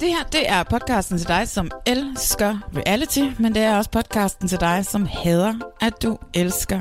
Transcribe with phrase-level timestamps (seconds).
[0.00, 4.48] Det her, det er podcasten til dig, som elsker reality, men det er også podcasten
[4.48, 6.80] til dig, som hader, at du elsker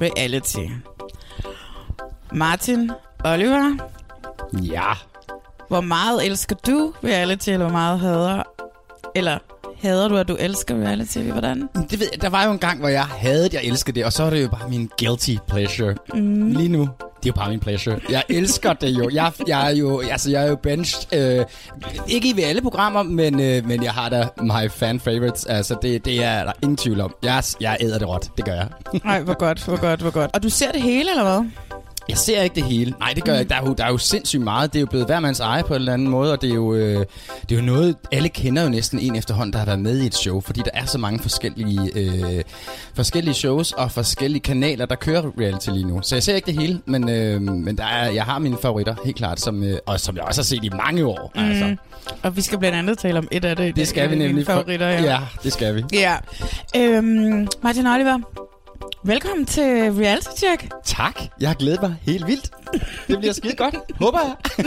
[0.00, 0.66] reality.
[2.32, 2.90] Martin,
[3.24, 3.76] Oliver,
[4.62, 4.92] Ja.
[5.68, 8.42] hvor meget elsker du reality, eller hvor meget hader,
[9.14, 9.38] eller
[9.82, 11.18] hader du, at du elsker reality?
[11.18, 11.68] Hvordan?
[11.90, 14.12] Det ved jeg, der var jo en gang, hvor jeg havde jeg elskede det, og
[14.12, 15.94] så er det jo bare min guilty pleasure.
[16.14, 16.50] Mm.
[16.50, 17.98] Lige nu, det er jo bare min pleasure.
[18.10, 19.10] Jeg elsker det jo.
[19.12, 21.44] Jeg, jeg er jo, altså jeg er jo benched, øh,
[22.08, 25.44] ikke i ved alle programmer, men, øh, men jeg har da my fan favorites.
[25.46, 27.14] Altså det, det er der ingen tvivl om.
[27.22, 28.68] Jeg, jeg æder det råt, det gør jeg.
[29.04, 30.30] Nej, hvor godt, hvor godt, hvor godt.
[30.34, 31.50] Og du ser det hele, eller hvad?
[32.08, 32.94] Jeg ser ikke det hele.
[33.00, 33.50] Nej, det gør jeg ikke.
[33.50, 34.72] Der er, jo, der er jo sindssygt meget.
[34.72, 36.54] Det er jo blevet hver mands eje på en eller anden måde, og det er
[36.54, 37.04] jo, øh,
[37.48, 40.06] det er jo noget, alle kender jo næsten en efterhånden, der har været med i
[40.06, 42.42] et show, fordi der er så mange forskellige, øh,
[42.94, 46.00] forskellige shows og forskellige kanaler, der kører reality lige nu.
[46.02, 48.94] Så jeg ser ikke det hele, men, øh, men der er, jeg har mine favoritter,
[49.04, 51.32] helt klart, som, øh, og som jeg også har set i mange år.
[51.34, 51.40] Mm.
[51.42, 51.76] Altså.
[52.22, 53.76] Og vi skal blandt andet tale om et af det.
[53.76, 54.46] Det skal vi dine nemlig.
[54.46, 55.02] Favoritter, ja.
[55.02, 55.82] ja, det skal vi.
[55.92, 56.16] ja.
[56.76, 58.18] Øhm, Martin Oliver,
[59.04, 59.62] velkommen til
[59.92, 60.68] Reality Check.
[60.84, 61.20] Tak.
[61.40, 62.50] Jeg har glædet mig helt vildt.
[63.08, 63.74] Det bliver skide godt.
[64.00, 64.36] Håber jeg.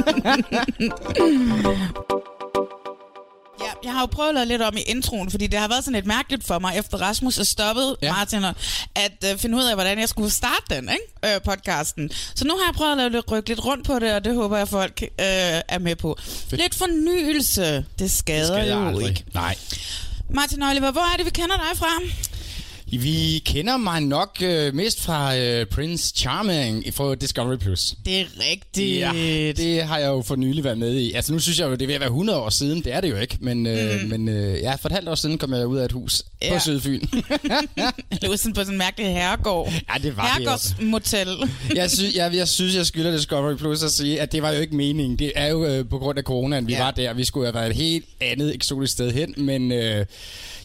[3.61, 5.83] Ja, jeg har jo prøvet at lave lidt om i introen, fordi det har været
[5.83, 8.13] sådan lidt mærkeligt for mig, efter Rasmus er stoppet, ja.
[8.13, 8.55] Martin, og-
[8.95, 11.35] at øh, finde ud af, hvordan jeg skulle starte den, ikke?
[11.35, 12.09] Øh, podcasten.
[12.35, 14.35] Så nu har jeg prøvet at lave lidt, rykke lidt rundt på det, og det
[14.35, 15.09] håber jeg, folk øh,
[15.67, 16.17] er med på.
[16.51, 19.09] Lidt fornyelse, det skader, Skal jeg jo aldrig.
[19.09, 19.23] ikke.
[19.33, 19.55] Nej.
[20.29, 21.87] Martin Oliver, hvor er det, vi kender dig fra?
[22.91, 27.57] Vi kender mig nok øh, mest fra øh, Prince Charming fra Discovery+.
[27.57, 27.93] Plus.
[28.05, 28.99] Det er rigtigt.
[28.99, 29.11] Ja,
[29.57, 31.13] det har jeg jo for nylig været med i.
[31.13, 32.83] Altså nu synes jeg jo, det er ved at være 100 år siden.
[32.83, 33.37] Det er det jo ikke.
[33.41, 35.91] Men, øh, men øh, ja, for et halvt år siden kom jeg ud af et
[35.91, 36.53] hus ja.
[36.53, 37.01] På Sydfyn.
[38.21, 39.71] Eller sådan på sådan en mærkelig herregård.
[39.93, 40.73] ja, det var det også.
[40.79, 41.49] Herregårdsmotel.
[41.75, 44.59] Jeg, sy- jeg, jeg synes, jeg skylder Discovery Plus at sige, at det var jo
[44.61, 45.19] ikke meningen.
[45.19, 46.83] Det er jo øh, på grund af coronaen, vi Ja.
[46.83, 47.13] var der.
[47.13, 49.33] Vi skulle have været et helt andet eksotisk sted hen.
[49.37, 50.05] Men øh,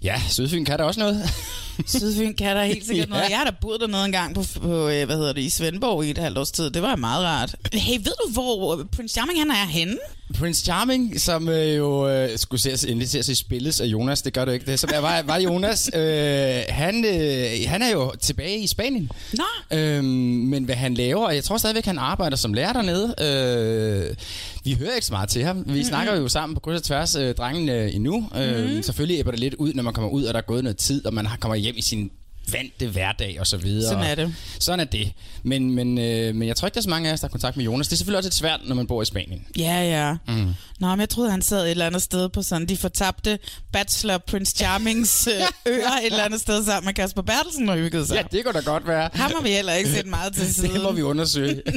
[0.03, 1.23] ja, Sydfyn kan da også noget.
[1.87, 3.15] Sydfyn kan der helt sikkert Ja.
[3.15, 3.31] noget.
[3.31, 6.05] Jeg har da boet dernede en gang på, på øh, hvad hedder det, i Svendborg
[6.05, 6.71] i et halvt års tid.
[6.71, 7.55] Det var meget rart.
[7.73, 9.97] Hey, ved du, hvor Prince Charming han er henne?
[10.39, 14.33] Prince Charming, som øh, jo øh, skulle ses, endelig ses i spilles af Jonas, det
[14.33, 14.81] gør du ikke det.
[14.81, 19.11] Så der var, var Jonas, øh, han, øh, han er jo tilbage i Spanien.
[19.33, 19.77] Nå.
[19.79, 23.15] Øhm, men hvad han laver, og jeg tror stadigvæk, han arbejder som lærer dernede.
[23.21, 24.17] Øh,
[24.65, 25.56] vi hører ikke så meget til ham.
[25.56, 25.85] Vi mm-hmm.
[25.85, 28.29] snakker jo sammen på kryds og tværs, øh, drengene endnu.
[28.37, 28.83] Øh, mm-hmm.
[28.83, 31.06] Selvfølgelig æbber det lidt ud, når man kommer ud, og der er gået noget tid,
[31.06, 32.10] og man har- kommer hjem i sin
[32.52, 33.88] vante hverdag og så videre.
[33.88, 34.34] Sådan er det.
[34.60, 35.12] Sådan er det.
[35.42, 37.30] Men, men, øh, men jeg tror ikke, der er så mange af os, der har
[37.30, 37.88] kontakt med Jonas.
[37.88, 39.47] Det er selvfølgelig også lidt svært, når man bor i Spanien.
[39.58, 40.16] Ja, ja.
[40.34, 40.54] Mm.
[40.80, 43.38] Nå, men jeg troede, han sad et eller andet sted på sådan de fortabte
[43.72, 45.32] Bachelor Prince Charmings øh,
[45.72, 48.14] øer et eller andet sted sammen med Kasper Bertelsen og hyggede sig.
[48.14, 49.10] Ja, det kunne da godt være.
[49.12, 50.70] Ham har vi heller ikke set meget til siden.
[50.75, 51.62] Det må vi undersøge.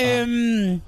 [0.00, 0.80] Øhm,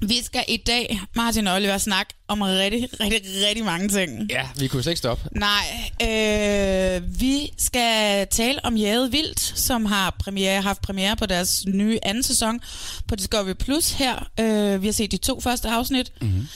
[0.00, 4.30] vi skal i dag, Martin og Oliver, snakke om rigtig, rigtig, rigtig mange ting.
[4.30, 5.28] ja, vi kunne slet ikke stoppe.
[5.32, 11.64] Nej, øh, vi skal tale om Jade Vildt, som har premiere, haft premiere på deres
[11.66, 12.60] nye anden sæson
[13.08, 14.28] på Discovery Plus her.
[14.40, 16.12] Øh, vi har set de to første afsnit.
[16.20, 16.48] Mm-hmm.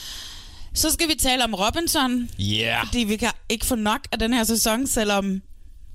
[0.73, 2.85] Så skal vi tale om Robinson, Yeah.
[2.87, 5.41] fordi vi kan ikke få nok af den her sæson, selvom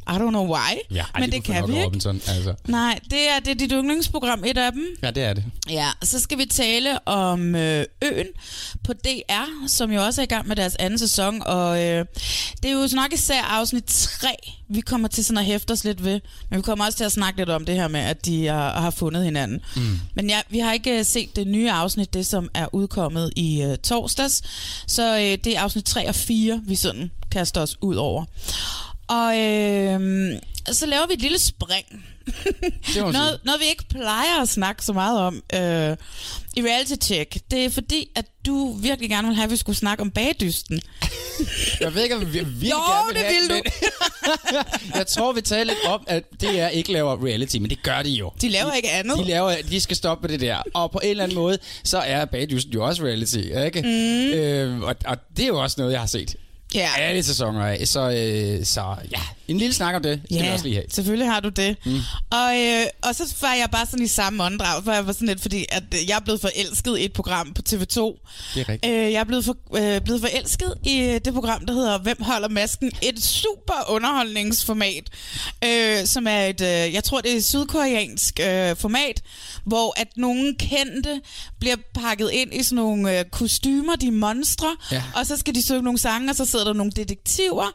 [0.09, 1.85] I don't know why, Ja, ej, men det kan vi ikke.
[1.85, 2.55] Robinson, altså.
[2.69, 4.87] Nej, det er, det er dit yndlingsprogram, et af dem.
[5.03, 5.45] Ja, det er det.
[5.71, 8.27] Ja, så skal vi tale om øh, Øen
[8.85, 12.05] på DR, som jo også er i gang med deres anden sæson, og øh,
[12.63, 14.29] det er jo nok især afsnit 3,
[14.69, 16.21] vi kommer til sådan at hæfte os lidt ved,
[16.51, 18.81] men vi kommer også til at snakke lidt om det her med, at de har,
[18.81, 19.61] har fundet hinanden.
[19.77, 19.99] Mm.
[20.15, 23.63] Men ja, vi har ikke øh, set det nye afsnit, det som er udkommet i
[23.63, 24.43] øh, torsdags,
[24.87, 28.25] så øh, det er afsnit 3 og 4, vi sådan kaster os ud over.
[29.09, 30.01] Og øh,
[30.73, 31.87] så laver vi et lille spring.
[32.95, 35.97] Det noget, noget, vi ikke plejer at snakke så meget om øh,
[36.57, 37.37] i Reality Check.
[37.51, 40.81] Det er fordi, at du virkelig gerne vil have, at vi skulle snakke om bagdysten.
[41.81, 43.71] Jeg ved ikke, om vi virkelig Jo, gerne vil det have vil du.
[44.99, 48.11] jeg tror, vi taler lidt om, at DR ikke laver reality, men det gør de
[48.11, 48.33] jo.
[48.41, 49.19] De laver ikke andet.
[49.19, 50.63] De, laver, de skal stoppe med det der.
[50.75, 53.83] Og på en eller anden måde, så er Bagdysten jo også reality, ikke?
[53.83, 54.39] Mm.
[54.39, 56.37] Øh, og, og det er jo også noget, jeg har set.
[56.77, 56.89] Ja.
[56.99, 57.89] Alle sæsoner af.
[57.89, 60.85] Så, øh, så ja, en lille snak om det skal vi også lige have.
[60.91, 61.77] selvfølgelig har du det.
[61.87, 61.99] Mm.
[62.31, 65.29] Og, øh, og så var jeg bare sådan i samme åndedrag, for jeg var sådan
[65.29, 67.75] lidt, fordi at øh, jeg er blevet forelsket i et program på TV2.
[67.75, 68.85] Det er rigtigt.
[68.87, 72.23] Øh, jeg er blevet, for, øh, blevet forelsket i øh, det program, der hedder Hvem
[72.23, 72.93] holder masken?
[73.03, 75.03] Et super underholdningsformat,
[75.65, 79.23] øh, som er et, øh, jeg tror det er et sydkoreansk øh, format,
[79.65, 81.21] hvor at nogle kendte
[81.61, 85.03] bliver pakket ind i sådan nogle øh, kostymer, de monstre, Ja.
[85.15, 87.67] og så skal de synge nogle sange, og så sidder der nogle detektiver,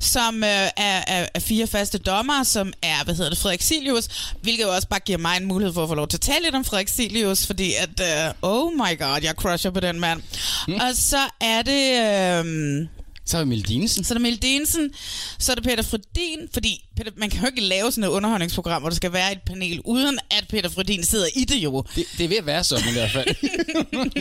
[0.00, 4.32] som øh, er, er, er fire faste dommer, som er, hvad hedder det, Frederik Silius,
[4.42, 6.44] hvilket jo også bare giver mig en mulighed for at få lov til at tale
[6.44, 10.22] lidt om Frederik Silius, fordi at, øh, oh my god, jeg crusher på den mand.
[10.68, 10.74] Mm.
[10.74, 12.46] Og så er det...
[12.46, 12.99] Øh,
[13.30, 14.04] Så er Emil Dinesen.
[14.04, 14.90] så er det Mille Densen,
[15.38, 18.82] så er det Peter Fredin, fordi Peter, man kan jo ikke lave sådan et underholdningsprogram,
[18.82, 21.84] hvor der skal være et panel, uden at Peter Fredin sidder i det jo.
[21.96, 23.26] Det, det er ved at være sådan i hvert fald.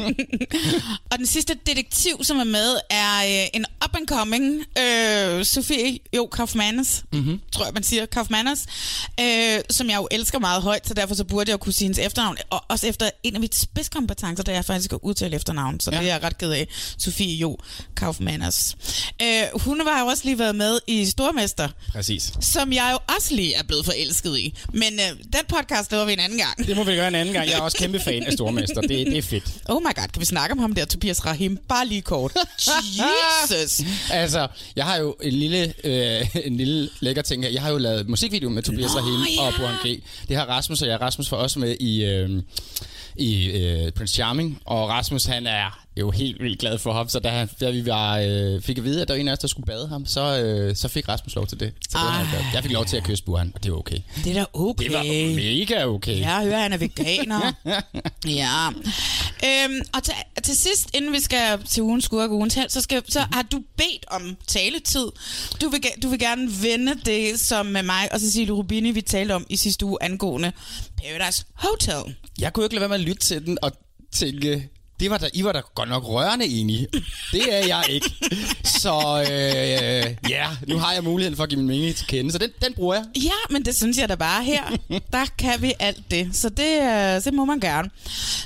[1.12, 7.04] Og den sidste detektiv, som er med, er øh, en up-and-coming øh, Sofie Jo Kaufmannes,
[7.14, 7.42] mm-hmm.
[7.52, 8.66] tror jeg, man siger, Kaufmannes,
[9.20, 11.86] øh, som jeg jo elsker meget højt, så derfor så burde jeg jo kunne sige
[11.86, 12.38] hendes efternavn.
[12.50, 15.92] Og også efter en af mit spidskompetencer, der er faktisk at udtale efternavn, så.
[15.92, 15.98] Ja.
[15.98, 16.68] det er jeg ret ked af.
[16.98, 17.58] Sofie Jo
[17.98, 18.76] Kaufmannes.
[19.22, 22.32] Øh, hun har jo også lige været med i Stormester, Præcis.
[22.42, 24.54] som jeg jo også lige er blevet forelsket i.
[24.74, 26.68] Men øh, den podcast laver vi en anden gang.
[26.68, 27.50] Det må vi gøre en anden gang.
[27.50, 28.82] Jeg er også kæmpe fan af Stormester.
[28.82, 29.44] Det, det er fedt.
[29.70, 31.58] Oh my god, kan vi snakke om ham der, Tobias Rahim?
[31.70, 32.32] Bare lige kort.
[32.62, 33.82] Jesus!
[34.12, 37.50] Altså, jeg har jo en lille, øh, en lille lækker ting her.
[37.52, 39.42] Jeg har jo lavet musikvideo med Tobias Nå, Rahim ja.
[39.42, 40.04] og Burhan G.
[40.28, 41.02] Det har Rasmus og jeg.
[41.02, 42.30] Rasmus var også med i, øh,
[43.16, 44.62] i øh, Prince Charming.
[44.66, 47.10] Og Rasmus, han er jo helt vildt glad for ham.
[47.10, 49.40] Så da, da vi var, øh, fik at vide, at der var en af os,
[49.40, 51.74] der skulle bade ham, så, øh, så fik Rasmus lov til det.
[51.82, 53.98] Så det var han jeg fik lov til at kysse Burhan, og det var okay.
[54.24, 54.84] Det er da okay.
[54.84, 55.04] Det var
[55.36, 56.20] mega okay.
[56.20, 57.54] Jeg hører, han er veganer.
[58.42, 58.68] ja.
[59.46, 60.14] Øhm, og til,
[60.44, 63.42] til sidst, inden vi skal til ugens skurk og ugens held, så, skal, så har
[63.42, 65.08] du bedt om taletid.
[65.62, 69.32] Du vil, du vil gerne vende det, som med mig og Cecilie Rubini, vi talte
[69.32, 70.52] om i sidste uge angående
[70.98, 72.16] Paradise Hotel.
[72.40, 73.72] Jeg kunne ikke lade være med at lytte til den og
[74.12, 74.70] tænke,
[75.00, 76.88] det var der, I var da godt nok rørende enige.
[77.32, 78.12] Det er jeg ikke.
[78.64, 82.38] Så øh, ja, nu har jeg muligheden for at give min mening til kende, så
[82.38, 83.06] den, den bruger jeg.
[83.24, 84.64] Ja, men det synes jeg da bare her.
[85.14, 86.30] Der kan vi alt det.
[86.34, 87.90] Så det, øh, det må man gerne.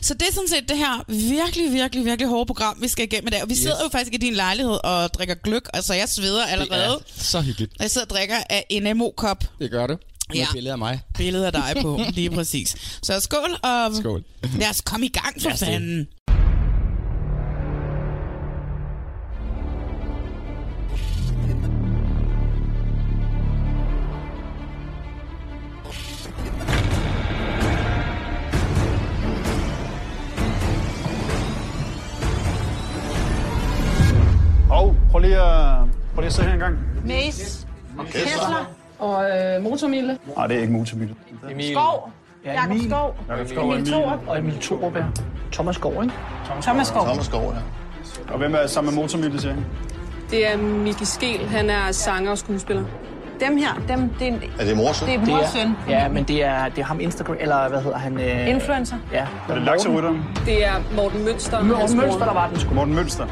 [0.02, 3.28] Så det er sådan set det her virkelig, virkelig, virkelig hårde program, vi skal igennem
[3.28, 3.44] i dag.
[3.44, 5.70] Og vi sidder jo faktisk i din lejlighed og drikker gløk.
[5.74, 6.84] Altså, jeg sveder Det allerede.
[6.94, 7.72] er så hyggeligt.
[7.80, 9.44] Og jeg sidder og drikker af en MO-kop.
[9.60, 9.98] Det gør du.
[10.30, 10.46] Med Ja.
[10.54, 11.00] billede af mig.
[11.18, 12.76] Billede af dig på, lige præcis.
[13.04, 14.24] Så skål, og Skål.
[14.60, 15.60] lad os komme i gang for det.
[15.60, 16.08] fanden.
[35.14, 35.78] Prøv lige at,
[36.14, 36.78] prøv lige at se her en gang.
[37.06, 37.68] Mace,
[38.12, 38.70] Kessler
[39.00, 40.18] og øh, Motormille.
[40.38, 40.86] Nej, det er ikke.
[41.72, 42.12] Skov,
[42.46, 43.92] Jakob Skov, Jakob Skov og Emil Emil.
[43.92, 45.04] Thorup Og Emil Thorup, ja.
[45.52, 46.16] Thomas Skov, ikke?
[46.62, 47.06] Thomas Skov.
[47.06, 48.34] Thomas Skov, ja.
[48.34, 49.56] Og hvem er sammen med motormille, siger?
[50.32, 51.48] Det er Miki Skel.
[51.50, 52.84] Han er sanger og skuespiller.
[53.40, 55.08] Dem her, dem, det er, en, Er det morsøn?
[55.08, 55.76] det er Det mor og er, søn.
[55.90, 58.20] ja, men det er, det er ham Instagram, eller hvad hedder han?
[58.20, 58.96] Øh, Influencer.
[59.12, 59.26] Ja.
[59.50, 60.24] Er det lakserytteren?
[60.46, 61.58] Det er Morten Mønster.
[61.58, 61.98] og Morten.
[61.98, 62.74] Mønster, der var den sgu.
[62.74, 63.26] Morten Mønster.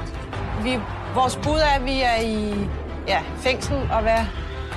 [0.63, 0.80] Vi,
[1.15, 2.68] vores bud er, at vi er i
[3.08, 4.22] ja, fængsel, og hvad?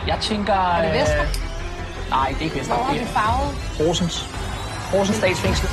[0.07, 0.53] Jeg tænker...
[0.53, 1.23] Er det Vester?
[1.23, 2.75] Øh, nej, det er ikke Vester.
[2.75, 3.50] Hvor har Det vi er farvet?
[3.81, 4.17] Rosens.
[4.95, 5.69] Rosens statsfængsel.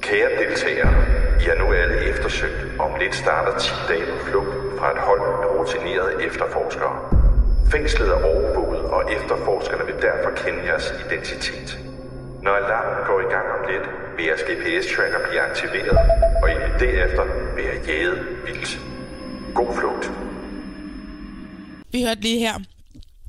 [0.00, 0.92] Kære deltagere,
[1.42, 2.80] I er nu alle eftersøgt.
[2.80, 6.96] Om lidt starter 10 dage på flugt fra et hold af rutinerede efterforskere.
[7.72, 11.91] Fængslet er overvåget, og efterforskerne vil derfor kende jeres identitet.
[12.44, 15.98] Når alarmen går i gang om lidt, vil jeres GPS-tracker blive aktiveret,
[16.42, 17.24] og I vil derefter
[17.56, 18.80] være jaget vildt.
[19.54, 20.04] God flugt.
[21.92, 22.54] Vi hørte lige her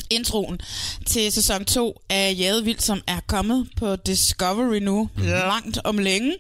[0.10, 0.60] introen
[1.08, 5.29] til sæson 2 af Jade Vildt, som er kommet på Discovery nu, mm-hmm.
[5.32, 6.32] langt om længe.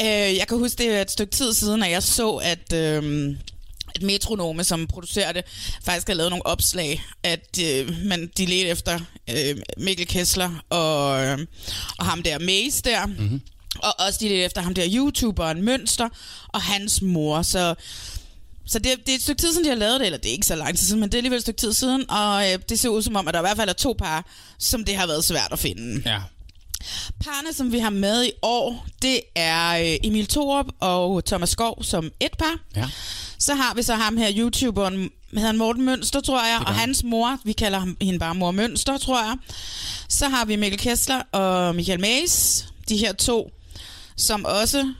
[0.00, 2.72] Øh, jeg kan huske, det er et stykke tid siden, at jeg så, at...
[2.72, 3.36] Øh,
[3.94, 5.44] at Metronome, som producerer det,
[5.84, 11.24] faktisk har lavet nogle opslag, at øh, man, de ledte efter øh, Mikkel Kessler og,
[11.24, 11.38] øh,
[11.98, 13.40] og ham der Mace der, mm-hmm.
[13.78, 16.08] og også de ledte efter ham der YouTuberen Mønster
[16.48, 17.42] og hans mor.
[17.42, 17.74] Så
[18.66, 20.32] Så det, det er et stykke tid siden, de har lavet det, eller det er
[20.32, 22.58] ikke så lang tid siden, men det er alligevel et stykke tid siden, og øh,
[22.68, 24.26] det ser ud som om, at der i hvert fald er to par,
[24.58, 26.02] som det har været svært at finde.
[26.10, 26.18] Ja.
[27.24, 31.84] Parne, som vi har med i år, det er øh, Emil Thorup og Thomas Skov
[31.84, 32.54] som et par.
[32.76, 32.88] Ja.
[33.38, 37.04] Så har vi så ham her, YouTuberen, hedder han Morten Mønster, tror jeg, og hans
[37.04, 39.36] mor, vi kalder ham, hende bare mor Mønster, tror jeg.
[40.08, 43.50] Så har vi Mikkel Kessler og Michael Mays, de her to,
[44.16, 44.92] som også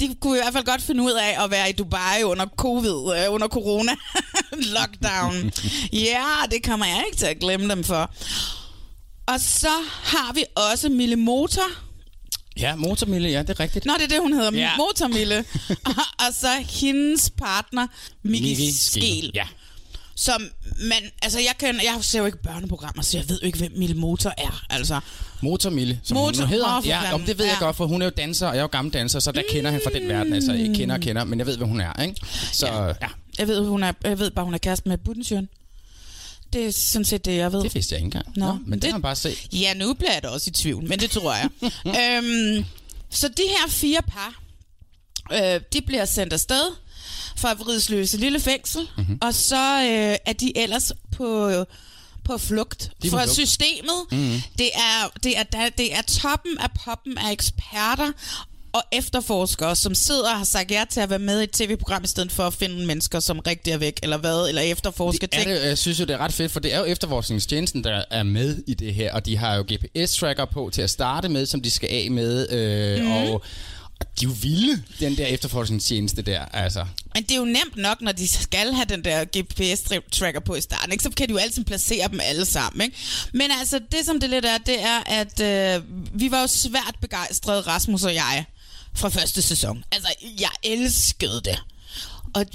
[0.00, 2.90] de kunne i hvert fald godt finde ud af at være i Dubai under covid,
[3.16, 3.92] øh, under corona
[4.76, 5.52] lockdown.
[6.08, 8.10] ja, det kommer jeg ikke til at glemme dem for.
[9.26, 9.72] Og så
[10.02, 11.87] har vi også Mille Motor.
[12.58, 13.84] Ja, Motormille, ja, det er rigtigt.
[13.84, 14.52] Nå, det er det, hun hedder.
[14.52, 14.70] Ja.
[14.76, 15.38] Motormille.
[15.86, 16.48] og, og så
[16.80, 17.86] hendes partner,
[18.22, 19.30] Miki Miki Skel.
[19.34, 19.44] Ja.
[20.16, 20.42] Som
[20.80, 23.72] man, altså jeg, kan, jeg ser jo ikke børneprogrammer, så jeg ved jo ikke, hvem
[23.76, 24.64] Mille Motor er.
[24.70, 25.00] Altså,
[25.42, 26.82] Motormille, som Motor- hun hedder.
[26.84, 27.64] Ja, om det ved jeg Ja.
[27.66, 29.70] godt, for hun er jo danser, og jeg er jo gammel danser, så der kender
[29.70, 30.32] han fra den verden.
[30.32, 32.14] Altså, jeg kender og kender, men jeg ved, hvem hun er, ikke?
[32.52, 32.86] Så, ja.
[32.86, 32.92] ja.
[33.38, 35.48] jeg ved, hun er, jeg ved bare, hun er kæreste med Budensjøen.
[36.52, 37.62] Det er sådan set det, jeg ved.
[37.62, 38.26] Det vidste jeg ikke engang.
[38.36, 39.48] Nå, men det, det har man bare set.
[39.52, 41.48] Ja, nu bliver jeg da også i tvivl, men det tror jeg.
[42.00, 42.64] øhm,
[43.10, 44.42] så de her fire par,
[45.32, 46.72] øh, de bliver sendt afsted
[47.36, 48.90] fra Vridsløse Lille Fængsel, Mhm.
[49.06, 49.18] mm-hmm.
[49.22, 51.64] og så øh, er de ellers på,
[52.24, 53.32] på flugt De fra flugt.
[53.34, 54.04] systemet.
[54.12, 54.40] Mhm.
[54.58, 58.12] Det, er, det, er, det er toppen af poppen af eksperter
[58.72, 62.04] og efterforskere, som sidder og har sagt ja til at være med i et tv-program,
[62.04, 65.34] i stedet for at finde mennesker, som rigtig er væk, eller hvad, eller efterforske Det
[65.34, 65.50] er ting.
[65.50, 68.22] det, jeg synes jo, det er ret fedt, for det er jo efterforskningstjenesten, der er
[68.22, 71.62] med i det her, og de har jo GPS-tracker på til at starte med, som
[71.62, 73.10] de skal af med, øh, mm.
[73.12, 73.32] og,
[74.00, 76.84] og de er jo vilde, den der efterforskningstjeneste der, altså.
[77.14, 80.60] Men det er jo nemt nok, når de skal have den der GPS-tracker på i
[80.60, 81.04] starten, ikke?
[81.04, 82.82] så kan de jo altid placere dem alle sammen.
[82.82, 82.96] Ikke?
[83.32, 85.82] Men altså, det som det lidt er, det er, at øh,
[86.20, 88.44] vi var jo svært begejstrede, Rasmus og jeg,
[88.94, 89.84] fra første sæson.
[89.92, 91.58] Altså, jeg elskede det.
[92.34, 92.46] Og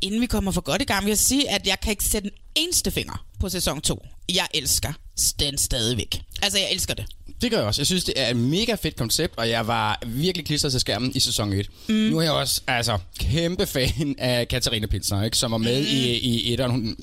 [0.00, 2.28] inden vi kommer for godt i gang, vil jeg sige, at jeg kan ikke sætte
[2.28, 4.06] en eneste finger på sæson 2.
[4.34, 4.92] Jeg elsker
[5.40, 6.22] den stadigvæk.
[6.42, 7.06] Altså, jeg elsker det.
[7.40, 7.80] Det gør jeg også.
[7.80, 11.12] Jeg synes, det er et mega fedt koncept, og jeg var virkelig klistret til skærmen
[11.14, 11.68] i sæson 1.
[11.88, 11.94] Mm.
[11.94, 15.86] Nu er jeg også altså, kæmpe fan af Katarina Pinsner, ikke, som var med mm.
[15.86, 16.70] i, i etteren.
[16.70, 16.96] Hun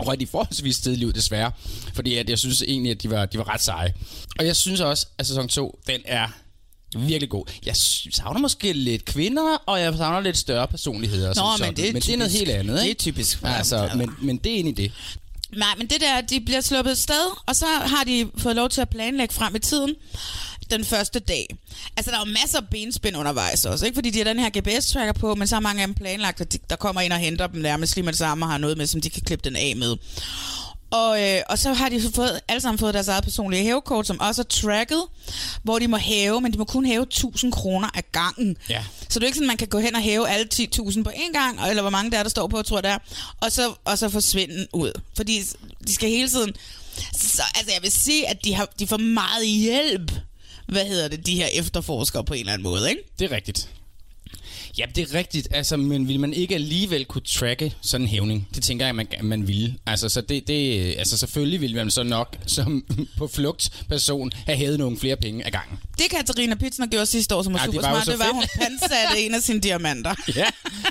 [0.00, 1.52] røg de forholdsvis tidligt ud, desværre.
[1.94, 3.94] Fordi at jeg synes egentlig, at de var, de var ret seje.
[4.38, 6.28] Og jeg synes også, at sæson 2, den er
[6.96, 7.44] virkelig god.
[7.66, 11.34] Jeg savner måske lidt kvinder, og jeg savner lidt større personligheder.
[11.36, 11.74] Nå, men sådan.
[11.76, 12.46] det er men det er noget typisk.
[12.46, 12.98] helt andet, Det er ikke?
[12.98, 13.38] typisk.
[13.44, 14.92] Altså, men, men det er egentlig det.
[15.56, 18.80] Nej, men det der, de bliver sluppet sted, og så har de fået lov til
[18.80, 19.94] at planlægge frem i tiden
[20.70, 21.56] den første dag.
[21.96, 23.94] Altså, der er jo masser af benspænd undervejs også, ikke?
[23.94, 26.52] Fordi de har den her GPS-tracker på, men så har mange af dem planlagt, at
[26.52, 28.78] de, der kommer ind og henter dem nærmest lige med det samme og har noget
[28.78, 29.96] med, som de kan klippe den af med.
[30.90, 34.06] Og, øh, og så har de så fået, alle sammen fået deres eget personlige hævekort,
[34.06, 35.02] som også er tracket,
[35.62, 38.56] hvor de må hæve, men de må kun hæve 1000 kroner af gangen.
[38.68, 38.84] Ja.
[39.08, 41.10] Så det er ikke sådan, at man kan gå hen og hæve alle 10.000 på
[41.10, 42.98] én gang, eller hvor mange der er, der står på, tror jeg det er,
[43.40, 44.92] og så, og så forsvinde ud.
[45.16, 45.42] Fordi
[45.86, 46.52] de skal hele tiden...
[47.12, 50.12] Så, altså jeg vil sige, at de, har, de får meget hjælp,
[50.68, 53.02] hvad hedder det, de her efterforskere på en eller anden måde, ikke?
[53.18, 53.68] Det er rigtigt.
[54.78, 58.48] Ja, det er rigtigt, altså, men vil man ikke alligevel kunne tracke sådan en hævning?
[58.54, 59.74] Det tænker jeg, man, man ville.
[59.86, 62.84] Altså, så det, det, altså, selvfølgelig ville man så nok som
[63.18, 65.78] på flugt person have hævet nogle flere penge ad gangen.
[65.98, 68.24] Det Katarina Pitsner gjorde sidste år, som var Ja, super var smart, så det var,
[68.24, 68.52] at hun fedt.
[68.60, 70.14] pansatte en af sine diamanter.
[70.36, 70.46] Ja,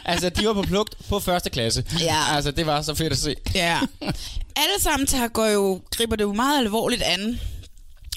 [0.06, 1.84] altså de var på flugt på første klasse.
[2.02, 2.36] Ja.
[2.36, 3.36] Altså, det var så fedt at se.
[3.56, 3.80] Ja.
[4.62, 7.40] Alle sammen tager, går jo, griber det jo meget alvorligt an.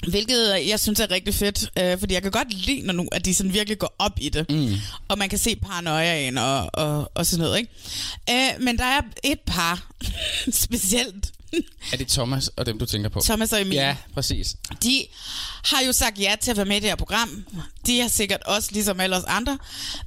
[0.07, 3.25] Hvilket jeg synes er rigtig fedt, øh, fordi jeg kan godt lide, når nu, at
[3.25, 4.49] de sådan virkelig går op i det.
[4.49, 4.75] Mm.
[5.07, 7.71] Og man kan se paranoiaen og, og, og sådan noget, ikke?
[8.29, 9.91] Øh, men der er et par,
[10.65, 11.31] specielt
[11.91, 13.19] Er det Thomas og dem, du tænker på?
[13.19, 13.73] Thomas og Emil.
[13.73, 14.55] Ja, præcis.
[14.83, 15.05] De
[15.65, 17.45] har jo sagt ja til at være med i det her program.
[17.87, 19.57] De har sikkert også, ligesom alle os andre,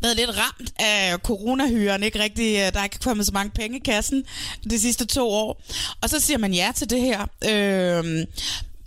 [0.03, 2.03] været lidt ramt af coronahyren.
[2.03, 4.25] Ikke rigtig, øh, der er ikke kommet så mange penge i kassen
[4.71, 5.63] de sidste to år.
[6.01, 7.27] Og så siger man ja til det her.
[7.49, 8.25] Øhm,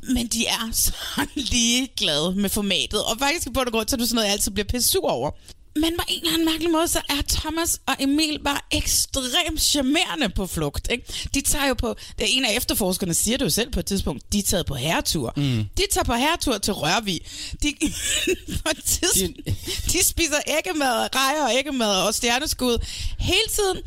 [0.04, 0.92] men de er så
[1.36, 3.04] ligeglade med formatet.
[3.04, 5.10] Og faktisk i bund og grund, så er det sådan noget, jeg altid bliver pissur
[5.10, 5.32] over.
[5.76, 10.30] Men på en eller anden mærkelig måde, så er Thomas og Emil bare ekstremt charmerende
[10.30, 10.88] på flugt.
[10.92, 11.04] Ikke?
[11.34, 13.86] De tager jo på, det er en af efterforskerne siger det jo selv på et
[13.86, 15.34] tidspunkt, de er taget på herretur.
[15.38, 15.66] Mm.
[15.78, 17.22] De tager på herretur til Rørvig.
[17.64, 17.74] De,
[18.64, 19.46] på et tidspunkt,
[19.92, 22.86] de spiser æggemad, rejer og æggemad og stjerneskud
[23.20, 23.78] hele tiden.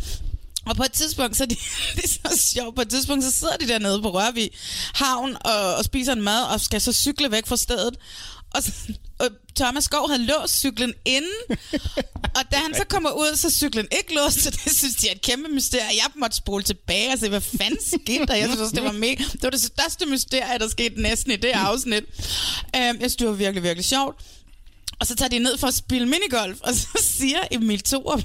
[0.67, 1.57] Og på et tidspunkt, så de,
[1.97, 4.51] det er så sjovt, på et tidspunkt, så sidder de dernede på Rørvig
[4.95, 7.97] Havn og, og spiser en mad og skal så cykle væk fra stedet.
[8.55, 8.73] Og, så,
[9.19, 11.59] og Thomas Skov havde låst cyklen inden,
[12.37, 15.13] og da han så kommer ud, så cyklen ikke låst, så det synes de er
[15.13, 15.97] et kæmpe mysterie.
[15.97, 18.35] Jeg måtte spole tilbage og se, hvad fanden skete der?
[18.35, 21.37] Jeg synes også, det var, mega, det var det største mysterie, der skete næsten i
[21.37, 22.05] det afsnit.
[22.05, 24.17] Um, jeg synes, det var virkelig, virkelig sjovt.
[25.01, 28.23] Og så tager de ned for at spille minigolf, og så siger Emil Thorup,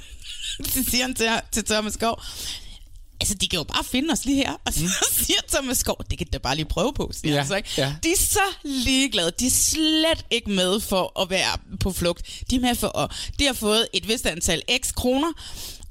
[0.74, 2.22] så siger han til, til Thomas Skov,
[3.20, 4.52] altså de kan jo bare finde os lige her.
[4.66, 4.88] Og så mm.
[5.24, 7.68] siger Thomas Skov, det kan da bare lige prøve på, siger Ja, han så, ikke?
[7.78, 7.94] ja.
[8.02, 9.30] De er så ligeglade.
[9.40, 12.42] De er slet ikke med for at være på flugt.
[12.50, 13.10] De er med for at...
[13.38, 15.32] De har fået et vist antal x kroner,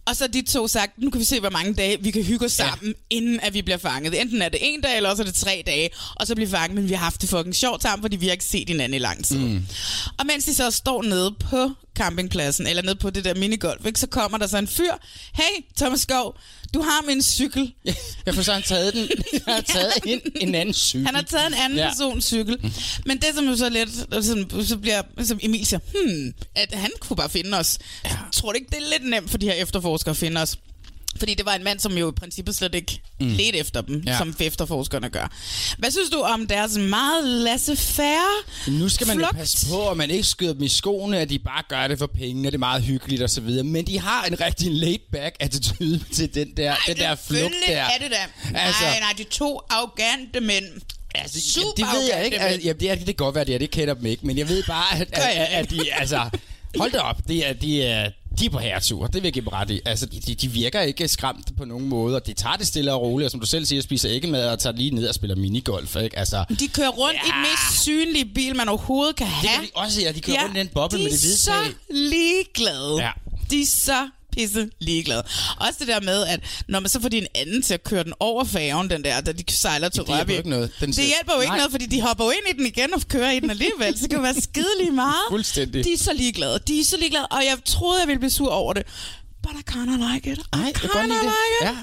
[0.08, 2.46] og så de to sagt, nu kan vi se, hvor mange dage vi kan hygge
[2.46, 3.16] os sammen, ja.
[3.16, 4.22] inden at vi bliver fanget.
[4.22, 6.52] Enten er det en dag, eller også er det tre dage, og så bliver vi
[6.52, 8.94] fanget, men vi har haft det fucking sjovt sammen, fordi vi har ikke set hinanden
[8.94, 9.38] i lang tid.
[9.38, 9.66] Mm.
[10.18, 14.00] Og mens de så står nede på campingpladsen, eller nede på det der minigolf, ikke,
[14.00, 14.92] så kommer der så en fyr.
[15.34, 16.38] Hey, Thomas Skov,
[16.74, 17.74] du har min cykel.
[18.26, 19.08] Ja, for så har han taget den.
[19.48, 21.06] Han har taget en, en anden cykel.
[21.06, 21.88] Han har taget en anden Ja.
[21.90, 22.74] persons cykel.
[23.06, 23.90] Men det, som jo så lidt,
[24.26, 27.78] som, så bliver, som Emil siger, hmm, at han kunne bare finde os.
[28.06, 28.10] Ja.
[28.34, 30.58] Tror du ikke, det er lidt nemt for de her efterforskere at finde os?
[31.20, 33.28] Fordi det var en mand, som jo i princippet slet ikke mm.
[33.28, 34.18] ledte efter dem, Ja.
[34.18, 35.32] som efterforskerne gør.
[35.78, 39.38] Hvad synes du om deres meget laissez-faire Nu skal man jo flugt?
[39.38, 42.08] passe på, at man ikke skyder dem i skoene, at de bare gør det for
[42.08, 43.64] penge, og det er meget hyggeligt og så videre.
[43.64, 47.78] Men de har en rigtig laid-back attitude til den der, Ej, den der flugt der.
[47.82, 48.58] er det da.
[48.60, 50.66] Altså- Nej, nej, de to arrogante mænd.
[51.16, 52.40] Altså, Super det ved jeg ikke.
[52.40, 53.60] Altså, jamen, det, er, det kan godt være, det er.
[53.60, 54.28] Det kender dem ikke.
[54.28, 55.94] Men jeg ved bare, at, at, at, at de...
[55.94, 56.30] Altså,
[56.78, 57.18] hold da op.
[57.28, 59.06] Det er, de er, de er på herretur.
[59.08, 59.80] Det vil jeg give ret i.
[59.86, 63.02] Altså, de, de virker ikke skræmt på nogen måde, og de tager det stille og
[63.02, 63.26] roligt.
[63.26, 65.96] Og som du selv siger, spiser ikke mad og tager lige ned og spiller minigolf.
[65.96, 66.20] Ikke?
[66.20, 67.28] Altså, De kører rundt ja.
[67.28, 69.42] i den mest synlige bil, man overhovedet kan have.
[69.42, 70.12] det kan de også, ja.
[70.12, 73.04] De kører rundt i den boble de med det hvide er så ligeglade.
[73.04, 73.12] Ja.
[73.52, 75.24] De er så pisse ligeglade.
[75.58, 78.14] Også det der med, at når man så får din anden til at køre den
[78.20, 80.38] over færgen, den der, da de sejler til Det hjælper Rørvig.
[80.38, 80.72] ikke noget.
[80.80, 81.58] Den det hjælper jo ikke Nej.
[81.58, 83.98] noget, fordi de hopper jo ind i den igen og kører i den alligevel.
[83.98, 85.16] Så det kan være skideligt meget.
[85.30, 85.84] Fuldstændig.
[85.86, 86.60] De er så ligeglade.
[86.68, 88.84] De er så ligeglade, og jeg troede, jeg ville blive sur over det.
[89.44, 90.38] But I kinda like it.
[90.38, 91.26] I Ej, kinda like
[91.62, 91.66] it.
[91.68, 91.76] Ja.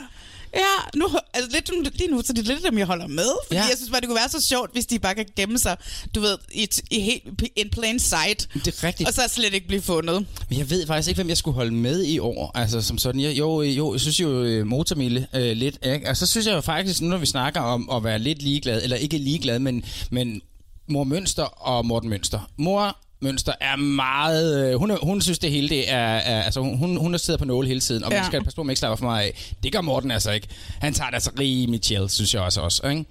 [0.56, 3.24] Ja, nu, altså lidt, lige nu, så det er lidt dem, jeg holder med.
[3.46, 3.60] Fordi Ja.
[3.62, 3.68] ja.
[3.68, 5.76] jeg synes bare, det kunne være så sjovt, hvis de bare kan gemme sig,
[6.14, 7.22] du ved, i, i helt,
[7.56, 8.48] in plain sight.
[8.54, 9.08] Det er rigtigt.
[9.08, 10.26] Og så slet ikke blive fundet.
[10.50, 12.50] Men jeg ved faktisk ikke, hvem jeg skulle holde med i år.
[12.54, 13.20] Altså som sådan.
[13.20, 15.78] Jeg, jo, jo, jeg synes jo øh, motormille øh, lidt.
[15.86, 16.10] Ikke?
[16.10, 18.82] Og så synes jeg jo faktisk, nu når vi snakker om at være lidt ligeglad,
[18.82, 20.40] eller ikke ligeglad, men, men
[20.88, 22.50] mor Mønster og Morten Mønster.
[22.56, 24.70] Mor Mønster er meget...
[24.72, 25.96] Øh, hun, hun synes, det hele det er...
[25.98, 28.16] er altså, hun, hun er siddet på nåle hele tiden, og ja.
[28.18, 29.54] Man skal passe på, at man ikke slapper for meget af.
[29.62, 30.48] Det gør Morten altså ikke.
[30.80, 32.60] Han tager det altså rimelig chill, synes jeg også.
[32.60, 33.04] også ikke?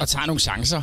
[0.00, 0.82] Og tager nogle chancer.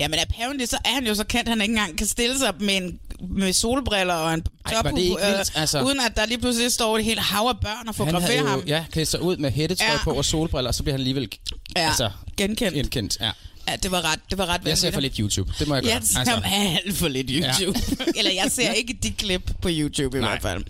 [0.00, 2.38] Ja, men apparently, så er han jo så kendt, at han ikke engang kan stille
[2.38, 5.52] sig med, en, med solbriller og en tophue, vildt?
[5.54, 8.62] Altså- uden at der lige pludselig står et helt hav af børn og fotograferer ham.
[8.66, 9.96] ja, klædt sig ud med hættetrøje ja.
[9.96, 10.04] Ja.
[10.04, 11.28] på og solbriller, og så bliver han alligevel
[11.76, 12.74] Ja, altså, genkendt.
[12.74, 13.18] genkendt.
[13.20, 13.30] Ja.
[13.70, 15.52] Ja, det var ret, det var ret Jeg ser for lidt YouTube.
[15.58, 15.92] Det må jeg gøre.
[15.92, 16.40] Jeg ser altså.
[16.86, 17.78] alt for lidt YouTube.
[17.98, 18.04] Ja.
[18.18, 20.30] Eller jeg ser ikke de klip på YouTube i Nej.
[20.30, 20.64] hvert fald.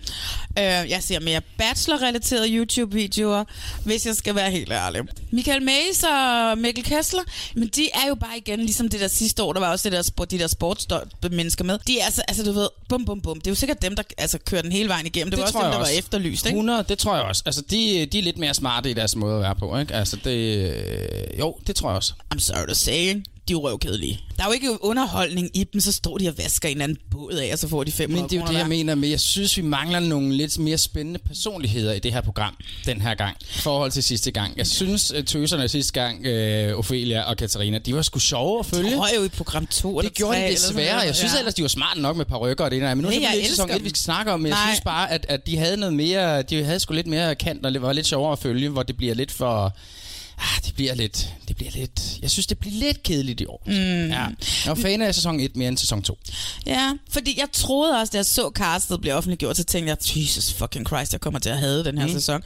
[0.50, 3.44] Uh, jeg ser mere bachelor-relaterede YouTube-videoer,
[3.84, 5.02] hvis jeg skal være helt ærlig.
[5.30, 7.22] Michael Mays og Mikkel Kessler,
[7.54, 9.96] men de er jo bare igen, ligesom det der sidste år, der var også det
[9.96, 11.78] der, sport, de der sportsmennesker med.
[11.86, 13.40] De er altså, altså du ved, bum bum bum.
[13.40, 15.30] Det er jo sikkert dem, der altså, kører den hele vejen igennem.
[15.30, 15.92] Det, det var også dem, der også.
[15.92, 16.56] var efterlyst, ikke?
[16.56, 17.42] 100, det tror jeg også.
[17.46, 19.94] Altså, de, de er lidt mere smarte i deres måde at være på, ikke?
[19.94, 20.30] Altså, det...
[20.30, 22.12] øh, Jo, det tror jeg også.
[22.34, 24.20] I'm sorry to say, de er røvkedelige.
[24.36, 26.98] Der er jo ikke underholdning i dem, så står de og vasker en eller anden
[27.10, 29.08] båd af, og så får de 500 Men det er jo det, jeg mener med,
[29.08, 33.14] jeg synes, vi mangler nogle lidt mere spændende personligheder i det her program, den her
[33.14, 34.56] gang, i forhold til sidste gang.
[34.56, 38.96] Jeg synes, tøserne sidste gang, øh, Ophelia og Katarina, de var sgu sjove at følge.
[38.96, 40.98] Tror jo i program 2 eller Det gjorde 3, de desværre.
[40.98, 41.38] Jeg synes Ja.
[41.38, 42.94] ellers, de var smarte nok med par og det ene.
[42.94, 43.84] Men nu er det ikke sæson 1, dem.
[43.84, 44.40] vi skal snakke om.
[44.40, 46.42] Men jeg synes bare, at, at de havde noget mere...
[46.42, 48.96] De havde sgu lidt mere kant, og det var lidt sjovere at følge, hvor det
[48.96, 49.76] bliver lidt for...
[50.38, 51.34] Ah, det bliver lidt...
[51.48, 52.18] Det bliver lidt...
[52.22, 53.62] Jeg synes, det bliver lidt kedeligt i år.
[53.66, 53.72] Mm.
[54.08, 54.12] Ja.
[54.14, 54.30] Jeg
[54.66, 56.18] var fan af sæson 1 mere end sæson 2.
[56.66, 60.52] Ja, fordi jeg troede også, da jeg så castet blive offentliggjort, så tænkte jeg, Jesus
[60.52, 62.12] fucking Christ, jeg kommer til at have den her mm.
[62.12, 62.42] sæson.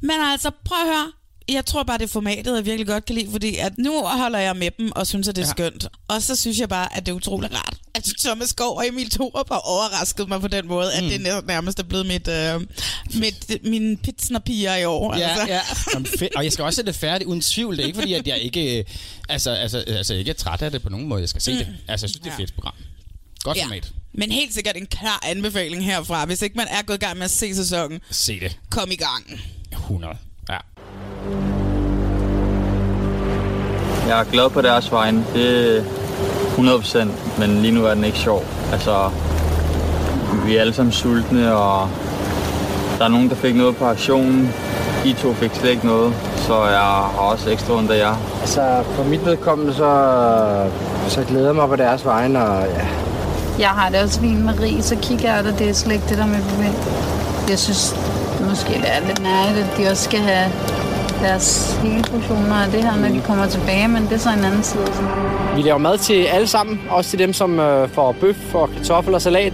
[0.00, 1.12] Men altså, prøv at høre.
[1.48, 4.38] Jeg tror bare, det er formatet, jeg virkelig godt kan lide, fordi at nu holder
[4.38, 5.50] jeg med dem og synes, at det er Ja.
[5.50, 5.86] skønt.
[6.08, 9.10] Og så synes jeg bare, at det er utroligt rart, at Thomas Skov og Emil
[9.10, 11.06] Thorup har overrasket mig på den måde, mm.
[11.06, 12.60] at det nær- nærmest er blevet mit, øh,
[13.14, 15.16] mit, min pizznapiger i år.
[15.16, 15.46] Ja, altså.
[15.54, 15.60] ja.
[15.94, 16.34] Jamen, fedt.
[16.36, 17.76] Og jeg skal også se det færdigt, uden tvivl.
[17.76, 18.84] Det er ikke fordi, at jeg ikke, øh,
[19.28, 21.20] altså, altså, altså, ikke er træt af det på nogen måde.
[21.20, 21.58] Jeg skal se mm.
[21.58, 21.66] det.
[21.88, 22.42] Altså, jeg synes, det er et Ja.
[22.42, 22.74] fedt program.
[23.42, 23.64] Godt Ja.
[23.64, 23.92] format.
[24.14, 26.24] Men helt sikkert en klar anbefaling herfra.
[26.26, 28.58] Hvis ikke man er gået i gang med at se sæsonen, Se det.
[28.70, 29.40] kom i gang.
[29.72, 30.14] 100.
[31.30, 31.36] Ja.
[34.08, 35.24] Jeg er glad på deres vegne.
[35.34, 35.82] Det er
[36.56, 37.06] 100%,
[37.38, 38.44] men lige nu er den ikke sjov.
[38.72, 39.10] Altså,
[40.46, 41.88] vi er alle sammen sultne, og
[42.98, 44.54] der er nogen, der fik noget på aktionen.
[45.04, 48.14] I to fik slet ikke noget, så jeg har også ekstra ondt af jer.
[48.40, 49.90] Altså, for mit vedkommende, så,
[51.08, 52.86] så glæder jeg mig på deres vegne, og ja.
[53.58, 56.06] Jeg har det også fint med rig, så kigger jeg, og det er slet ikke
[56.08, 56.74] det der med bevind.
[57.48, 57.96] Jeg synes
[58.48, 60.52] måske, det er lidt nærligt, at de også skal have
[61.22, 64.44] deres hele portioner af det her, når de kommer tilbage, men det er så en
[64.44, 64.86] anden side.
[65.56, 69.14] Vi laver mad til alle sammen, også til dem, som øh, får bøf og kartoffel
[69.14, 69.52] og salat.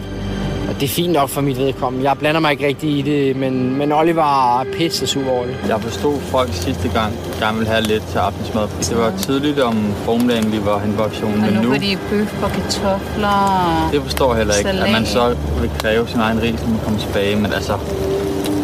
[0.68, 2.08] Og det er fint nok for mit vedkommende.
[2.08, 5.56] Jeg blander mig ikke rigtig i det, men, men Oliver er pisse sur over det.
[5.68, 8.62] Jeg forstod folk sidste gang gerne ville have lidt til aftensmad.
[8.80, 11.78] Det var tidligt om formiddagen, vi var hen på auktionen, Og men nu nu, får
[11.78, 13.88] de bøf og kartofler.
[13.92, 16.78] det forstår jeg heller ikke, at man så vil kræve sin egen ris, når man
[16.84, 17.72] kommer tilbage, men altså,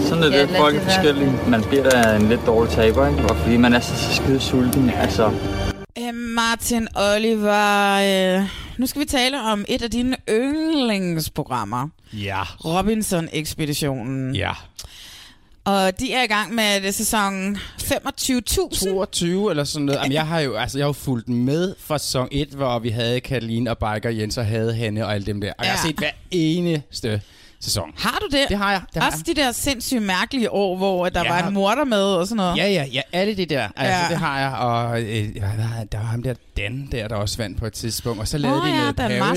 [0.05, 1.33] sådan er det, folk det er forskellige.
[1.49, 3.23] Man bliver da en lidt dårlig taber, ikke?
[3.23, 5.33] Og fordi man er så, så skide sulten, altså.
[5.99, 11.89] Øh, Martin Oliver, øh, nu skal vi tale om et af dine yndlingsprogrammer.
[12.13, 12.43] Ja.
[12.65, 14.37] Robinson-ekspeditionen.
[14.37, 14.53] Ja.
[15.65, 18.89] Og de er i gang med det sæson 25.000.
[18.89, 19.99] 22 eller sådan noget.
[19.99, 22.89] Jamen, jeg har jo altså, jeg har jo fulgt med fra sæson 1, hvor vi
[22.89, 25.53] havde Karoline og Biker, Jens og havde Hanne og alle dem der.
[25.59, 25.71] Og ja.
[25.71, 27.21] jeg har set hver eneste
[27.65, 27.91] sæson.
[27.99, 28.47] Har du det?
[28.49, 28.81] Det har jeg.
[28.95, 31.29] Det har Også de der sindssygt mærkelige år, hvor der Ja.
[31.33, 32.57] var en morter med og sådan noget.
[32.57, 33.69] Ja, ja, ja, alle det der.
[33.77, 34.09] Altså, Ja.
[34.11, 34.53] det har jeg.
[34.53, 37.73] Og øh, ja, der, der var ham der Dan der, der også vandt på et
[37.73, 38.21] tidspunkt.
[38.21, 38.97] Og så lavede Åh de ja, noget.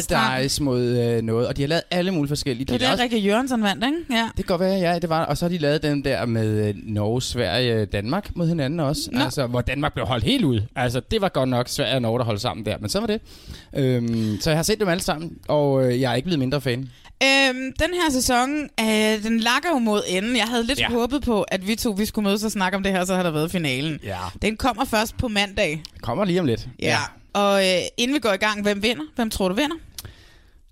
[0.10, 1.48] Paradise mod øh, noget.
[1.48, 2.66] Og de har lavet alle mulige forskellige.
[2.66, 3.98] Det er De det, også- Rikke Jørgensen vandt, ikke?
[4.20, 4.22] Ja.
[4.22, 5.26] det kan godt være, ja, det var.
[5.26, 9.10] Og så har de lavet den der med øh, Norge, Sverige, Danmark mod hinanden også.
[9.12, 9.20] Nå.
[9.24, 10.62] Altså, hvor Danmark blev holdt helt ud.
[10.76, 12.78] Altså, det var godt nok Sverige og Norge, der holdt sammen der.
[12.80, 13.22] Men så var det.
[13.76, 16.62] Øhm, så jeg har set dem alle sammen, og øh, jeg er ikke blevet mindre
[16.62, 16.90] fan.
[17.24, 20.36] Øhm, den her sæson, øh, den lakker jo mod enden.
[20.38, 20.88] Jeg havde lidt ja.
[20.90, 20.96] Ja.
[20.96, 23.24] håbet på, at vi to vi skulle mødes og snakke om det her, så har
[23.24, 24.00] der været finalen.
[24.04, 24.18] Ja.
[24.42, 25.84] Den kommer først på mandag.
[26.02, 26.68] Kommer lige om lidt.
[26.80, 26.98] Ja.
[27.34, 29.04] Og øh, inden vi går i gang, hvem vinder?
[29.16, 29.76] Hvem tror du vinder?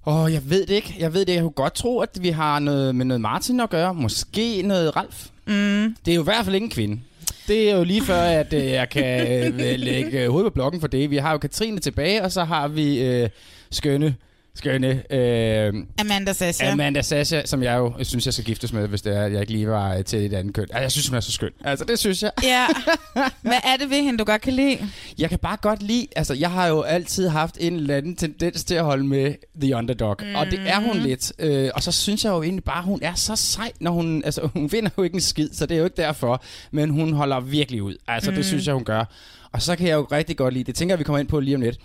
[0.07, 0.95] Åh, oh, jeg ved det ikke.
[0.99, 1.33] Jeg ved det.
[1.33, 3.93] Jeg kunne godt tro, at vi har noget med noget Martin at gøre.
[3.93, 5.25] Måske noget Ralf.
[5.47, 5.95] Mm.
[6.05, 6.99] Det er jo i hvert fald ikke en kvinde.
[7.47, 10.81] Det er jo lige før, at øh, jeg kan øh, lægge øh, hovedet på blokken
[10.81, 11.09] for det.
[11.09, 13.29] Vi har jo Katrine tilbage, og så har vi øh,
[13.71, 14.15] skønne,
[14.55, 16.71] skønne øh, Amanda Sasha.
[16.71, 19.41] Amanda Sasha, som jeg jo synes, jeg skal giftes med, hvis det er, at jeg
[19.41, 20.63] ikke lige var til et andet køn.
[20.63, 21.51] Altså, jeg synes, hun er så skøn.
[21.63, 22.31] Altså, det synes jeg.
[22.43, 22.67] Ja.
[23.41, 24.77] Hvad er det ved hende, du godt kan lide?
[25.17, 28.63] Jeg kan bare godt lide, altså jeg har jo altid haft en eller anden tendens
[28.63, 30.35] til at holde med The Underdog, mm.
[30.35, 31.33] og det er hun lidt.
[31.39, 34.49] Øh, og så synes jeg jo egentlig bare, hun er så sej, når hun, altså
[34.53, 37.39] hun vinder jo ikke en skid, så det er jo ikke derfor, men hun holder
[37.39, 37.95] virkelig ud.
[38.07, 38.35] Altså mm.
[38.35, 39.05] det synes jeg, hun gør.
[39.51, 41.39] Og så kan jeg jo rigtig godt lide, det tænker jeg, vi kommer ind på
[41.39, 41.79] lige om lidt.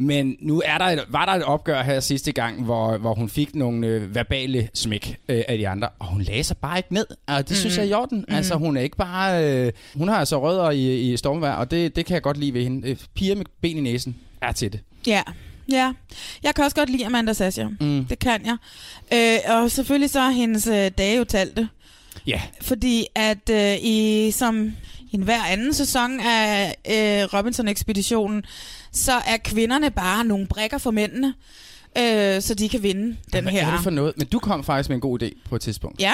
[0.00, 3.28] Men nu er der et, var der et opgør her sidste gang, hvor, hvor hun
[3.28, 6.94] fik nogle øh, verbale smæk øh, af de andre, og hun lagde sig bare ikke
[6.94, 7.06] ned.
[7.26, 7.56] Og det mm.
[7.56, 8.24] synes jeg er i orden.
[8.28, 8.34] Mm.
[8.34, 9.44] Altså hun er ikke bare...
[9.44, 12.54] Øh, hun har altså rødder i, i stormvær, og det, det kan jeg godt lide
[12.54, 12.88] ved hende.
[12.88, 14.80] Øh, Piger med ben i næsen er til det.
[15.06, 15.22] Ja.
[15.72, 15.92] Ja,
[16.42, 17.64] jeg kan også godt lide Amanda Sasha.
[17.80, 18.04] Mm.
[18.04, 18.56] Det kan jeg.
[19.46, 21.68] Øh, og selvfølgelig så er hendes øh, dage jo talte.
[22.26, 22.40] Ja.
[22.60, 24.72] Fordi at øh, i som
[25.10, 28.44] i en hver anden sæson af øh, Robinson-ekspeditionen,
[28.98, 31.34] så er kvinderne bare nogle brækker for mændene,
[31.98, 33.66] øh, så de kan vinde den Hvad her.
[33.66, 34.14] er det for noget?
[34.16, 36.00] Men du kom faktisk med en god idé på et tidspunkt.
[36.00, 36.12] Ja,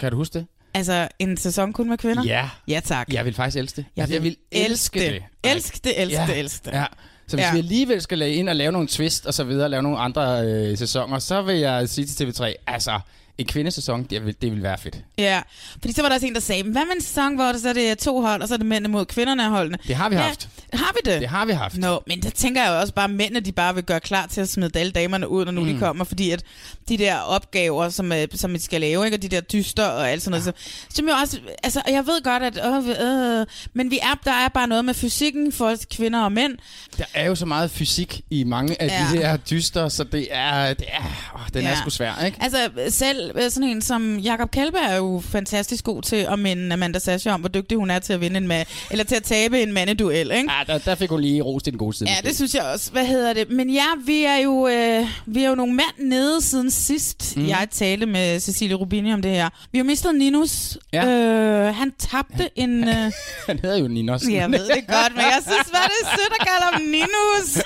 [0.00, 0.46] Kan du huske det?
[0.74, 2.24] altså en sæson kun med kvinder?
[2.24, 2.48] Ja.
[2.68, 3.08] Ja, tak.
[3.12, 3.84] Jeg vil faktisk elske det.
[3.96, 5.12] Jeg altså, jeg vil elske det.
[5.12, 5.50] det.
[5.50, 6.26] Elske det, elske ja.
[6.26, 6.72] det, elske det.
[6.72, 6.84] Ja.
[7.26, 7.52] Så hvis Ja.
[7.52, 10.46] vi alligevel skal lade ind og lave nogle twist og så videre, lave nogle andre
[10.46, 13.00] øh, sæsoner, så vil jeg sige til TV3, altså
[13.38, 14.96] en kvindesæson, det vil, det vil være fedt.
[15.18, 15.42] Ja,
[15.80, 17.68] fordi så var der også en, der sagde, hvad med en sæson, hvor det så
[17.68, 19.78] er det to hold, og så er det mændene mod kvinderne af holdene?
[19.88, 20.48] Det har vi ja, haft.
[20.72, 21.20] Har vi det?
[21.20, 21.78] Det har vi haft.
[21.78, 24.26] Nå, men der tænker jeg jo også bare, at mændene de bare vil gøre klar
[24.26, 25.66] til at smide alle damerne ud, når nu mm.
[25.72, 26.42] de kommer, fordi at
[26.88, 30.10] de der opgaver, som, øh, som vi skal lave, ikke, og de der dyster og
[30.10, 30.52] alt sådan noget, så,
[30.94, 34.48] som jo også, altså, jeg ved godt, at, øh, øh, men vi er, der er
[34.48, 36.58] bare noget med fysikken for kvinder og mænd.
[36.98, 39.06] Der er jo så meget fysik i mange af Ja.
[39.12, 39.18] ja.
[39.18, 41.70] de der dyster, så det er, det er åh, den ja.
[41.70, 42.38] er sgu svær, ikke?
[42.40, 46.72] Altså selv øh, sådan en som Jakob Kjellberg er jo fantastisk god til at minde
[46.72, 49.22] Amanda Sasha om, hvor dygtig hun er til at vinde en ma- eller til at
[49.22, 50.52] tabe en mandeduel, ikke?
[50.52, 52.08] Ja, der, der fik hun lige ros til den gode side.
[52.10, 52.28] Ja, måske.
[52.28, 52.90] det synes jeg også.
[52.92, 53.50] Hvad hedder det?
[53.50, 57.48] Men ja, vi er jo, øh, vi er jo nogle mænd nede siden sidst, mm.
[57.48, 59.48] Jeg talte med Cecilie Rubini om det her.
[59.72, 60.78] Vi har mistet Ninus.
[60.92, 61.06] Ja.
[61.06, 62.88] Øh, han tabte en...
[62.88, 63.12] Øh,
[63.46, 64.22] Han hedder jo Ninos.
[64.30, 67.64] jeg ved det godt, men jeg synes bare, det er sødt at kalde ham Ninus.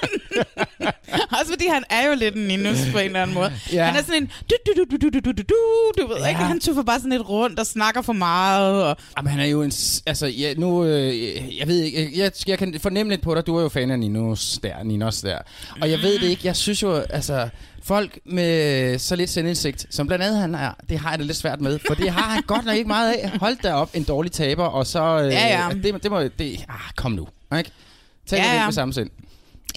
[1.40, 3.53] også fordi han er jo lidt en Ninus på en eller anden måde.
[3.73, 3.85] Ja.
[3.85, 4.31] Han er sådan en...
[4.51, 5.56] Du, du, du, du, du, du, du, du,
[6.02, 6.28] du ved Ja.
[6.28, 6.40] ikke?
[6.40, 8.85] Han tuffer bare sådan lidt rundt og snakker for meget.
[8.85, 9.72] Og, Jamen, han er jo en...
[10.06, 10.85] Altså, ja, nu...
[10.85, 12.02] Øh, jeg ved ikke...
[12.02, 13.46] Jeg, jeg, jeg kan fornemme lidt på dig.
[13.46, 14.82] Du er jo fan af Ninos der.
[14.85, 15.38] Ninos der.
[15.80, 16.46] Og jeg ved det ikke.
[16.46, 17.48] Jeg synes jo, altså...
[17.82, 21.37] Folk med så lidt selvindsigt, som blandt andet han er, det har jeg det lidt
[21.38, 21.78] svært med.
[21.87, 23.30] For det har han godt nok ikke meget af.
[23.40, 25.02] Hold da op, en dårlig taber, og så...
[25.22, 25.68] Øh, Ja, ja.
[25.82, 26.22] Det, det må...
[26.22, 27.28] Det, ah, kom nu.
[27.59, 27.70] Ikke?
[28.26, 28.64] Tag Ja, det ja.
[28.64, 29.11] med samme sind.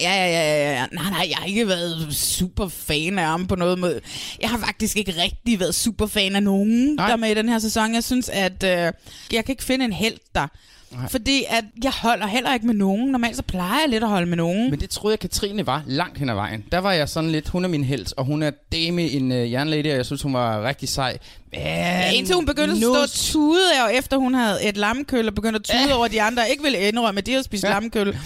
[0.00, 0.86] Ja, ja, ja, ja, ja.
[0.92, 4.00] Nej, nej, jeg har ikke været super fan af ham på noget måde.
[4.40, 7.06] Jeg har faktisk ikke rigtig været super fan af nogen, nej.
[7.06, 7.94] der er med i den her sæson.
[7.94, 8.92] Jeg synes, at øh,
[9.32, 10.46] jeg kan ikke finde en held der.
[10.90, 11.08] Nej.
[11.08, 13.10] Fordi at jeg holder heller ikke med nogen.
[13.10, 14.70] Normalt så plejer jeg lidt at holde med nogen.
[14.70, 16.64] Men det troede jeg, Katrine var langt hen ad vejen.
[16.72, 19.52] Der var jeg sådan lidt, hun er min held, og hun er dame en uh,
[19.52, 21.18] jernlady, og jeg synes, hun var rigtig sej.
[21.50, 25.34] Men Ja, indtil hun begyndte at stå tude, og efter hun havde et lammekøl, og
[25.34, 25.96] begyndte at tude ja.
[25.96, 27.68] over, de andre ikke ville indrømme, at de havde spist ja.
[27.68, 28.16] lammekøl.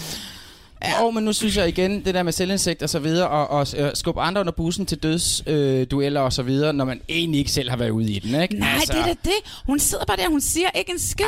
[0.85, 1.03] Ja.
[1.03, 3.67] Og men nu synes jeg igen, det der med selvindsigt og så videre, og, og
[3.77, 7.39] øh, skubbe andre under bussen til dødsdueller øh, dueller og så videre, når man egentlig
[7.39, 8.55] ikke selv har været ude i den, ikke?
[8.55, 8.93] Nej, altså...
[8.93, 9.63] det er da det.
[9.65, 11.25] Hun sidder bare der, hun siger ikke en skid.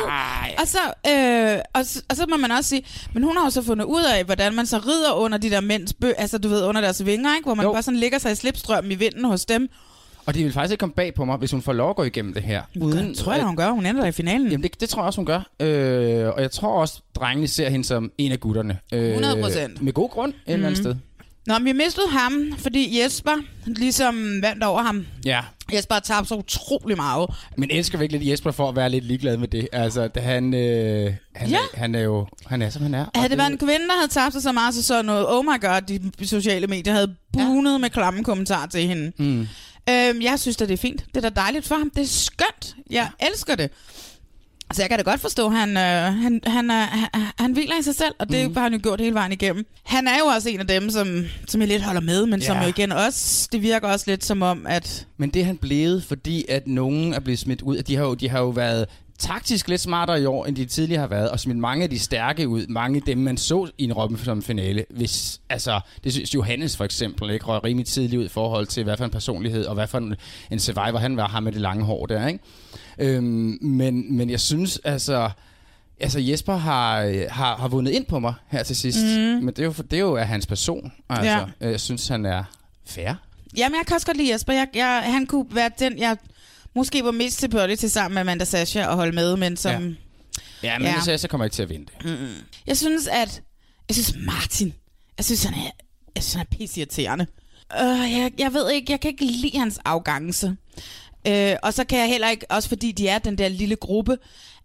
[0.58, 0.78] Og så,
[1.10, 3.84] øh, og, så, og så må man også sige, men hun har jo så fundet
[3.84, 6.80] ud af, hvordan man så rider under de der mænds bø, altså du ved, under
[6.80, 7.44] deres vinger, ikke?
[7.44, 7.72] Hvor man jo.
[7.72, 9.68] bare sådan ligger sig i slipstrømmen i vinden hos dem.
[10.28, 12.02] Og det vil faktisk ikke komme bag på mig, hvis hun får lov at gå
[12.04, 12.62] igennem det her.
[12.80, 13.70] Uden, tror jeg, hun gør.
[13.70, 14.50] Hun ender der i finalen.
[14.50, 15.50] Jamen, det, det tror jeg også, hun gør.
[15.60, 18.78] Øh, og jeg tror også, drengene ser hende som en af gutterne.
[18.92, 19.82] Øh, 100 procent.
[19.82, 20.52] Med god grund, et mm.
[20.52, 20.92] eller andet Mhm.
[20.92, 20.96] sted.
[21.46, 23.30] Nå, men vi mistede ham, fordi Jesper
[23.66, 25.06] ligesom vandt over ham.
[25.24, 25.40] Ja.
[25.74, 27.30] Jesper har tabt så utrolig meget.
[27.56, 29.68] Men elsker vi ikke lidt Jesper for at være lidt ligeglad med det?
[29.72, 31.58] Altså, det, han, øh, han, Ja.
[31.74, 33.04] han er jo, han er som han er.
[33.14, 35.44] Havde det været en kvinde, der havde tabt sig så meget, så så noget, oh
[35.44, 35.80] my god,
[36.18, 37.78] de sociale medier havde bunet ja.
[37.78, 39.12] med klamme kommentarer til hende.
[39.18, 39.48] Mm.
[39.88, 41.04] Øhm, jeg synes at det er fint.
[41.14, 41.90] Det er da dejligt for ham.
[41.90, 42.76] Det er skønt.
[42.90, 43.70] Jeg elsker det.
[44.72, 47.78] Så jeg kan da godt forstå, at han, øh, han, han, er, han, han hviler
[47.78, 48.56] i sig selv, og det mm.
[48.56, 49.66] har han jo gjort hele vejen igennem.
[49.84, 52.46] Han er jo også en af dem, som, som jeg lidt holder med, men ja.
[52.46, 55.06] som jo igen også, det virker også lidt som om, at...
[55.16, 57.82] Men det er han blevet, fordi at nogen er blevet smidt ud.
[57.82, 58.86] De har jo, de har jo været
[59.18, 61.98] taktisk lidt smartere i år, end de tidligere har været, og smidt mange af de
[61.98, 62.66] stærke ud.
[62.66, 64.84] Mange af dem, man så i en Robinson finale.
[64.90, 68.84] Hvis, altså, det synes Johannes for eksempel, ikke røg rimelig tidligt ud i forhold til,
[68.84, 70.14] hvad for en personlighed, og hvad for en,
[70.50, 72.40] en survivor han var, ham med det lange hår der, ikke?
[72.98, 75.30] Øhm, men, men jeg synes, altså...
[76.00, 77.00] Altså Jesper har,
[77.30, 79.44] har, har vundet ind på mig her til sidst, mm.
[79.44, 80.92] men det er, jo, det er jo af hans person.
[81.10, 81.68] Altså, ja.
[81.68, 82.44] Jeg synes, han er
[82.86, 83.14] fair.
[83.56, 84.52] Jamen, jeg kan også godt lide Jesper.
[84.52, 86.16] Jeg, jeg, han kunne være den, jeg
[86.78, 89.82] måske var mest tilbøjelig til sammen med Amanda Sasha og holde med, men som...
[89.82, 89.94] Ja.
[90.62, 91.16] Ja, men ja.
[91.16, 92.04] Så kommer ikke til at vinde det.
[92.04, 92.34] Mm-mm.
[92.66, 93.42] Jeg synes, at...
[93.88, 94.74] Jeg synes, Martin...
[95.16, 95.70] Jeg synes, han er,
[96.14, 97.26] jeg synes, han er pisseirriterende.
[97.82, 100.56] Uh, jeg, jeg ved ikke, jeg kan ikke lide hans afgangse.
[101.28, 104.18] Uh, og så kan jeg heller ikke, også fordi de er den der lille gruppe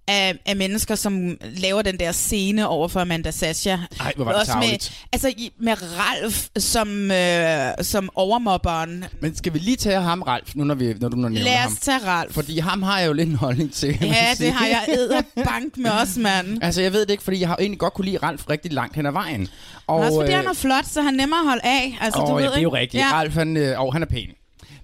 [0.07, 3.77] af, af mennesker, som laver den der scene over for Amanda Sasha.
[3.99, 9.05] Ej, hvor var det også med, altså i- med Ralf som, øh, som overmobberen.
[9.21, 11.57] Men skal vi lige tage ham, Ralf, nu når, vi, når du nu nævner Lad
[11.57, 11.71] ham?
[11.71, 12.33] os tage Ralf.
[12.33, 13.97] Fordi ham har jeg jo lidt en holdning til.
[13.97, 14.45] kan man Ja, sige.
[14.47, 16.57] det har jeg bank med os, mand.
[16.63, 18.95] Altså, jeg ved det ikke, fordi jeg har egentlig godt kunne lide Ralf rigtig langt
[18.95, 19.47] hen ad vejen.
[19.87, 21.97] Og, også fordi øh, han er flot, så han er nemmere at holde af.
[22.01, 22.77] Altså, Åh, du ved, ja, det er jo ikke?
[22.81, 23.01] rigtigt.
[23.03, 23.11] Ja.
[23.13, 24.27] Ralf, han, øh, åh, han er pæn.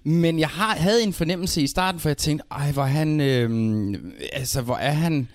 [0.04, 3.96] Men jeg har, havde en fornemmelse i starten, for jeg tænkte, ej, hvor han, øh,
[4.34, 5.28] altså, hvor er han,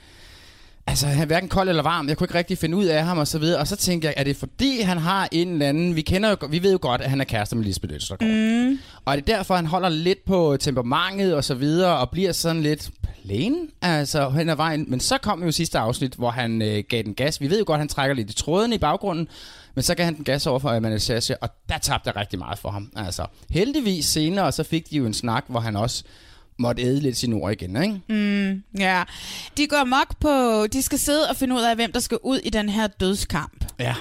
[0.86, 2.08] altså, han er hverken kold eller varm.
[2.08, 3.60] Jeg kunne ikke rigtig finde ud af ham og så videre.
[3.60, 6.36] Og så tænkte jeg, er det fordi, han har en eller anden, vi kender jo,
[6.50, 8.32] vi ved jo godt, at han er kærester med Lisbeth Østergaard.
[8.32, 8.78] Mm.
[9.04, 12.62] Og er det derfor, han holder lidt på temperamentet og så videre, og bliver sådan
[12.62, 12.90] lidt
[13.24, 14.84] plain, altså hen ad vejen.
[14.88, 17.40] Men så kom jo sidste afsnit, hvor han øh, gav den gas.
[17.40, 19.28] Vi ved jo godt, han trækker lidt i tråden i baggrunden,
[19.74, 22.38] men så gav han den gas over for Amanda Sasha, og der tabte jeg rigtig
[22.38, 22.92] meget for ham.
[22.96, 26.04] Altså, heldigvis senere, så fik de jo en snak, hvor han også
[26.58, 28.00] måtte æde lidt sin ord igen, ikke?
[28.08, 29.02] Mm, ja.
[29.56, 30.66] De går mok på...
[30.66, 33.64] De skal sidde og finde ud af, hvem der skal ud i den her dødskamp.
[33.78, 33.94] Ja.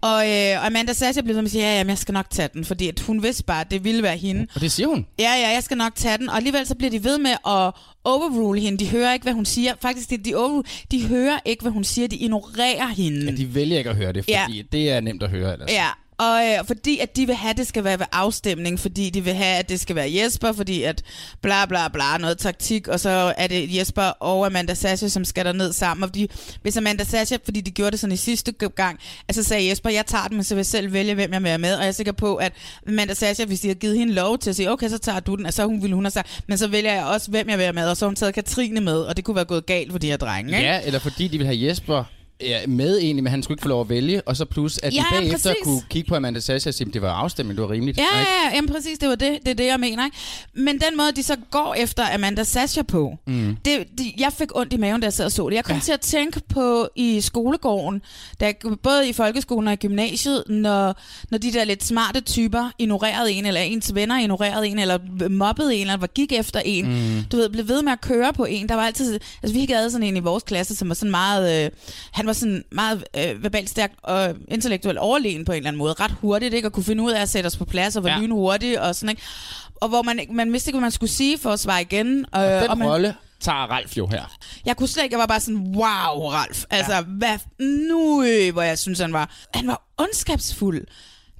[0.00, 2.48] Og øh, Amanda Sasha blev ved med at sige, ja, jamen, jeg skal nok tage
[2.54, 4.46] den, fordi at hun vidste bare, at det ville være hende.
[4.54, 5.06] Og det siger hun.
[5.18, 6.28] Ja, ja, jeg skal nok tage den.
[6.28, 7.72] Og alligevel så bliver de ved med at
[8.04, 8.78] overrule hende.
[8.78, 9.74] De hører ikke, hvad hun siger.
[9.82, 12.08] Faktisk, de, de, overrule, de hører ikke, hvad hun siger.
[12.08, 13.30] De ignorerer hende.
[13.30, 14.62] Ja, de vælger ikke at høre det, fordi ja.
[14.72, 15.70] det er nemt at høre ellers.
[15.70, 19.10] Ja, og øh, fordi at de vil have, at det skal være ved afstemning, fordi
[19.10, 21.02] de vil have, at det skal være Jesper, fordi at
[21.42, 25.44] bla bla bla, noget taktik, og så er det Jesper og Amanda Sasha, som skal
[25.44, 26.02] der ned sammen.
[26.02, 26.30] Og fordi,
[26.62, 28.98] hvis Amanda Sasha, fordi de gjorde det sådan i sidste gang,
[29.28, 31.48] altså sagde Jesper, jeg tager den, men så vil jeg selv vælge, hvem jeg vil
[31.48, 31.74] være med.
[31.74, 32.52] Og jeg er sikker på, at
[32.88, 35.34] Amanda Sasha, hvis de har givet hende lov til at sige, okay, så tager du
[35.34, 37.58] den, og så hun ville hun have sagt, men så vælger jeg også, hvem jeg
[37.58, 39.66] vil være med, og så har hun taget Katrine med, og det kunne være gået
[39.66, 40.68] galt for de her drenge, ikke?
[40.68, 42.04] Ja, eller fordi de vil have Jesper
[42.40, 44.94] ja, med egentlig, men han skulle ikke få lov at vælge, og så plus, at
[44.94, 45.64] Ja, de ja, bagefter præcis.
[45.64, 47.98] kunne kigge på Amanda Sasha og sige, det var afstemning, det var rimeligt.
[47.98, 48.30] Ja, ikke?
[48.30, 50.04] ja, ja, jamen præcis, det var det, det er det, jeg mener.
[50.04, 50.16] Ikke?
[50.54, 53.56] Men den måde, de så går efter Amanda Sasha på, Mm.
[53.64, 55.56] det, det, jeg fik ondt i maven, da jeg sad og så det.
[55.56, 55.80] Jeg kom ja.
[55.80, 58.02] til at tænke på i skolegården,
[58.40, 63.32] da, både i folkeskolen og i gymnasiet, når, når de der lidt smarte typer ignorerede
[63.32, 66.86] en, eller ens venner ignorerede en, eller mobbede en, eller gik efter en.
[67.16, 67.22] Mm.
[67.32, 68.68] Du ved, blev ved med at køre på en.
[68.68, 71.64] Der var altid, altså vi havde sådan en i vores klasse, som var sådan meget,
[71.64, 71.70] øh,
[72.12, 75.92] han var sådan meget øh, verbalt stærk og intellektuelt overlegen på en eller anden måde.
[75.92, 76.68] Ret hurtigt, ikke?
[76.68, 78.18] Og kunne finde ud af at sætte os på plads og var Ja.
[78.18, 79.22] lynhurtig og sådan, ikke?
[79.80, 82.26] Og hvor man, man vidste ikke, hvad man skulle sige for at svare igen.
[82.36, 84.24] Øh, Den og man, rolle tager Ralf jo her.
[84.64, 86.64] jeg kunne slet ikke, jeg var bare sådan, wow, Ralf.
[86.70, 87.00] Altså, ja.
[87.02, 87.38] hvad,
[87.88, 90.84] nu, øh, hvor jeg synes, han var, han var ondskabsfuld.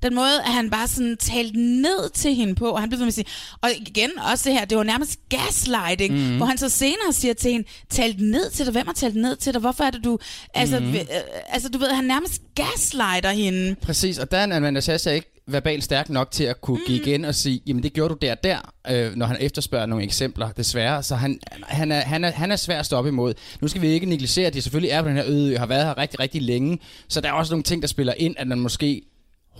[0.02, 3.04] Den måde, at han bare sådan talte ned til hende på, og han blev ved
[3.04, 3.26] med at sige,
[3.61, 6.37] og igen også det her, det var nærmest gaslighting, mm.
[6.37, 9.37] hvor han så senere siger til hende, talt ned til dig, hvem har talt ned
[9.37, 10.18] til dig, hvorfor er det du,
[10.54, 10.94] altså, mm.
[10.94, 11.00] øh,
[11.48, 13.74] altså du ved, han nærmest gaslighter hende.
[13.74, 16.85] Præcis, og der er Amanda Sasha ikke verbalt stærk nok til at kunne mm.
[16.87, 20.04] give igen og sige, jamen det gjorde du der der, øh, når han efterspørger nogle
[20.04, 21.02] eksempler, desværre.
[21.02, 23.35] Så han, han, er, han, er, han er svær at stoppe imod.
[23.61, 25.85] Nu skal vi ikke negligere, at de selvfølgelig er på den her øde, har været
[25.85, 26.78] her rigtig, rigtig længe,
[27.09, 29.02] så der er også nogle ting, der spiller ind, at man måske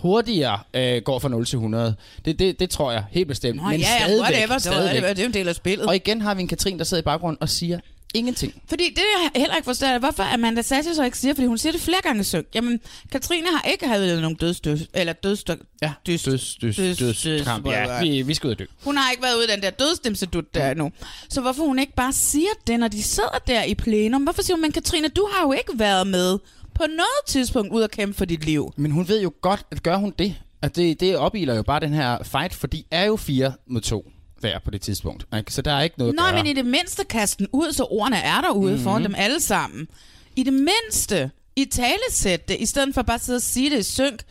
[0.01, 1.95] hurtigere øh, går fra 0 til 100.
[2.25, 3.57] Det, det, det tror jeg helt bestemt.
[3.61, 5.03] Nå, Men ja, stadigvæk, whatever, stadigvæk.
[5.03, 5.87] det er jo en del af spillet.
[5.87, 7.79] Og igen har vi en Katrin, der sidder i baggrunden og siger
[8.13, 8.61] ingenting.
[8.69, 11.57] Fordi det, jeg heller ikke forstår, er, hvorfor Amanda Sasha så ikke siger, fordi hun
[11.57, 12.45] siger det flere gange i søg.
[12.55, 12.79] Jamen,
[13.11, 17.67] Katrine har ikke haft nogen dødsdøs, eller dødsdøs, ja, døds, døds, døds, døds, dødskamp.
[17.67, 18.65] Ja, vi, vi skal ud og dø.
[18.83, 20.91] Hun har ikke været ude i den der dødsdimsedut der endnu.
[21.29, 24.23] Så hvorfor hun ikke bare siger det, når de sidder der i plenum?
[24.23, 26.37] Hvorfor siger hun, men Katrine, du har jo ikke været med
[26.77, 28.73] på noget tidspunkt ud at kæmpe for dit liv.
[28.75, 31.79] Men hun ved jo godt, at gør hun det, at det, det opiler jo bare
[31.79, 35.25] den her fight, for de er jo fire mod to hver på det tidspunkt.
[35.37, 35.53] Ikke?
[35.53, 36.43] Så der er ikke noget Nej, at gøre.
[36.43, 38.83] men i det mindste kaste den ud, så ordene er derude mm-hmm.
[38.83, 39.87] foran dem alle sammen.
[40.35, 43.79] I det mindste, i talesæt det, i stedet for bare at sidde og sige det
[43.79, 44.23] i synk.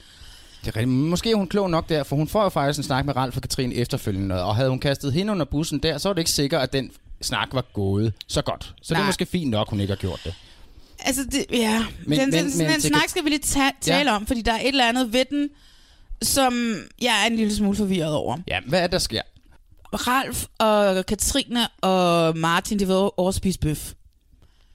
[0.61, 0.89] Det er rigtigt.
[0.89, 3.37] Måske er hun klog nok der, for hun får jo faktisk en snak med Ralf
[3.37, 6.31] og Katrine efterfølgende, og havde hun kastet hende under bussen der, så var det ikke
[6.31, 8.75] sikkert, at den snak var gået så godt.
[8.83, 9.01] Så Nej.
[9.01, 10.35] det er måske fint nok, hun ikke har gjort det.
[11.07, 11.85] Altså, det, ja.
[12.07, 14.17] Men- den, men- den, men til- snak skal vi lige ta- tale Ja.
[14.17, 15.49] om, fordi der er et eller andet ved den,
[16.23, 18.37] som jeg er en lille smule forvirret over.
[18.49, 19.23] Ja, hvad er der sker?
[19.93, 23.93] Ralf og Katrine og Martin, de var over at spise bøf.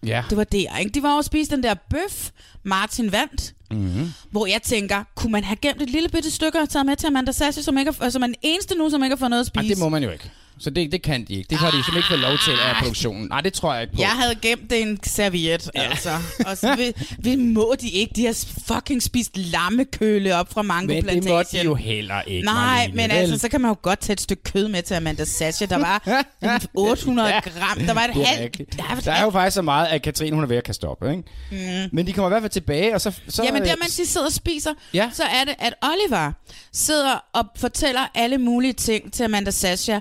[0.06, 0.24] Ja.
[0.30, 0.92] Det var det, ikke?
[0.92, 2.30] De var over at spise den der bøf.
[2.64, 3.54] Martin vandt.
[3.72, 4.12] Mm-hmm.
[4.32, 7.08] Hvor jeg tænker, kunne man have gemt et lille bitte stykke og taget med til
[7.08, 9.42] Amanda Sassi, som, ikke er, som er den eneste nu, som ikke har fået noget
[9.42, 9.64] at spise?
[9.66, 10.32] Ej, det må man jo ikke.
[10.62, 11.48] Så det, det kan de ikke.
[11.50, 13.28] Det har de simpelthen ikke fået lov til af produktionen.
[13.30, 14.02] Nej, det tror jeg ikke på.
[14.02, 15.82] Jeg havde gemt det en serviet, ja.
[15.82, 16.10] altså.
[16.46, 18.14] Og så vi, vi må de ikke.
[18.16, 21.24] De har fucking spist lammekøle op fra Mango Men Plantation.
[21.24, 23.16] det måtte de jo heller ikke, Nej, Marlene, men vel?
[23.18, 25.66] altså, så kan man jo godt tage et stykke kød med til Amanda Sasha.
[25.66, 26.04] Der var
[26.44, 27.80] en 800 gram.
[27.86, 28.58] Der var et halvt...
[28.58, 31.04] Der Der er jo faktisk så meget, at Katrine hun er ved at kaste op,
[31.04, 31.24] ikke?
[31.52, 31.90] Mm.
[31.94, 33.12] Men de kommer i hvert fald tilbage, og så...
[33.30, 35.10] så Jamen der, mens de sidder og spiser, Ja.
[35.14, 36.32] så er det, at Oliver
[36.74, 40.00] sidder og fortæller alle mulige ting til Amanda Sasha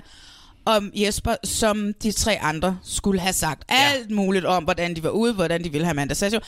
[0.65, 3.63] om Jesper, som de tre andre skulle have sagt.
[3.69, 3.75] Ja.
[3.75, 6.39] Alt muligt om, hvordan de var ude, hvordan de ville have Amanda Sasha.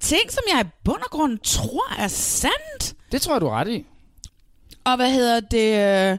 [0.00, 2.94] Ting, som jeg i bund og grund tror er sandt.
[3.12, 3.84] Det tror jeg, du er ret i.
[4.84, 6.12] Og hvad hedder det...
[6.12, 6.18] øh,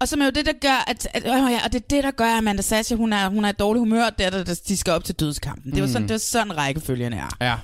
[0.00, 2.04] Og som er jo det, der gør, at, at øh, ja, og det er det,
[2.04, 4.60] der gør, at Amanda Sasha, hun er, hun er i dårlig humør, der, der, der
[4.68, 5.72] de skal op til dødskampen.
[5.72, 6.08] Det var sådan, Mm.
[6.08, 7.28] det var sådan rækkefølgen er.
[7.40, 7.54] Ja.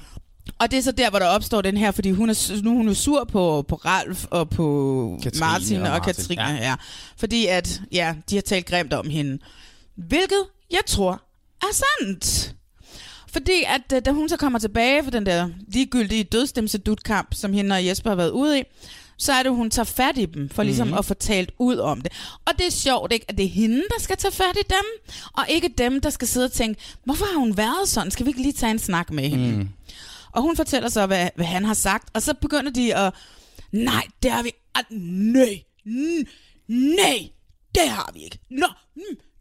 [0.59, 2.75] Og det er så der, hvor der opstår den her, fordi hun er, nu er
[2.77, 6.42] hun jo sur på, på Ralf og på Katrine Martin og, og Martin, Katrine.
[6.42, 6.55] ja.
[6.55, 6.75] Ja.
[7.16, 9.38] Fordi at, ja, de har talt grimt om hende.
[9.97, 11.23] Hvilket jeg tror
[11.62, 12.55] er sandt.
[13.33, 17.75] Fordi at øh, da hun så kommer tilbage for den der ligegyldige dødstemsedutkamp, som hende
[17.77, 18.62] og Jesper har været ude i,
[19.19, 20.90] så er det, hun tager fat i dem, for ligesom Mhm.
[20.90, 20.99] mm-hmm.
[20.99, 22.12] at få talt ud om det.
[22.47, 23.25] Og det er sjovt, ikke?
[23.29, 26.29] At det er hende, der skal tage fat i dem, og ikke dem, der skal
[26.29, 28.11] sidde og tænke, hvorfor har hun været sådan?
[28.11, 29.57] Skal vi ikke lige tage en snak med hende?
[29.57, 29.69] Mm.
[30.37, 33.14] Og hun fortæller så, hvad, hvad han har sagt, og så begynder de at,
[33.72, 35.62] nej, det har vi, ah, nej,
[36.68, 37.29] nej,
[37.75, 38.38] det har vi ikke.
[38.51, 38.66] Nå,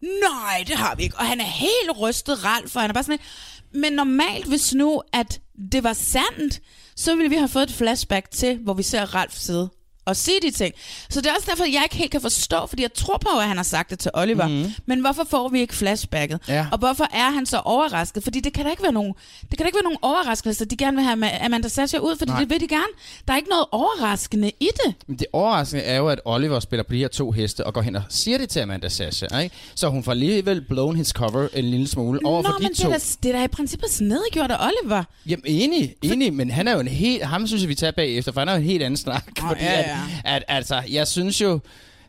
[0.01, 1.17] nej, det har vi ikke.
[1.17, 4.73] Og han er helt rystet Ralf, for han er bare sådan lidt, men normalt, hvis
[4.73, 6.61] nu, at det var sandt,
[6.95, 9.69] så ville vi have fået et flashback til, hvor vi ser Ralf sidde
[10.05, 10.73] og sige de ting.
[11.09, 13.47] Så det er også derfor, jeg ikke helt kan forstå, fordi jeg tror på, at
[13.47, 14.47] han har sagt det til Oliver.
[14.47, 14.65] Mm.
[14.85, 16.39] Men hvorfor får vi ikke flashbacket?
[16.47, 16.67] Ja.
[16.71, 18.23] Og hvorfor er han så overrasket?
[18.23, 20.71] Fordi det kan da ikke være nogen, det kan da ikke være nogen overraskelse, at
[20.71, 22.39] de gerne vil have Ma- Amanda Sasha ud, fordi Nej.
[22.39, 22.83] Det vil de gerne.
[23.27, 24.93] Der er ikke noget overraskende i det.
[25.07, 27.81] Men det overraskende er jo, at Oliver spiller på de her to heste og går
[27.81, 29.55] hen og siger det til Amanda Sasha, ikke?
[29.75, 32.69] Så hun får alligevel blown his cover en lille smule over Nå, for de men
[32.71, 32.87] det to.
[32.87, 35.03] er, da, det er da i princippet snedegjort af Oliver.
[35.25, 38.31] Jamen enig, enig, men han er jo en helt, ham synes jeg, vi tager bagefter,
[38.31, 39.23] for han er jo en helt anden snak.
[39.43, 39.94] Åh, fordi ja, at, ja.
[40.25, 41.59] At, altså, jeg synes jo,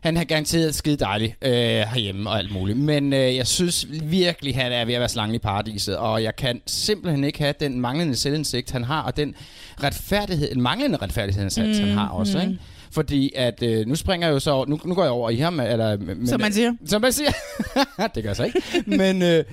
[0.01, 4.55] han har garanteret skide dejligt øh, herhjemme og alt muligt, men øh, jeg synes virkelig,
[4.55, 7.81] han er ved at være slangen i paradiset, og jeg kan simpelthen ikke have den
[7.81, 9.35] manglende selvindsigt, han har, og den
[9.83, 12.43] retfærdighed, en manglende retfærdighedsindsats, mm, han har også, mm.
[12.43, 12.59] ikke?
[12.91, 15.35] Fordi at, øh, nu springer jeg jo så over, nu, nu går jeg over i
[15.35, 15.97] ham, eller...
[15.97, 16.73] Men, Som man siger.
[16.85, 17.31] Som man siger.
[18.15, 18.61] det gør jeg så ikke.
[18.97, 19.43] Men øh,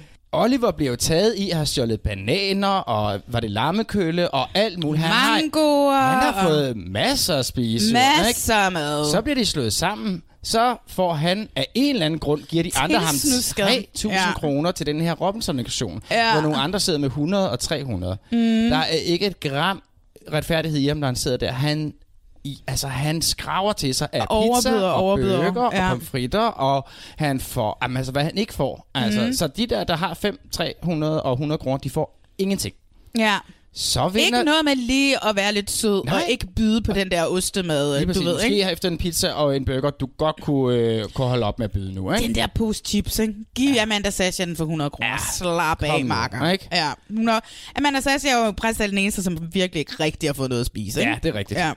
[0.43, 4.79] Oliver bliver jo taget i at have stjålet bananer, og var det lammekølle, og alt
[4.85, 5.05] muligt.
[5.05, 5.97] Han har, Mangoer.
[6.01, 7.93] han har fået masser at spise.
[7.93, 9.11] Masser af mad.
[9.11, 10.23] Så bliver de slået sammen.
[10.43, 13.65] Så får han af en eller anden grund, giver de andre ham Tilsnusket.
[13.99, 14.33] 3.000 Ja.
[14.35, 16.33] kroner til den her Robinson-aktion, Ja.
[16.33, 18.17] hvor nogle andre sidder med 100 og 300.
[18.33, 18.39] Mm.
[18.71, 19.83] Der er ikke et gram
[20.33, 21.53] retfærdighed i ham, når han sidder der.
[21.53, 21.93] Han,
[22.45, 25.53] i, altså, han skraver til sig af pizza Overbyder, og overbyder.
[25.53, 25.85] burger Ja.
[25.91, 28.87] og pomfritter, og han får, jamen, altså, hvad han ikke får.
[28.95, 29.33] Altså, Mhm.
[29.33, 32.75] Så de der, der har 5, 300 og 100 kroner, de får ingenting.
[33.19, 33.39] Ja.
[33.77, 34.25] Så vinder...
[34.39, 36.15] Ikke noget med lige at være lidt sød, Nej.
[36.15, 38.25] og ikke byde på den der ostemad, Lige du præcis.
[38.25, 38.71] ved, Måske ikke?
[38.73, 41.71] efter en pizza og en burger, du godt kunne, øh, kunne holde op med at
[41.73, 42.27] byde nu, ikke?
[42.27, 43.35] Den der pose chips, ikke?
[43.55, 43.83] Giv ja.
[43.83, 45.11] Amanda Sasha den for 100 kroner.
[45.11, 45.17] Ja.
[45.39, 46.51] Slap af, nu, Marker.
[46.51, 46.69] ikke?
[46.73, 46.93] Ja.
[47.11, 47.41] Er,
[47.79, 50.67] Amanda Sasha er jo præcis den eneste, som virkelig ikke rigtig har fået noget at
[50.67, 51.13] spise, ikke?
[51.13, 51.61] Ja, det er rigtigt.
[51.61, 51.73] Ja.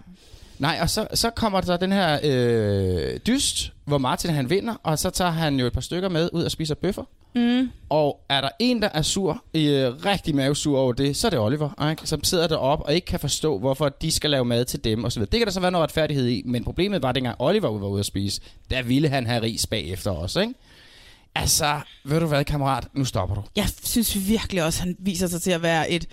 [0.59, 4.99] Nej, og så, så kommer der den her øh, dyst, hvor Martin han vinder, og
[4.99, 7.03] så tager han jo et par stykker med ud og spiser bøffer.
[7.35, 7.69] Mm.
[7.89, 11.39] Og er der en, der er sur, øh, rigtig mavesur over det, så er det
[11.39, 12.07] Oliver, ikke?
[12.07, 15.21] som sidder deroppe og ikke kan forstå, hvorfor de skal lave mad til dem osv.
[15.21, 17.87] Det kan der så være noget retfærdighed i, men problemet var, at dengang Oliver var
[17.87, 20.53] ude at spise, der ville han have ris bagefter også, ikke?
[21.35, 23.43] Altså, ved du hvad, kammerat, nu stopper du.
[23.55, 26.07] Jeg synes virkelig også, han viser sig til at være et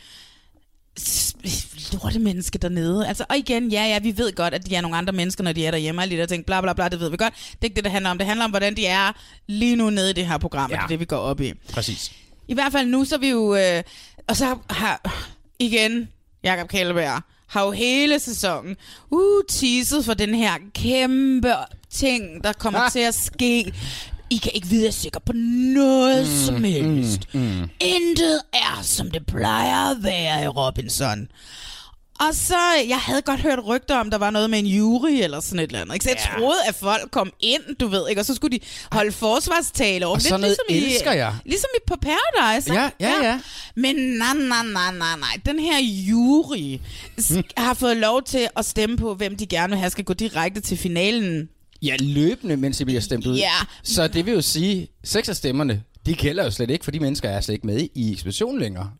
[1.92, 3.08] lorte menneske dernede.
[3.08, 5.52] Altså, og igen, ja, ja, vi ved godt, at de er nogle andre mennesker, når
[5.52, 7.34] de er derhjemme, og de der ting, bla bla bla, det ved vi godt.
[7.34, 8.18] Det er ikke det, det handler om.
[8.18, 9.12] Det handler om, hvordan de er
[9.46, 10.76] lige nu nede i det her program, ja.
[10.76, 11.52] og det er det, vi går op i.
[11.72, 12.12] Præcis.
[12.48, 13.56] I hvert fald nu, så er vi jo...
[13.56, 13.82] Øh,
[14.28, 15.18] og så har
[15.58, 16.08] igen
[16.44, 18.76] Jakob Kælleberg har jo hele sæsonen
[19.10, 21.52] uh, teaset for den her kæmpe
[21.90, 22.92] ting, der kommer ah.
[22.92, 23.72] til at ske.
[24.30, 25.32] I kan ikke vide sikker på
[25.74, 27.34] noget mm, som helst.
[27.34, 27.68] Mm, mm.
[27.80, 31.28] Intet er, som det plejer at være i Robinson.
[32.20, 32.56] Og så,
[32.88, 35.62] jeg havde godt hørt rygter om, der var noget med en jury eller sådan et
[35.62, 35.94] eller andet.
[35.94, 36.04] Ikke?
[36.04, 36.38] Så jeg Ja.
[36.40, 38.20] troede, at folk kom ind, du ved, ikke?
[38.20, 40.14] og så skulle de holde forsvarstale over.
[40.16, 41.34] Og sådan noget ligesom elsker i, jeg.
[41.44, 42.70] Ligesom i på Paradise.
[42.70, 42.82] ikke?
[42.82, 43.40] Ja, ja, ja.
[43.76, 45.40] Men nej, nej, nej, nej, nej.
[45.46, 46.78] Den her jury
[47.20, 50.12] sk- har fået lov til at stemme på, hvem de gerne vil have skal gå
[50.12, 51.48] direkte til finalen.
[51.84, 53.36] Ja, løbende, mens de bliver stemt ud.
[53.36, 53.52] Ja.
[53.82, 57.00] Så det vil jo sige, seks af stemmerne, de gælder jo slet ikke, for de
[57.00, 58.90] mennesker er slet ikke med i ekspeditionen længere.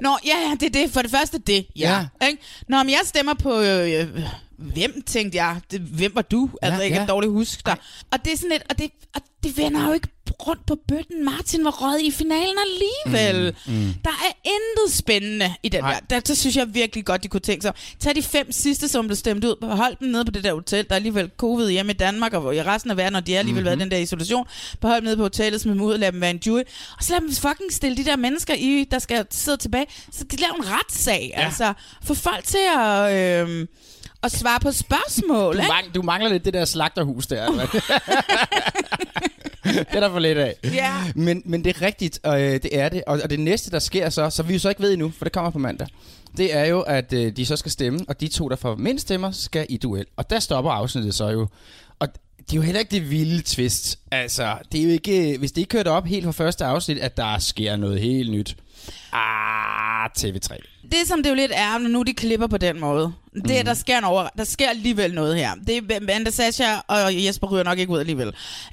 [0.00, 0.92] Nå, ja, ja, det er det.
[0.92, 2.06] For det første det, ja.
[2.20, 2.26] ja.
[2.26, 2.42] Ikke?
[2.68, 3.60] Nå, men jeg stemmer på...
[3.60, 4.20] Øh,
[4.56, 5.60] hvem, tænkte jeg?
[5.70, 6.50] Det, hvem var du?
[6.62, 7.06] Altså, Ja, jeg kan ja.
[7.06, 7.76] dårligt huske dig.
[8.10, 8.62] Og det er sådan lidt...
[8.70, 10.08] Og det, og det vender jo ikke
[10.46, 11.24] rundt på bøtten.
[11.24, 13.56] Martin var røget i finalen alligevel.
[13.66, 13.94] Mm, mm.
[14.04, 15.98] Der er intet spændende i den der.
[16.10, 16.20] der.
[16.20, 17.72] Der synes jeg virkelig godt, de kunne tænke sig.
[18.00, 19.66] Tag de fem sidste, som blev stemt ud.
[19.66, 20.84] Hold dem nede på det der hotel.
[20.84, 23.38] Der er alligevel covid hjemme i Danmark, og i resten af verden, og de har
[23.38, 23.66] alligevel mm-hmm.
[23.66, 24.46] været i den der isolation.
[24.80, 26.62] Behold dem nede på hotellet, smid dem ud lad dem være en jury.
[26.98, 29.86] Og så lad dem fucking stille de der mennesker i, der skal sidde tilbage.
[30.12, 31.32] Så de laver en retssag.
[31.36, 31.44] Ja.
[31.44, 33.12] Altså, få folk til at...
[33.48, 33.66] Øh,
[34.26, 35.54] at svare på spørgsmål.
[35.56, 35.72] Du, ikke?
[35.72, 37.50] mang- du mangler lidt det der slagterhus der.
[39.64, 40.54] det er der for lidt af.
[40.64, 40.94] Ja.
[41.14, 43.02] Men, men det er rigtigt, og øh, det er det.
[43.06, 45.24] Og, og det næste, der sker så, så vi jo så ikke ved endnu, for
[45.24, 45.86] det kommer på mandag,
[46.36, 49.02] det er jo, at øh, de så skal stemme, og de to, der får mindst
[49.02, 50.06] stemmer, skal i duel.
[50.16, 51.48] Og der stopper afsnittet så jo.
[51.98, 52.08] Og
[52.38, 53.98] det er jo heller ikke det vilde twist.
[54.10, 57.16] Altså, det er jo ikke, hvis det ikke kørte op helt fra første afsnit, at
[57.16, 58.56] der sker noget helt nyt.
[59.12, 60.56] Ah, TV3.
[60.92, 63.64] Det som det jo lidt er, når nu de klipper på den måde, det Mhm.
[63.64, 65.50] der sker, en over, der sker alligevel noget her.
[65.66, 68.26] Det er Amanda Sasha og Jesper ryger nok ikke ud alligevel.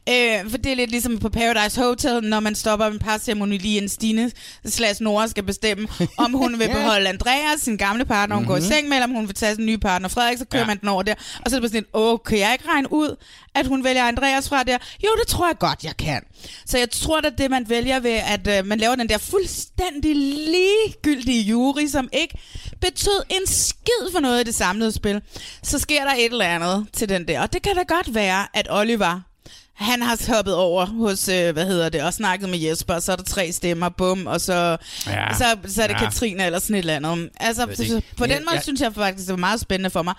[0.10, 3.58] Øh, for det er lidt ligesom på Paradise Hotel, når man stopper en par ceremoni
[3.58, 4.32] lige en Stine
[4.66, 5.88] slash Nora skal bestemme,
[6.18, 8.50] om hun vil beholde Andreas, sin gamle partner, hun mm-hmm.
[8.50, 8.68] går i Mhm.
[8.70, 10.68] seng med, eller om hun vil tage sin nye partner Frederik, så kører ja.
[10.68, 11.14] man den over der.
[11.46, 13.16] Og så er det bare sådan, åh, kan jeg ikke regne ud,
[13.56, 14.78] at hun vælger Andreas fra der?
[15.04, 16.22] Jo, det tror jeg godt, jeg kan.
[16.66, 20.16] Så jeg tror, at det man vælger ved, at øh, man laver den der fuldstændig
[20.16, 22.38] ligegyldige jury, som ikke
[22.82, 25.22] betød en skid for noget i det samlede spil,
[25.64, 27.42] så sker der et eller andet til den der.
[27.42, 29.22] Og det kan da godt være, at Oliver,
[29.74, 33.12] han har hoppet over hos, øh, hvad hedder det, og snakket med Jesper, og så
[33.12, 34.78] er der tre stemmer, bum, og så, Ja.
[35.22, 35.34] ja.
[35.34, 36.00] så, så er det Ja.
[36.04, 36.10] ja.
[36.10, 37.30] Katrine eller sådan et eller andet.
[37.40, 40.02] Altså, ved så, på den måde jeg- synes jeg faktisk, det var meget spændende for
[40.02, 40.14] mig.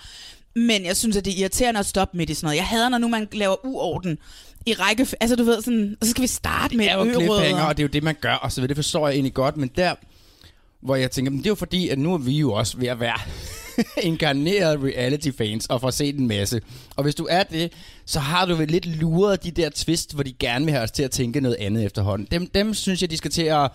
[0.56, 2.56] Men jeg synes, at det er irriterende at stoppe midt i sådan noget.
[2.56, 4.18] Jeg hader, når nu man laver uorden
[4.66, 5.06] i række...
[5.20, 5.96] Altså, du ved sådan...
[6.02, 7.00] Så skal vi starte med Det er jo
[7.68, 8.68] og det er jo det, man gør, og så videre.
[8.68, 9.94] Det forstår jeg egentlig godt, men der,
[10.84, 12.88] hvor jeg tænker, men det er jo fordi, at nu er vi jo også ved
[12.88, 13.18] at være
[14.08, 16.60] inkarnerede reality-fans og får set en masse.
[16.96, 17.72] Og hvis du er det,
[18.06, 20.90] så har du vel lidt luret de der twist, hvor de gerne vil have os
[20.90, 22.28] til at tænke noget andet efterhånden.
[22.30, 23.70] Dem, dem synes jeg, de skal til at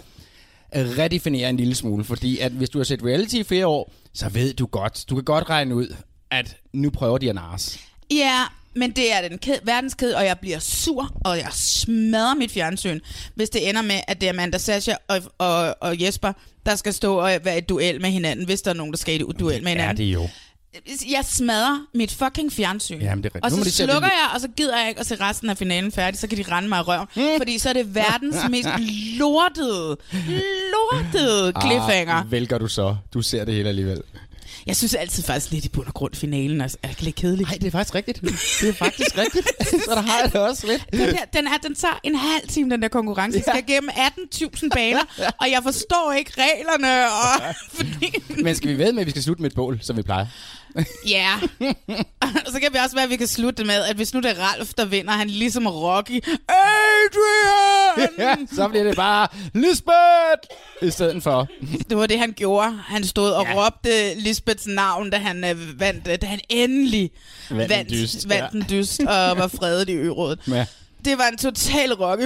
[0.75, 4.29] redefinere en lille smule, fordi at hvis du har set reality i flere år, så
[4.29, 5.95] ved du godt, du kan godt regne ud,
[6.31, 7.79] at nu prøver de at narres.
[8.11, 8.43] Ja,
[8.75, 12.99] men det er den ked- verdensked, og jeg bliver sur, og jeg smadrer mit fjernsyn,
[13.35, 16.33] hvis det ender med, at det er Amanda Sasha og, og, og Jesper,
[16.65, 19.13] der skal stå og være i duel med hinanden, hvis der er nogen, der skal
[19.21, 19.97] i et duel med hinanden.
[19.97, 20.27] det jo.
[21.11, 23.01] Jeg smadrer mit fucking fjernsyn.
[23.01, 25.05] Jamen, det er og så de slukker det- jeg, og så gider jeg ikke at
[25.05, 27.07] se resten af finalen færdig, så kan de rende mig i røven.
[27.37, 28.69] Fordi så er det verdens mest
[29.17, 29.97] lortede,
[30.73, 32.13] lortede cliffhanger.
[32.13, 32.95] Ah, vælger du så.
[33.13, 34.01] Du ser det hele alligevel.
[34.69, 37.45] Jeg synes altid faktisk lidt i bund og grund, finalen er, er lidt kedelig.
[37.45, 38.21] Nej, det er faktisk rigtigt.
[38.61, 39.47] Det er faktisk rigtigt.
[39.85, 40.85] så der har jeg det også lidt.
[40.91, 43.37] Den, der, den, er, den tager en halv time, den der konkurrence.
[43.37, 45.01] Jeg skal igennem 18.000 baner,
[45.41, 47.05] og jeg forstår ikke reglerne.
[47.05, 49.97] Og, fordi, Men skal vi ved med, at vi skal slutte med et bål, som
[49.97, 50.25] vi plejer?
[51.15, 51.33] ja.
[52.21, 54.31] Og så kan vi også være, at vi kan slutte med, at hvis nu det
[54.31, 56.21] er Ralf, der vinder, han ligesom Rocky.
[56.49, 58.09] Adrian!
[58.17, 61.47] ja, så bliver det bare Lisbeth i stedet for.
[61.89, 62.79] Det var det, han gjorde.
[62.85, 63.65] Han stod og ja.
[63.65, 67.11] råbte Lisbeths navn, da han, øh, vandt, da han endelig
[67.49, 68.59] Vandt vandt, dyst, vandt ja.
[68.59, 70.39] en dyst og var fredet i ørådet.
[70.47, 70.65] Ja.
[71.05, 72.19] Det var en total rock.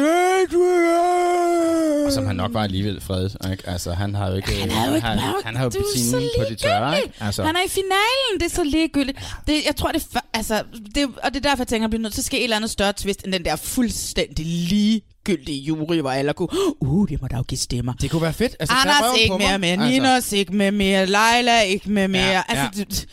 [2.06, 3.38] Og som han nok var alligevel fredet.
[3.52, 3.70] Ikke?
[3.70, 4.52] Altså, han har jo ikke...
[4.52, 5.46] Han har jo ikke han, magt.
[5.46, 7.14] han har jo Du er så betinen på de tørre, ikke?
[7.20, 9.20] Altså, Han er i finalen, det er så ligegyldigt.
[9.48, 10.20] Det, jeg tror, det er...
[10.34, 10.64] Altså,
[10.96, 12.56] det, og det er derfor, jeg tænker, at bliver nødt til at ske et eller
[12.56, 16.50] andet større twist, end den der fuldstændig ligegyldige jury, hvor alle kunne...
[16.80, 17.94] Uh, det må da jo give stemmer.
[17.94, 18.56] det kunne være fedt.
[18.60, 19.60] Altså, Anders ikke mere mig.
[19.60, 22.24] med, Altså, Ninos ikke med mere, Leila ikke med mere.
[22.24, 22.84] Ja, altså, ja.
[22.84, 23.08] det,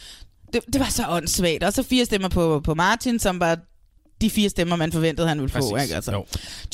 [0.53, 1.65] det, det var så åndssvagt.
[1.65, 3.59] Og så fire stemmer på, på Martin, som var
[4.21, 5.59] de fire stemmer, man forventede, han ville få.
[5.59, 5.83] Præcis.
[5.83, 5.95] Ikke?
[5.95, 6.13] Altså.
[6.13, 6.27] Jo.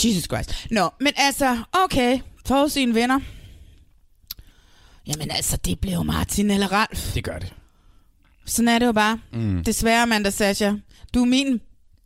[0.05, 0.67] Jesus Christ.
[0.71, 2.19] Nå, men altså, okay.
[2.47, 3.21] Forudsigen vinder.
[5.07, 7.15] Jamen altså, det blev Martin eller Ralf.
[7.15, 7.53] Det gør det.
[8.47, 9.19] Sådan er det jo bare.
[9.33, 9.65] Mm.
[9.65, 10.73] Desværre, Amanda Sasha.
[11.15, 11.61] Du er min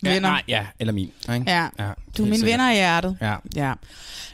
[0.04, 0.30] Ja, vinder.
[0.30, 1.12] nej, ja, eller min.
[1.34, 1.44] Ikke?
[1.50, 1.62] Ja.
[1.62, 1.86] ja Du er
[2.16, 2.46] helt min sikkert.
[2.52, 3.16] vinder i hjertet.
[3.20, 3.34] Ja.
[3.56, 3.72] ja.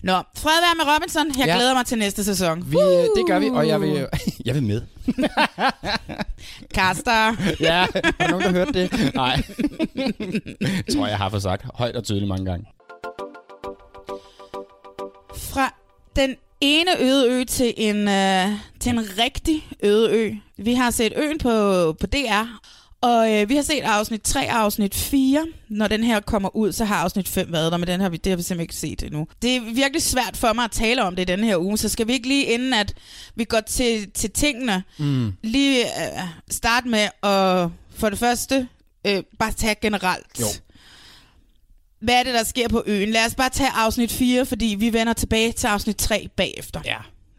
[0.03, 1.27] Nå, fred være med Robinson.
[1.39, 1.55] Jeg Ja.
[1.55, 2.71] glæder mig til næste sæson.
[2.71, 4.07] Vi, øh, det gør vi, og jeg vil,
[4.47, 4.83] jeg vil med.
[6.75, 7.37] Kaster.
[7.61, 7.87] ja,
[8.21, 9.15] har nogen, der hørte det?
[9.15, 9.43] Nej.
[10.87, 12.67] Jeg tror, jeg har fået sagt højt og tydeligt mange gange.
[15.37, 15.75] Fra
[16.17, 18.47] den ene øde ø til en, øh,
[18.81, 20.31] til en rigtig øde ø.
[20.57, 22.45] Vi har set øen på, på DR,
[23.01, 25.47] og øh, vi har set afsnit 3 og afsnit 4.
[25.69, 28.17] Når den her kommer ud, så har afsnit 5 været der, men den har vi,
[28.17, 29.27] det har vi simpelthen ikke set endnu.
[29.43, 31.89] Det er virkelig svært for mig at tale om det i denne her uge, så
[31.89, 32.95] skal vi ikke lige inden, at
[33.35, 35.33] vi går til, til tingene, Mm.
[35.43, 36.21] lige øh,
[36.51, 37.69] starte med at
[37.99, 38.69] for det første
[39.07, 40.41] øh, bare tage generelt.
[40.41, 40.47] Jo.
[42.01, 43.09] Hvad er det, der sker på øen?
[43.09, 46.81] Lad os bare tage afsnit 4, fordi vi vender tilbage til afsnit 3 bagefter.
[46.85, 46.97] Ja.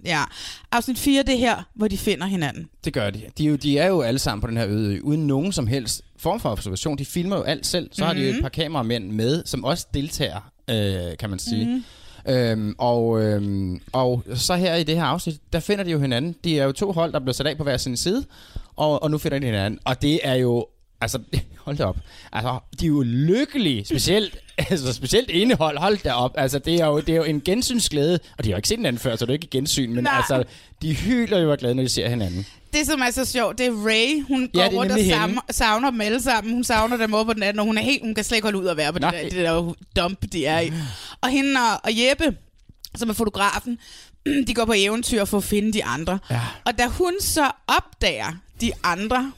[0.08, 0.24] Ja.
[0.72, 2.70] Afsnit 4, det er her, hvor de finder hinanden.
[2.86, 3.22] Det gør de.
[3.38, 5.51] De er, jo, de er jo alle sammen på den her øde ø, uden nogen
[5.51, 6.97] som helst form for observation.
[6.97, 7.89] De filmer jo alt selv.
[7.91, 8.08] Så mm-hmm.
[8.08, 8.41] har de jo et Mhm.
[8.41, 11.66] par kameramænd med, som også deltager, øh, kan man sige.
[11.66, 11.74] Mhm.
[11.74, 11.84] Mm-hmm.
[12.30, 16.36] Øhm, og, øhm, og så her i det her afsnit, der finder de jo hinanden.
[16.43, 18.26] De er jo to hold, der bliver sat af på hver sin side,
[18.76, 19.80] og, og nu finder de hinanden.
[19.86, 20.66] Og det er jo,
[21.01, 21.19] altså,
[21.65, 21.97] hold da op.
[22.31, 24.37] Altså, de er jo lykkelige, specielt,
[24.69, 26.33] altså, specielt ene hold, da op.
[26.37, 28.77] Altså, det er jo, det er jo en gensynsglæde, og de har jo ikke set
[28.77, 30.13] hinanden før, så det er jo ikke gensyn, men Nej.
[30.17, 30.43] altså,
[30.81, 32.45] de hyler jo af glæde, når de ser hinanden.
[32.73, 34.23] Det, som er så sjovt, det er Ray.
[34.27, 36.53] Hun Ja, går det rundt og savner, savner dem alle sammen.
[36.53, 38.45] Hun savner dem over på den anden, og hun er helt, hun kan slet ikke
[38.45, 39.11] holde ud at være på det Nej.
[39.21, 40.71] der, det der dump, de er i.
[41.21, 42.37] Og hende og, og Jeppe,
[42.95, 43.79] som er fotografen,
[44.47, 46.19] de går på eventyr for at finde de andre.
[46.31, 46.41] Ja.
[46.65, 48.31] Og da hun så opdager
[48.61, 49.31] de andre,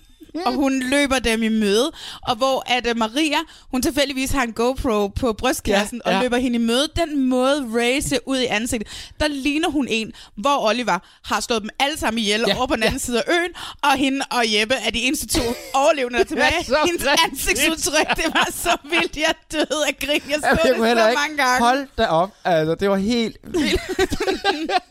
[0.46, 1.92] og hun løber dem i møde,
[2.28, 3.38] og hvor at uh, Maria,
[3.72, 6.22] hun tilfældigvis har en GoPro på brystkassen, Ja, og ja.
[6.22, 6.88] løber hende i møde.
[6.96, 8.88] Den måde Ray ser ud i ansigtet,
[9.20, 12.76] der ligner hun en, hvor Oliver har slået dem alle sammen ihjel Ja, over på
[12.76, 13.06] den anden ja.
[13.06, 13.52] side af øen,
[13.82, 15.42] og hende og Jeppe er de eneste to
[15.74, 16.54] overlevende der er tilbage.
[16.70, 17.32] Ja, Hendes rigtigt.
[17.32, 20.22] ansigtsudtryk, det var så vildt, jeg døde af grin.
[20.30, 21.66] Jeg så Jamen, det så ikke- mange gange.
[21.66, 22.30] Hold da op.
[22.44, 23.82] Altså, det var helt vildt.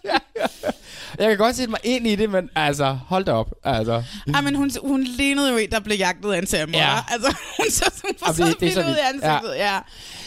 [1.18, 3.50] jeg kan godt sætte mig ind i det, men altså, hold da op.
[3.64, 4.02] Altså,
[4.34, 6.70] Ej, men hun, hun lignede jo en, der blev jagtet af en terror.
[6.72, 6.98] Ja.
[7.10, 8.98] Altså, hun så, hun Jamen, så, det- så ud i vildt.
[9.22, 9.34] Ja.
[9.36, 9.56] ansigtet.
[9.56, 9.78] Ja.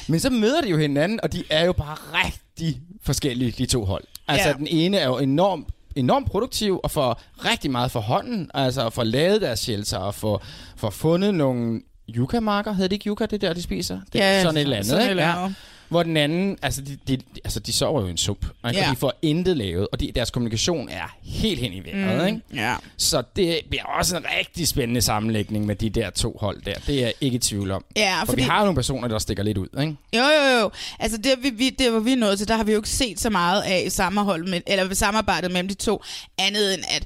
[0.07, 3.85] Men så møder de jo hinanden, og de er jo bare rigtig forskellige, de to
[3.85, 4.03] hold.
[4.27, 4.53] Altså, Ja.
[4.53, 9.03] den ene er jo enormt enormt produktiv og får rigtig meget for hånden, altså får
[9.03, 10.43] lavet deres shelter og får,
[10.77, 11.81] får fundet nogle
[12.15, 13.99] yucca-marker, hedder det ikke yucca, det der, de spiser?
[14.13, 15.09] Det er Ja, sådan et eller andet, sådan ikke?
[15.09, 15.51] eller Ja.
[15.91, 18.79] Hvor den anden, altså de, de, altså de sover jo i en sump, ikke?
[18.79, 18.89] Ja.
[18.89, 22.25] og de får intet lavet, og de, deres kommunikation er helt hen i vejret, Mm,
[22.27, 22.41] ikke?
[22.53, 22.75] ja.
[22.97, 26.73] Så det bliver også en rigtig spændende sammenlægning med de der to hold der.
[26.87, 27.85] Det er jeg ikke i tvivl om.
[27.95, 29.95] Ja, For fordi- vi har nogle personer, der stikker lidt ud, ikke?
[30.15, 30.71] Jo, jo, jo.
[30.99, 33.19] Altså, det, vi, vi, det var vi nået til, der har vi jo ikke set
[33.19, 36.03] så meget af sammenhold med, eller samarbejdet mellem de to,
[36.37, 37.03] andet end at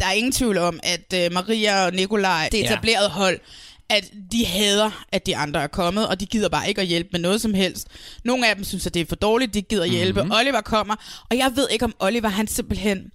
[0.00, 2.64] der er ingen tvivl om, at uh, Maria og Nikolaj, det Ja.
[2.64, 3.40] etablerede hold,
[3.88, 7.08] at de hader, at de andre er kommet, og de gider bare ikke at hjælpe
[7.12, 7.88] med noget som helst.
[8.24, 10.20] Nogle af dem synes, at det er for dårligt, de gider hjælpe.
[10.20, 10.26] Mhm.
[10.26, 10.40] Mm-hmm.
[10.40, 13.10] Oliver kommer, og jeg ved ikke, om Oliver han simpelthen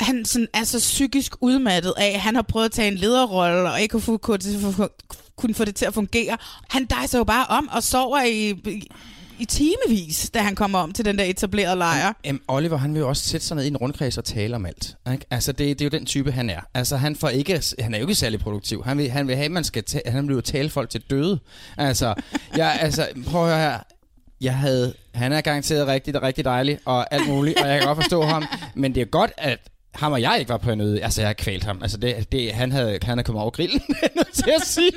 [0.00, 3.80] han sådan er så psykisk udmattet af, han har prøvet at tage en lederrolle, og
[3.82, 4.16] ikke kunne få,
[5.36, 6.36] kunne få det til at fungere.
[6.68, 8.54] Han dejser jo bare om og sover i,
[9.40, 12.12] i, timevis, da han kommer om til den der etablerede lejr.
[12.24, 14.66] Jamen, Oliver, han vil jo også sætte sig ned i en rundkreds og tale om
[14.66, 14.96] alt.
[15.12, 15.24] Ikke?
[15.30, 16.60] Altså, det, det er jo den type, han er.
[16.74, 18.84] Altså, han, får ikke, han er jo ikke særlig produktiv.
[18.84, 21.00] Han vil, han vil have, at man skal ta- han vil jo tale folk til
[21.10, 21.38] døde.
[21.78, 22.14] Altså,
[22.56, 23.78] jeg, altså prøv at høre her.
[24.40, 27.96] Jeg havde, han er garanteret rigtig, rigtig dejlig og alt muligt, og jeg kan godt
[28.02, 28.44] forstå ham.
[28.74, 29.58] Men det er godt, at
[29.94, 31.02] ham og jeg ikke var på en øde.
[31.02, 31.78] Altså, jeg har kvalt ham.
[31.82, 33.82] Altså, det, det, han, havde, han er kommet over grillen,
[34.16, 34.92] jeg til at sige.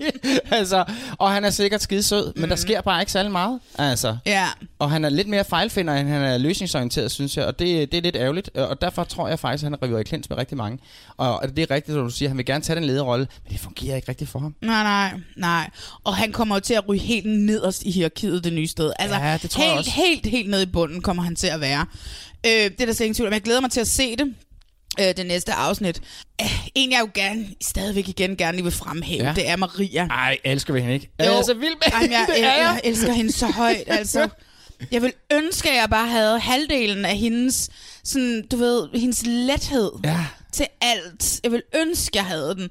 [0.51, 0.85] Altså,
[1.17, 3.59] og han er sikkert skide sød, men der sker bare ikke særlig meget.
[3.77, 4.17] Altså.
[4.25, 4.47] Ja.
[4.79, 7.45] Og han er lidt mere fejlfinder, end han er løsningsorienteret, synes jeg.
[7.45, 8.57] Og det, det er lidt ærgerligt.
[8.57, 10.79] Og derfor tror jeg faktisk, at han river i klins med rigtig mange.
[11.17, 12.29] Og det er rigtigt, som du siger.
[12.29, 14.55] Han vil gerne tage den lederrolle, men det fungerer ikke rigtigt for ham.
[14.61, 15.69] Nej, nej, nej.
[16.03, 18.93] Og han kommer jo til at ryge helt nederst i hierarkiet det nye sted.
[18.99, 19.91] Altså, Ja, det tror jeg helt, også.
[19.91, 21.85] helt, helt ned i bunden kommer han til at være.
[22.45, 23.33] Øh, det er der slet ingen tvivl om.
[23.33, 24.33] Jeg glæder mig til at se det.
[24.99, 26.01] Øh, det næste afsnit.
[26.41, 29.33] Øh, en, jeg jo gerne, stadigvæk igen gerne lige vil fremhæve, Ja.
[29.33, 30.07] det er Maria.
[30.07, 31.09] Ej, elsker vi hende ikke?
[31.19, 31.25] Jo.
[31.25, 32.37] Jeg er så vild med Ej, jeg, jeg.
[32.41, 34.29] jeg elsker hende så højt, altså.
[34.91, 37.69] Jeg vil ønske, at jeg bare havde halvdelen af hendes,
[38.03, 40.25] sådan, du ved, hendes lethed ja.
[40.51, 41.39] til alt.
[41.43, 42.69] Jeg vil ønske, jeg havde den.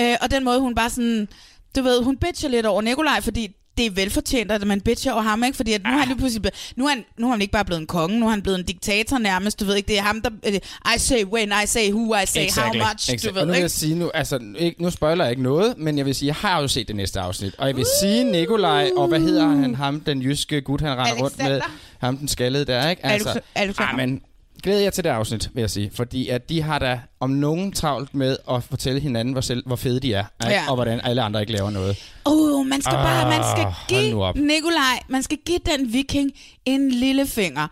[0.00, 1.28] Øh, og den måde, hun bare sådan,
[1.76, 5.22] du ved, hun bitcher lidt over Nikolaj, fordi det er velfortjent, at man bitcher over
[5.22, 5.56] ham, ikke?
[5.56, 7.52] Fordi at nu er han lige pludselig blevet, nu er han, nu er han ikke
[7.52, 9.98] bare blevet en konge, nu er han blevet en diktator nærmest, du ved ikke, det
[9.98, 10.54] er ham, der, øh,
[10.96, 13.28] I say when, I say who, I say how much, Exactly.
[13.28, 13.62] du Og ved nu vil ikke?
[13.62, 16.34] jeg sige, nu, altså, ikke, nu spoiler jeg ikke noget, men jeg vil sige, jeg
[16.34, 17.54] har jo set det næste afsnit.
[17.58, 21.22] Og jeg vil sige, Nikolaj, og hvad hedder han, ham, den jyske gut, han render
[21.22, 21.60] rundt med,
[21.98, 23.06] ham den skaldede der, ikke?
[23.06, 23.90] Altså, Alex- Alexander.
[23.92, 24.20] ah, men
[24.64, 25.90] glæder jeg til det afsnit, vil jeg sige.
[25.94, 29.76] Fordi at de har da om nogen travlt med at fortælle hinanden, hvor, selv, hvor
[29.76, 30.24] fede de er.
[30.44, 30.52] Ikke?
[30.54, 30.68] Ja.
[30.68, 31.96] Og hvordan alle andre ikke laver noget.
[32.30, 34.34] Uh, man skal bare, man skal Ah, op.
[34.34, 36.30] give Nikolaj, man skal give den viking
[36.64, 37.68] en lille finger.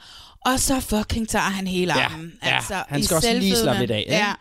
[0.47, 2.33] Og så fucking tager han hele Ja, armen.
[2.47, 2.55] ja.
[2.57, 4.13] Altså, Han i skal også lige slappe lidt af, ikke?
[4.13, 4.33] Ja.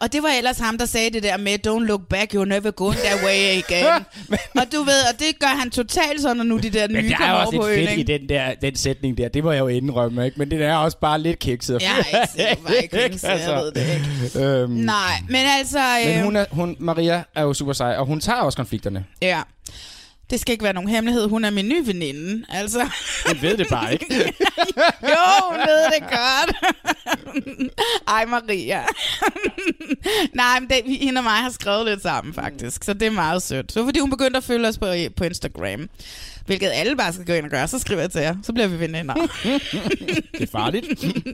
[0.00, 2.70] Og det var ellers ham, der sagde det der med, don't look back, you're never
[2.70, 4.04] going that way again.
[4.60, 7.04] og du ved, og det gør han totalt sådan, når nu de der nye Men
[7.04, 7.86] det er kommer over også på lidt øen.
[7.88, 8.18] fedt i ikke?
[8.18, 9.28] den, der, den sætning der.
[9.28, 10.38] Det må jeg jo indrømme, ikke?
[10.38, 11.82] Men det er også bare lidt kikset.
[11.82, 13.86] Jeg er ikke sikker på Vikings, så jeg ved det
[14.34, 14.46] ikke.
[14.46, 15.78] Øhm, Nej, men altså...
[16.06, 19.04] Men hun er, hun, Maria er jo super sej, og hun tager også konflikterne.
[19.22, 19.40] Ja.
[20.30, 21.28] Det skal ikke være nogen hemmelighed.
[21.28, 22.44] Hun er min nye veninde.
[22.48, 22.88] Altså.
[23.26, 24.06] Hun ved det bare ikke.
[25.02, 26.74] jo, hun ved det godt.
[28.08, 28.82] Ej, Maria.
[30.34, 32.84] Nej, men det, hende og mig har skrevet lidt sammen, faktisk.
[32.84, 33.72] Så det er meget sødt.
[33.72, 35.88] Så fordi hun begyndte at følge os på, på Instagram.
[36.46, 37.68] Hvilket alle bare skal gå ind og gøre.
[37.68, 38.36] Så skriver jeg til jer.
[38.42, 39.14] Så bliver vi veninder.
[39.14, 40.86] det er farligt,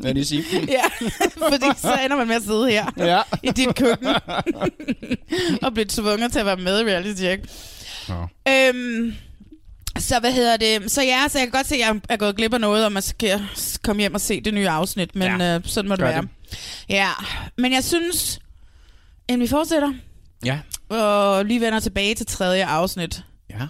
[0.02, 0.44] jeg lige sige.
[0.68, 0.82] ja,
[1.48, 3.20] fordi så ender man med at sidde her Ja.
[3.42, 4.08] i dit køkken.
[5.62, 7.42] og blive tvunget til at være med i reality check.
[8.08, 8.26] Nå.
[8.48, 9.14] Øhm,
[9.98, 10.90] så hvad hedder det?
[10.90, 12.92] Så ja, så jeg kan godt se, at jeg er gået glip af noget, og
[12.92, 13.40] man skal
[13.84, 16.22] komme hjem og se det nye afsnit, men ja, øh, sådan må det være.
[16.22, 16.28] det.
[16.88, 17.08] Ja,
[17.58, 18.38] men jeg synes,
[19.28, 19.92] inden vi fortsætter,
[20.44, 20.58] Ja.
[20.88, 23.66] og lige vender tilbage til tredje afsnit, Ja.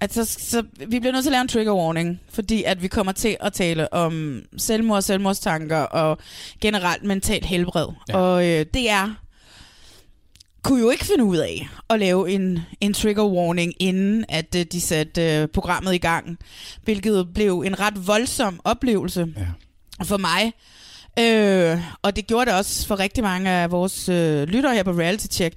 [0.00, 2.88] at så, så vi bliver nødt til at lave en trigger warning, fordi at vi
[2.88, 6.18] kommer til at tale om selvmord, selvmordstanker og
[6.60, 7.86] generelt mentalt helbred.
[8.08, 8.16] Ja.
[8.16, 9.14] Og øh, det er
[10.66, 14.64] kunne jo ikke finde ud af at lave en, en trigger warning, inden at øh,
[14.72, 16.38] de satte øh, programmet i gang,
[16.84, 20.04] hvilket blev en ret voldsom oplevelse ja.
[20.04, 20.52] for mig.
[21.18, 24.90] Øh, og det gjorde det også for rigtig mange af vores øh, lyttere her på
[24.90, 25.54] Reality Check.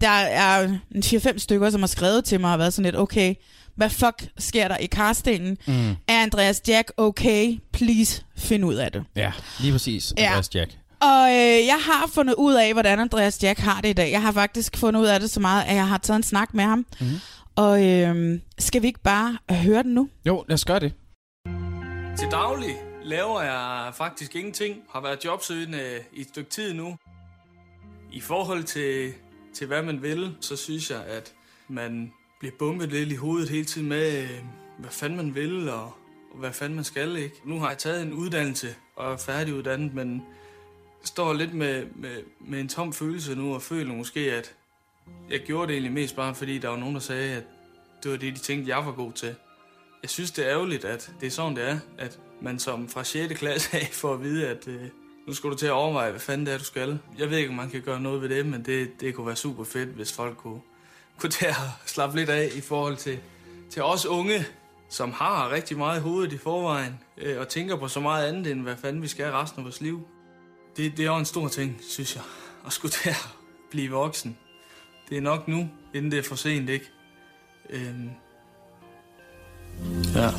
[0.00, 3.34] Der er en 4-5 stykker, som har skrevet til mig og været sådan lidt, okay,
[3.74, 5.58] hvad fuck sker der i castingen?
[5.66, 5.90] Mm.
[5.90, 7.58] Er Andreas Jack okay?
[7.72, 9.04] Please find ud af det.
[9.16, 10.14] Ja, lige præcis.
[10.18, 10.26] Ja.
[10.26, 10.78] Andreas Jack.
[11.00, 14.10] Og øh, jeg har fundet ud af, hvordan Andreas Jack har det i dag.
[14.12, 16.54] Jeg har faktisk fundet ud af det så meget, at jeg har taget en snak
[16.54, 16.86] med ham.
[17.00, 17.10] Mhm.
[17.56, 20.08] Og øh, skal vi ikke bare høre den nu?
[20.26, 20.92] Jo, lad os gøre det.
[22.18, 24.76] Til daglig laver jeg faktisk ingenting.
[24.92, 26.96] Har været jobsøgende i et stykke tid nu.
[28.12, 29.12] I forhold til,
[29.54, 31.32] til hvad man vil, så synes jeg, at
[31.68, 34.30] man bliver bumpet lidt i hovedet hele tiden med, øh,
[34.78, 35.84] hvad fanden man vil og,
[36.32, 37.16] og hvad fanden man skal.
[37.16, 37.36] ikke.
[37.44, 40.22] Nu har jeg taget en uddannelse og er færdiguddannet, men
[41.04, 44.54] står lidt med, med, med en tom følelse nu og føler måske, at
[45.30, 47.44] jeg gjorde det egentlig mest bare, fordi der var nogen, der sagde, at
[48.02, 49.34] det var det, de tænkte, jeg var god til.
[50.02, 51.78] Jeg synes, det er ærgerligt, at det er sådan, det er.
[51.98, 53.38] At man som fra 6.
[53.38, 54.82] klasse af får at vide, at øh,
[55.26, 56.98] nu skal du til at overveje, hvad fanden det er, du skal.
[57.18, 59.36] Jeg ved ikke, om man kan gøre noget ved det, men det, det kunne være
[59.36, 60.60] super fedt, hvis folk kunne,
[61.18, 63.18] kunne tage og slappe lidt af i forhold til,
[63.70, 64.46] til os unge,
[64.88, 68.52] som har rigtig meget i hovedet i forvejen, øh, og tænker på så meget andet,
[68.52, 70.08] end hvad fanden vi skal resten af vores liv.
[70.78, 72.24] Det, det er jo en stor ting, synes jeg,
[72.66, 73.28] at skulle til at
[73.70, 74.38] blive voksen.
[75.08, 76.86] Det er nok nu, inden det er for sent, ikke?
[77.70, 78.10] Øhm.
[80.14, 80.30] Ja.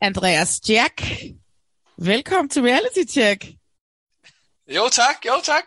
[0.00, 1.02] Andreas Jack,
[1.98, 3.46] velkommen til Reality Check.
[4.68, 5.64] Jo tak, jo tak.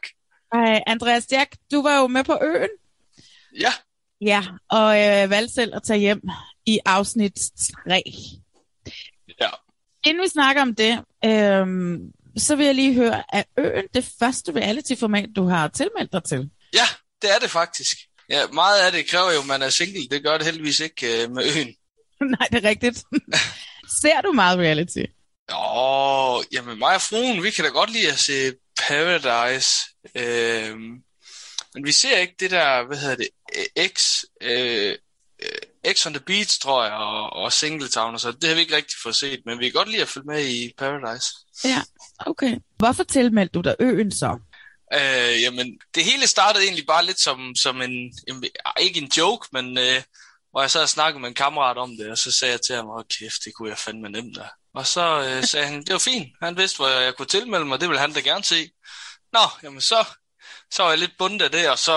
[0.54, 2.70] Hej, Andreas Jack, du var jo med på øen.
[3.60, 3.74] Ja.
[4.22, 6.22] Ja, og øh, valgte selv at tage hjem
[6.66, 7.52] i afsnit
[7.86, 8.02] 3.
[9.42, 9.50] Ja.
[10.06, 11.68] Inden vi snakker om det, øh,
[12.38, 16.50] så vil jeg lige høre, er øen det første reality-format, du har tilmeldt dig til?
[16.74, 16.88] Ja,
[17.22, 17.98] det er det faktisk.
[18.30, 20.08] Ja, meget af det kræver jo, at man er single.
[20.12, 21.76] Det gør det heldigvis ikke øh, med øen.
[22.38, 23.04] Nej, det er rigtigt.
[24.02, 25.04] Ser du meget reality?
[25.54, 28.54] Åh, jamen mig og fruen, vi kan da godt lide at se
[28.88, 29.70] Paradise.
[30.16, 31.04] Øhm,
[31.74, 34.96] men vi ser ikke det der, hvad hedder det, øh, X, øh,
[35.44, 35.50] øh,
[35.94, 38.32] X on the Beach, tror jeg, og, og Singletown og så.
[38.32, 40.46] Det har vi ikke rigtig fået set, men vi kan godt lide at følge med
[40.46, 41.28] i Paradise.
[41.64, 41.82] Ja,
[42.20, 42.58] okay.
[42.78, 44.40] Hvorfor tilmeldte du dig øen så?
[44.94, 47.92] Øh, jamen, det hele startede egentlig bare lidt som, som en,
[48.28, 48.44] en,
[48.80, 50.02] ikke en joke, men øh,
[50.52, 52.76] hvor jeg så havde snakket med en kammerat om det, og så sagde jeg til
[52.76, 54.48] ham, åh kæft, det kunne jeg fandme nemt da.
[54.74, 57.80] Og så øh, sagde han, det var fint, han vidste, hvor jeg kunne tilmelde mig,
[57.80, 58.70] det ville han da gerne se.
[59.34, 60.06] Nå, jamen så
[60.72, 61.94] så var jeg lidt bundet af det, og så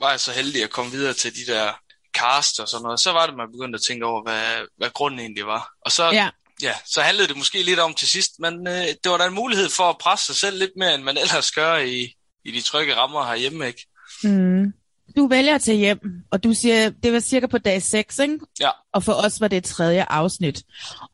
[0.00, 1.72] var jeg så heldig at komme videre til de der
[2.20, 3.00] cast og sådan noget.
[3.00, 5.70] Så var det, man begyndte at tænke over, hvad, hvad grunden egentlig var.
[5.86, 6.28] Og så, Ja.
[6.62, 9.34] ja, så handlede det måske lidt om til sidst, men øh, det var da en
[9.34, 12.14] mulighed for at presse sig selv lidt mere, end man ellers gør i,
[12.44, 13.86] i de trygge rammer herhjemme, ikke?
[14.24, 14.72] Mm.
[15.16, 15.98] Du vælger at tage hjem,
[16.32, 18.38] og du siger, det var cirka på dag 6, ikke?
[18.60, 18.70] Ja.
[18.92, 20.62] Og for os var det tredje afsnit.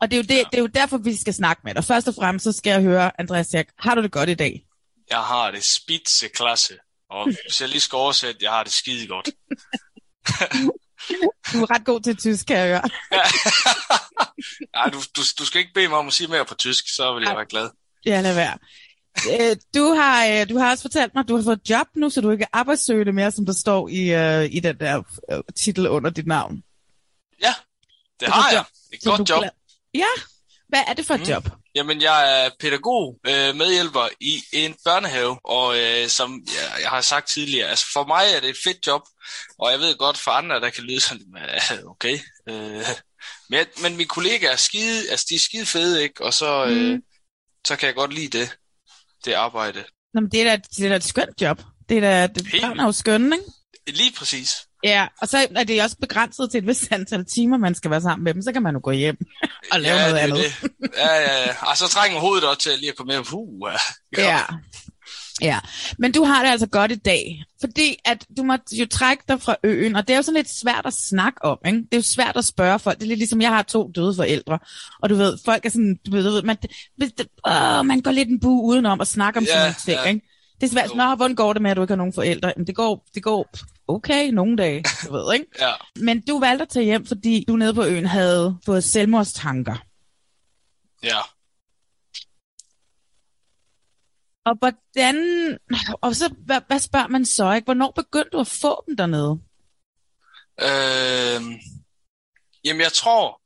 [0.01, 0.43] Og det er, jo det, ja.
[0.51, 1.85] det er jo derfor, vi skal snakke med dig.
[1.85, 4.63] Først og fremmest, så skal jeg høre, Andreas Jack, har du det godt i dag?
[5.11, 6.75] Jeg har det spidseklasse,
[7.11, 9.29] og hvis jeg lige skal oversætte, jeg har det skide godt.
[11.53, 12.83] Du er ret god til tysk, kan jeg høre.
[14.77, 17.15] Nej, du, du, du skal ikke bede mig om at sige mere på tysk, så
[17.15, 17.69] vil jeg være glad.
[18.07, 18.59] Ja, lad være.
[19.51, 22.11] Øh, Du har, øh, du har også fortalt mig, at du har fået job nu,
[22.11, 25.03] så du ikke er arbejdssøgende mere, som der står i, øh, i den der
[25.33, 26.63] øh, titel under dit navn.
[27.43, 27.55] Ja,
[28.21, 28.65] det Så har jeg.
[28.93, 29.39] Et godt job.
[29.41, 29.51] glad-
[29.95, 30.07] Ja,
[30.69, 31.27] hvad er det for et Mm.
[31.27, 31.49] job?
[31.77, 37.01] Jamen, jeg er pædagog, øh, medhjælper i en børnehave, og øh, som jeg, jeg har
[37.01, 39.03] sagt tidligere, altså for mig er det et fedt job,
[39.59, 41.27] og jeg ved godt for andre, der kan lyde sådan,
[41.87, 42.19] okay.
[42.49, 42.85] Øh,
[43.51, 46.25] men, jeg- men mine kollegaer er skide, altså de er skide fede, ikke?
[46.25, 47.03] Og så, øh, Mm.
[47.67, 48.57] så kan jeg godt lide det,
[49.25, 49.85] det arbejde.
[50.15, 51.63] Nå, men det er da, det er da et skønt job.
[51.89, 53.99] Det er da, det, børn er jo skønne, ikke?
[53.99, 54.66] Lige præcis.
[54.85, 58.01] Ja, og så er det også begrænset til et vist antal timer, man skal være
[58.01, 58.43] sammen med dem.
[58.43, 59.17] Så kan man jo gå hjem
[59.73, 60.39] og lave noget det andet.
[60.39, 60.71] Det.
[60.97, 61.55] Ja, ja, ja.
[61.71, 63.25] Og så trænger hovedet også til lige at komme med.
[63.25, 63.73] Puh,
[64.19, 64.23] ja.
[64.23, 64.41] Ja.
[65.43, 65.59] Ja,
[65.99, 69.43] men du har det altså godt i dag, fordi at du må jo trække dig
[69.43, 71.79] fra øen, og det er jo sådan lidt svært at snakke om, ikke?
[71.79, 72.99] Det er jo svært at spørge folk.
[72.99, 74.59] Det er lidt ligesom, jeg har to døde forældre,
[75.03, 76.57] og du ved, folk er sådan, du ved, man,
[77.47, 80.09] åh, man går lidt en bu udenom at snakke om Ja, sådan nogle ting, ja.
[80.09, 80.26] ikke?
[80.61, 82.49] Det er svært, Nå, hvordan går det med, at du ikke har nogen forældre?
[82.49, 83.51] Jamen, det går, det går
[83.89, 85.47] okay nogle dage, du ved, ikke?
[85.61, 85.73] Ja.
[85.97, 89.77] Men du valgte at tage hjem, fordi du nede på øen havde fået selvmordstanker.
[91.03, 91.19] Ja.
[94.45, 95.17] Og hvordan,
[96.01, 97.65] og så, hvad, hvad spørger man så, ikke?
[97.65, 99.41] Hvornår begyndte du at få dem dernede?
[100.61, 101.61] Øh,
[102.65, 103.41] jamen, jeg tror,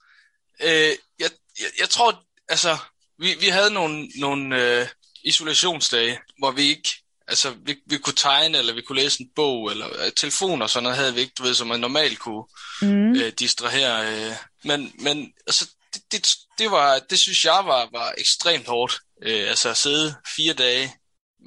[0.63, 1.31] øh, jeg,
[1.61, 2.77] jeg, jeg tror, altså,
[3.19, 4.87] vi, vi havde nogle, nogle øh,
[5.25, 7.00] isolationsdage, hvor vi ikke,
[7.31, 10.71] altså, vi, vi kunne tegne, eller vi kunne læse en bog, eller øh, telefon og
[10.71, 12.45] sådan noget havde vi ikke, du ved, som man normalt kunne
[12.83, 13.15] Mm.
[13.17, 14.27] øh, distrahere.
[14.29, 14.33] Øh.
[14.65, 16.29] Men, men altså, det, det,
[16.59, 18.99] det, var, det synes jeg var, var ekstremt hårdt.
[19.23, 20.95] Øh, altså at sidde fire dage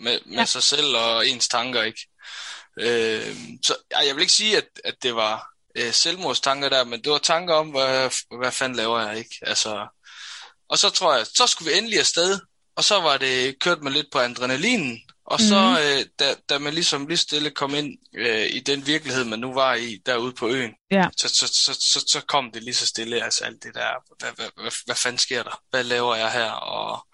[0.04, 0.46] med, med Ja.
[0.46, 2.08] sig selv og ens tanker, ikke?
[2.80, 3.76] Øh, så
[4.06, 7.54] jeg vil ikke sige, at, at det var øh, selvmordstanker der, men det var tanker
[7.56, 9.36] om, hvad, hvad fanden laver jeg, ikke?
[9.42, 9.88] Altså,
[10.70, 12.40] og så tror jeg, så skulle vi endelig afsted,
[12.76, 15.78] og så var det kørt man lidt på adrenalinen, og så, Mhm.
[16.00, 19.54] øh, da, da man ligesom lige stille kom ind øh, i den virkelighed, man nu
[19.54, 21.08] var i derude på øen, Ja.
[21.18, 23.88] så, så, så, så, så kom det lige så stille, altså alt det der,
[24.20, 25.62] hvad, hvad, hvad, hvad fanden sker der?
[25.70, 26.52] Hvad laver jeg her?
[26.52, 27.08] Og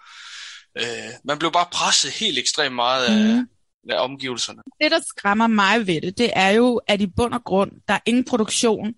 [0.78, 3.46] øh, man blev bare presset helt ekstremt meget af, Mhm.
[3.90, 4.62] af omgivelserne.
[4.82, 7.94] Det, der skræmmer mig ved det, det er jo, at i bund og grund, der
[7.94, 8.92] er ingen produktion,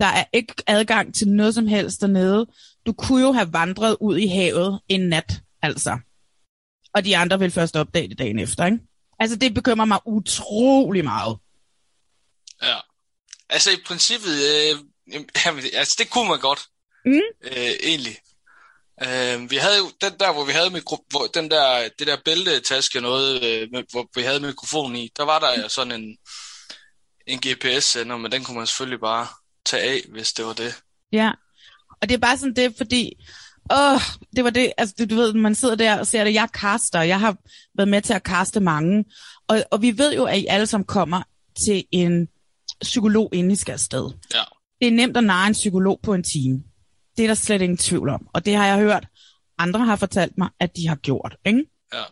[0.00, 2.46] der er ikke adgang til noget som helst dernede.
[2.86, 5.98] Du kunne jo have vandret ud i havet en nat, altså.
[6.96, 8.78] Og de andre vil først opdage det dagen efter, ikke?
[9.18, 11.36] Altså, det bekymrer mig utrolig meget.
[12.62, 12.76] Ja.
[13.48, 14.78] Altså i princippet, øh,
[15.46, 16.60] jamen, altså det kunne man godt,
[17.04, 17.20] Mm.
[17.44, 18.16] øh, egentlig.
[19.02, 22.16] Øh, vi havde jo den der, hvor vi havde mikro, hvor, den der, det der
[22.24, 26.16] bæltetaske noget, øh, hvor vi havde mikrofonen i, der var der jo sådan en,
[27.26, 29.26] en GPS-sender, men den kunne man selvfølgelig bare
[29.66, 30.74] tage af, hvis det var det.
[31.12, 31.30] Ja,
[32.02, 33.12] og det er bare sådan det, fordi,
[33.70, 34.00] åh,
[34.36, 36.46] det var det, altså du, du ved, man sidder der og ser det, jeg er
[36.46, 37.36] caster, jeg har
[37.76, 39.04] været med til at kaste mange,
[39.48, 41.22] og, og vi ved jo, at I alle sammen kommer
[41.64, 42.28] til en
[42.80, 44.10] psykolog, inden I skal afsted.
[44.34, 44.42] Ja.
[44.80, 46.62] Det er nemt at narre en psykolog på en time.
[47.16, 49.06] Det er der slet ingen tvivl om, og det har jeg hørt,
[49.58, 51.64] andre har fortalt mig, at de har gjort, ikke?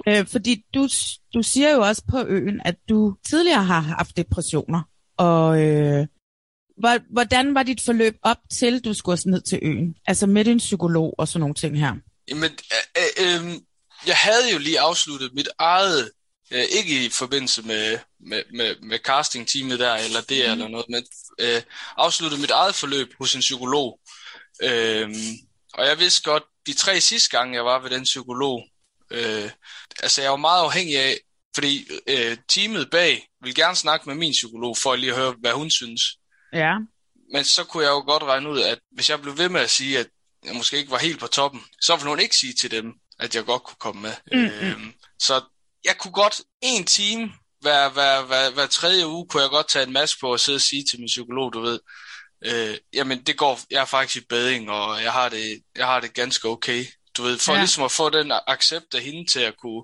[0.06, 0.20] Ja.
[0.20, 0.88] Øh, fordi du,
[1.34, 4.82] du siger jo også på øen, at du tidligere har haft depressioner,
[5.16, 6.06] og øh,
[7.10, 9.94] hvordan var dit forløb op til, du skulle ned til øen?
[10.06, 11.94] Altså med din psykolog og sådan nogle ting her.
[12.28, 12.50] Jamen,
[12.98, 13.52] øh, øh,
[14.06, 16.10] jeg havde jo lige afsluttet mit eget,
[16.50, 20.52] øh, ikke i forbindelse med, med, med, med casting-teamet der, eller det Mhm.
[20.52, 21.04] eller noget, men
[21.40, 21.62] øh,
[21.96, 24.00] afsluttet mit eget forløb hos en psykolog.
[24.62, 25.10] Øh,
[25.74, 28.64] og jeg vidste godt, de tre sidste gange, jeg var ved den psykolog,
[29.10, 29.50] øh,
[30.02, 31.16] altså jeg var meget afhængig af,
[31.54, 35.52] fordi øh, teamet bag ville gerne snakke med min psykolog, for lige at høre, hvad
[35.52, 36.00] hun synes.
[36.54, 36.74] Ja.
[37.32, 39.70] Men så kunne jeg jo godt regne ud, at hvis jeg blev ved med at
[39.70, 40.06] sige, at
[40.44, 43.34] jeg måske ikke var helt på toppen, så ville hun ikke sige til dem, at
[43.34, 44.12] jeg godt kunne komme med.
[44.32, 45.42] Mm, Øhm, så
[45.84, 49.86] jeg kunne godt en time hver, hver, hver, hver tredje uge, kunne jeg godt tage
[49.86, 51.80] en maske på og sidde og sige til min psykolog, du ved,
[52.44, 56.00] øh, jamen det går, jeg er faktisk i beding, og jeg har det, jeg har
[56.00, 56.84] det ganske okay.
[57.16, 57.58] Du ved, for Ja.
[57.58, 59.82] ligesom at få den accept af hende til at kunne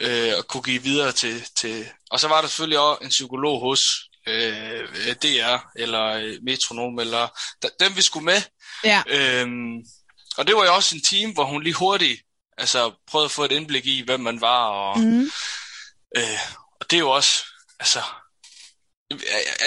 [0.00, 1.86] øh, og kunne give videre til, til...
[2.10, 3.80] Og så var der selvfølgelig også en psykolog hos
[4.28, 7.28] øh, DR, eller øh, Metronom, eller
[7.80, 8.42] dem vi skulle med.
[8.84, 9.02] Ja.
[9.06, 9.76] Øhm,
[10.36, 12.20] og det var jo også en team, hvor hun lige hurtigt
[12.58, 15.30] altså, prøvede at få et indblik i, hvem man var, og, Mhm.
[16.16, 16.38] øh,
[16.80, 17.44] og det er jo også,
[17.80, 18.02] altså,
[19.10, 19.18] jeg,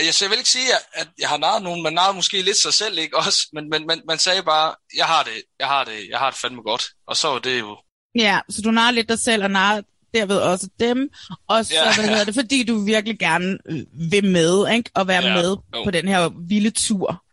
[0.06, 2.58] jeg, jeg vil ikke sige, at- at jeg har narret nogen, man narrede måske lidt
[2.58, 5.84] sig selv, ikke også, men, men, men man sagde bare, jeg har det, jeg har
[5.84, 7.78] det, jeg har det fandme godt, og så var det jo,
[8.16, 9.82] Ja, så du narer lidt dig selv og narer
[10.16, 11.10] derved også dem,
[11.48, 11.96] og så, Ja.
[11.96, 14.90] hvad hedder det, fordi du virkelig gerne øh, vil med, ikke?
[14.94, 15.56] Og være Ja, med
[15.86, 17.24] på den her vilde tur.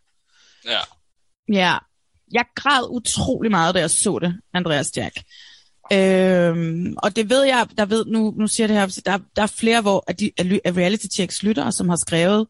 [0.65, 0.79] ja,
[1.53, 1.79] Ja,
[2.33, 5.17] jeg græd utrolig meget, da jeg så det, Andreas Jack.
[5.93, 9.43] Øhm, og det ved jeg, der ved nu, nu siger jeg det her, der, der
[9.43, 10.31] er flere hvor, af, de,
[10.65, 12.47] af reality checks lyttere, som har skrevet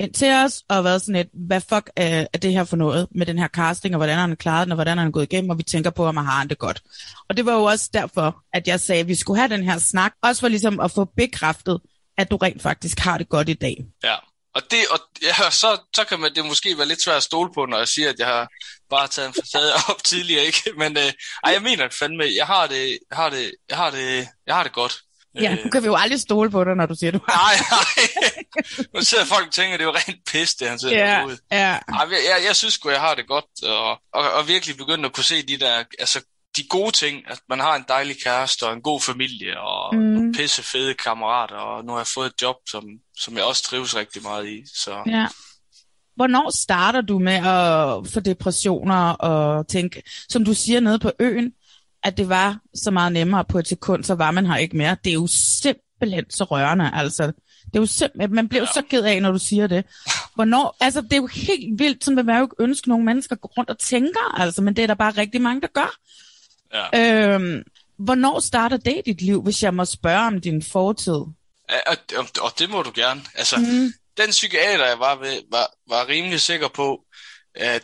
[0.00, 3.06] ind til os, og været sådan et, hvad fuck er, er det her for noget
[3.10, 5.32] med den her casting, og hvordan har han klaret den, og hvordan har han gået
[5.32, 6.82] igennem, og vi tænker på, om han har han det godt.
[7.28, 9.78] Og det var jo også derfor, at jeg sagde, at vi skulle have den her
[9.78, 11.80] snak, også for ligesom at få bekræftet,
[12.18, 13.76] at du rent faktisk har det godt i dag.
[14.04, 14.14] ja.
[14.56, 17.50] Og, det, og ja, så, så kan man det måske være lidt svært at stole
[17.54, 18.48] på, når jeg siger, at jeg har
[18.90, 20.72] bare taget en facade op tidligere, ikke?
[20.78, 21.12] Men øh,
[21.44, 24.54] ej, jeg mener det fandme, jeg har det, jeg har det, jeg har det, jeg
[24.54, 25.02] har det godt.
[25.40, 27.36] Ja, nu kan vi jo aldrig stole på dig, når du siger, du har.
[27.36, 28.86] Nej, nej.
[28.94, 31.18] Nu sidder folk og tænker, at det er jo rent pis, det han sidder Ja,
[31.20, 31.38] derude.
[31.52, 31.56] ja.
[31.88, 35.12] Ej, jeg, jeg, synes sgu, jeg har det godt, og, og, og virkelig begyndt at
[35.12, 36.20] kunne se de der, altså
[36.56, 40.00] de gode ting, at man har en dejlig kæreste og en god familie og mm.
[40.02, 42.84] nogle pisse fede kammerater, og nu har jeg fået et job, som,
[43.18, 44.62] som jeg også trives rigtig meget i.
[44.74, 45.26] Så Ja.
[46.16, 51.52] Hvornår starter du med at få depressioner og tænke, som du siger nede på øen,
[52.06, 54.96] at det var så meget nemmere på et sekund, så var man her ikke mere.
[55.04, 55.28] Det er jo
[55.62, 57.22] simpelthen så rørende, altså.
[57.66, 59.84] Det er jo simpelthen, man bliver jo så ked af, når du siger det.
[60.34, 63.36] Hvornår, altså det er jo helt vildt, sådan vil man jo ikke ønske, nogle mennesker
[63.36, 65.96] går rundt og tænker, altså, men det er der bare rigtig mange, der gør.
[66.94, 67.32] ja.
[67.34, 67.62] Øhm,
[67.98, 71.12] hvornår starter det i dit liv, hvis jeg må spørge om din fortid?
[71.12, 71.34] Og,
[72.18, 73.20] og, og det må du gerne.
[73.34, 73.92] Altså, Mhm.
[74.16, 77.00] den psykiater, jeg var ved, var, var rimelig sikker på,
[77.54, 77.82] at,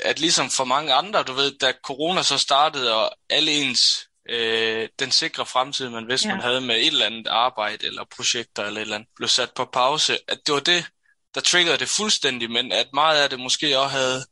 [0.00, 4.88] at ligesom for mange andre, du ved, da corona så startede, og alle ens, øh,
[4.98, 6.34] den sikre fremtid, man vidste, Ja.
[6.34, 9.50] man havde med et eller andet arbejde, eller projekter, eller et eller andet, blev sat
[9.56, 10.86] på pause, at det var det,
[11.34, 14.24] der triggede det fuldstændig, men at meget af det måske også havde,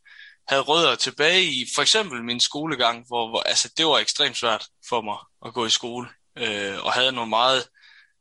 [0.48, 4.66] havde rødder tilbage i for eksempel min skolegang, hvor, hvor altså, det var ekstremt svært
[4.88, 6.08] for mig at gå i skole,
[6.38, 7.64] øh, og havde nogle meget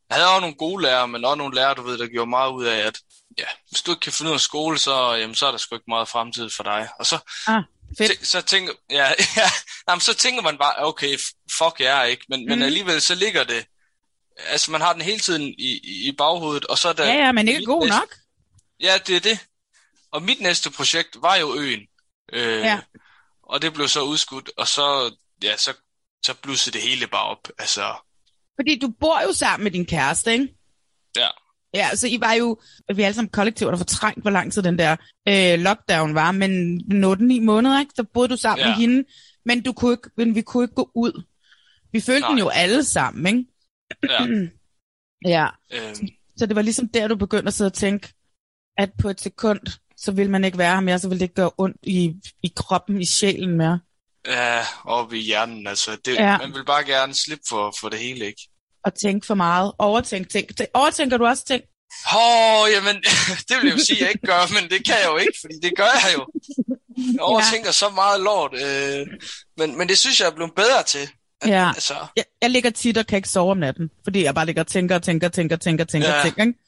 [0.09, 2.51] jeg havde også nogle gode lærere, men også nogle lærere, du ved, der gjorde meget
[2.51, 2.99] ud af, at
[3.37, 5.75] ja, hvis du ikke kan finde ud af skole, så, jamen, så er der sgu
[5.75, 6.89] ikke meget fremtid for dig.
[6.99, 7.63] Og så, Ah,
[7.97, 8.27] fedt.
[8.27, 9.07] så, tænker, ja,
[9.37, 9.49] ja,
[9.89, 11.17] jamen, så tænker man bare, okay,
[11.57, 12.45] fuck jeg ikke, men, mm.
[12.49, 12.65] men Mhm.
[12.65, 13.65] alligevel så ligger det,
[14.37, 17.05] altså man har den hele tiden i, i, baghovedet, og så er der...
[17.05, 18.15] Ja, ja, men ikke god næste- nok.
[18.79, 19.39] Ja, det er det.
[20.11, 21.81] Og mit næste projekt var jo øen.
[22.33, 22.79] Øh, Ja.
[23.43, 25.73] Og det blev så udskudt, og så, ja, så,
[26.25, 27.47] så blussede det hele bare op.
[27.59, 27.95] Altså,
[28.55, 30.47] Fordi du bor jo sammen med din kæreste, ikke?
[31.15, 31.29] ja.
[31.73, 32.59] Ja, så I var jo,
[32.95, 34.95] vi alle sammen kollektivt, der fortrængt, hvor lang tid den der
[35.27, 36.81] øh, lockdown var, men
[37.39, 37.91] 8-9 måneder, ikke?
[37.95, 38.67] Så boede du sammen Ja.
[38.69, 39.03] med hende,
[39.45, 41.23] men, du kunne ikke, men vi kunne ikke gå ud.
[41.91, 42.39] Vi følte den Nej.
[42.39, 43.49] jo alle sammen, ikke?
[44.03, 44.25] Ja.
[45.25, 46.07] Ja, Øhm,
[46.37, 48.13] så det var ligesom der, du begyndte at sidde og tænke,
[48.77, 49.59] at på et sekund,
[49.97, 52.13] så ville man ikke være her mere, så ville det ikke gøre ondt i,
[52.43, 53.79] i kroppen, i sjælen mere.
[54.27, 55.91] Ja, oppe i hjernen, altså.
[56.05, 56.37] Det, ja.
[56.37, 58.49] Man vil bare gerne slippe for, for det hele, ikke?
[58.85, 59.71] Og tænke for meget.
[59.79, 60.47] Overtænke ting.
[60.57, 61.61] Tænk- Overtænker du også ting?
[62.15, 62.95] Åh, oh, jamen,
[63.49, 65.53] det vil jeg jo sige, jeg ikke gør, men det kan jeg jo ikke, fordi
[65.63, 66.25] det gør jeg jo.
[67.13, 67.71] Jeg overtænker ja.
[67.71, 69.07] så meget lort, øh,
[69.57, 71.09] men, men det synes jeg er blevet bedre til.
[71.45, 71.67] Ja.
[71.75, 74.61] Altså, Jeg, jeg ligger tit og kan ikke sove om natten, fordi jeg bare ligger
[74.63, 76.21] og tænker og tænker, tænker, tænker, tænker, Ja.
[76.23, 76.59] tænker, ikke?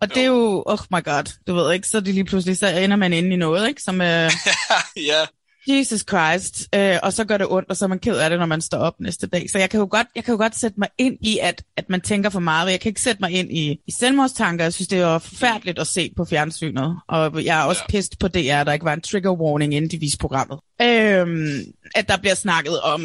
[0.00, 2.66] Og det er jo, oh my god, du ved ikke, så det lige pludselig, så
[2.66, 3.82] ender man inde i noget, ikke?
[3.82, 4.30] Som, øh,
[5.10, 5.26] ja,
[5.68, 8.38] Jesus Christ, øh, og så gør det ondt, og så er man ked af det,
[8.38, 9.50] når man står op næste dag.
[9.50, 11.90] Så jeg kan jo godt, jeg kan jo godt sætte mig ind i, at, at
[11.90, 12.70] man tænker for meget.
[12.70, 14.64] Jeg kan ikke sætte mig ind i, i selvmordstanker.
[14.64, 16.96] Jeg synes, det er jo forfærdeligt at se på fjernsynet.
[17.08, 17.92] Og jeg er også ja.
[17.92, 20.58] pist på DR, der ikke var en trigger warning, inden de viste programmet.
[20.82, 21.58] Øhm,
[21.94, 23.02] at der bliver snakket om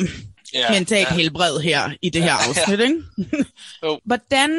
[0.53, 1.15] Ja, mentalt ja.
[1.15, 2.83] helbred her i det her afsnit, ja.
[2.83, 3.03] ikke?
[3.83, 3.99] Jo.
[4.05, 4.49] Hvordan,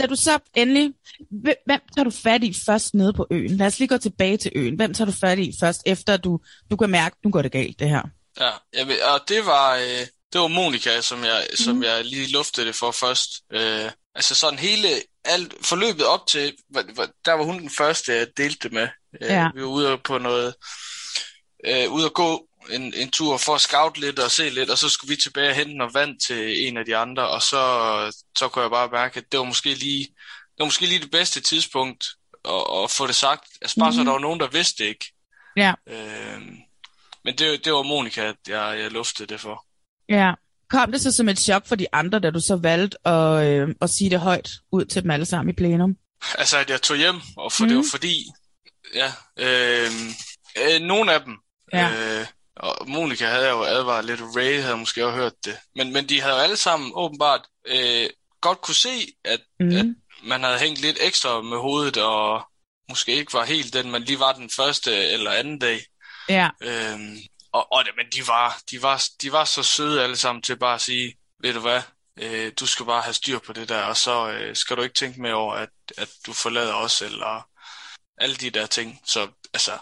[0.00, 0.92] da du så endelig,
[1.30, 3.56] hvem- tager du fat i først nede på øen?
[3.56, 4.74] Lad os lige gå tilbage til øen.
[4.76, 6.40] Hvem tager du fat i først, efter du,
[6.70, 8.02] du kan mærke, nu går det galt, det her?
[8.40, 8.50] ja.
[8.74, 11.56] Jeg ved, og det var, øh, det var Monika, som jeg, mm.
[11.56, 13.28] som jeg lige luftede det for først.
[13.52, 14.88] Øh, altså sådan hele,
[15.24, 16.52] alt forløbet op til,
[17.24, 18.88] der var hun den første, jeg delte det med.
[19.22, 19.48] Øh, Ja.
[19.54, 20.54] Vi var ude på noget,
[21.66, 24.78] øh, ude at gå en, en tur for at scout lidt og se lidt, og
[24.78, 27.60] så skulle vi tilbage og hente noget vand til en af de andre, og så,
[28.38, 31.10] så kunne jeg bare mærke, at det var måske lige, det var måske lige det
[31.10, 32.06] bedste tidspunkt
[32.44, 33.44] at, at få det sagt.
[33.62, 33.94] Altså bare mm.
[33.94, 34.04] så Mhm.
[34.06, 35.12] der var nogen, der vidste det ikke.
[35.56, 36.42] Ja, Øh,
[37.24, 39.66] men det, det var Monika, jeg, jeg luftede det for.
[40.08, 40.32] ja.
[40.70, 43.68] Kom det så som et chok for de andre, da du så valgte at, øh,
[43.80, 45.96] at sige det højt ud til dem alle sammen i plenum?
[46.38, 47.68] Altså, at jeg tog hjem, og for mm.
[47.68, 48.24] det var fordi,
[48.94, 49.90] ja, øh,
[50.58, 51.34] øh, nogle af dem,
[51.72, 52.18] Ja.
[52.20, 52.26] øh,
[52.58, 56.20] og Monika havde jo advaret lidt, Ray havde måske også hørt det, men, men de
[56.20, 59.76] havde jo alle sammen åbenbart øh, godt kunne se, at, Mhm.
[59.76, 59.86] at
[60.22, 62.42] man havde hængt lidt ekstra med hovedet, og
[62.88, 65.80] måske ikke var helt den, man lige var den første eller anden dag.
[66.28, 66.48] Ja.
[66.62, 67.18] Øhm,
[67.52, 70.74] og, og, men de var, de, var, de var så søde alle sammen til bare
[70.74, 71.82] at sige, ved du hvad,
[72.20, 74.94] øh, du skal bare have styr på det der, og så øh, skal du ikke
[74.94, 77.48] tænke mere over, at, at du forlader os, eller
[78.20, 79.00] alle de der ting.
[79.06, 79.72] Så altså,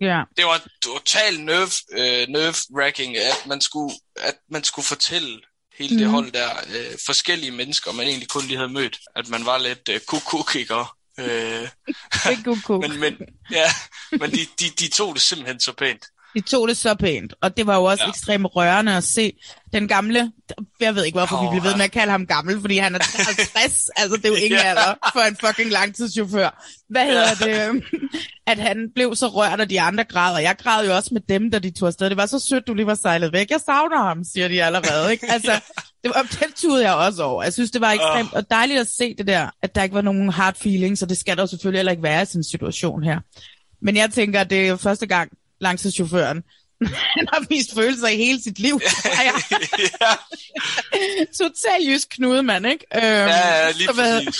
[0.00, 0.22] Ja.
[0.36, 5.40] det var total nerve, øh, nerve-wracking, at man skulle, at man skulle fortælle
[5.78, 6.14] hele det Mhm.
[6.14, 9.88] hold der, øh, forskellige mennesker, man egentlig kun lige havde mødt, at man var lidt
[9.88, 10.96] øh, kuk-kuk-kikker.
[11.20, 11.68] Øh,
[12.82, 13.16] men, men,
[13.50, 13.70] ja,
[14.12, 16.04] men de, de, de tog det simpelthen så pænt.
[16.34, 18.08] De tog det så pænt, og det var jo også Ja.
[18.08, 19.32] ekstremt rørende at se
[19.72, 20.32] den gamle,
[20.80, 22.94] jeg ved ikke hvorfor oh, vi bliver ved med at kalde ham gammel, fordi han
[22.94, 24.68] er 53, altså det er jo ingen Ja.
[24.68, 26.64] alder for en fucking langtidschauffør.
[26.90, 27.82] Hvad hedder det?
[28.46, 31.20] At han blev så rørt, og de andre græd, og jeg græd jo også med
[31.28, 32.08] dem, da de tog afsted.
[32.10, 33.50] Det var så sødt, du lige var sejlet væk.
[33.50, 35.26] Jeg savner ham, siger de allerede, ikke?
[35.32, 35.52] Altså,
[36.04, 37.42] det var, den tudede jeg også over.
[37.42, 40.00] Jeg synes, det var ekstremt og dejligt at se det der, at der ikke var
[40.02, 42.44] nogen hard feelings, og det skal der jo selvfølgelig heller ikke være i sådan en
[42.44, 43.20] situation her.
[43.82, 45.30] Men jeg tænker, at det er første gang,
[45.60, 46.42] langtidschaufføren,
[47.16, 49.34] han har vist følelser i hele sit liv, jeg.
[51.40, 52.84] Total jysk knudemand, ikke?
[52.94, 54.32] Øhm, Ja, ja, lige så hvad-.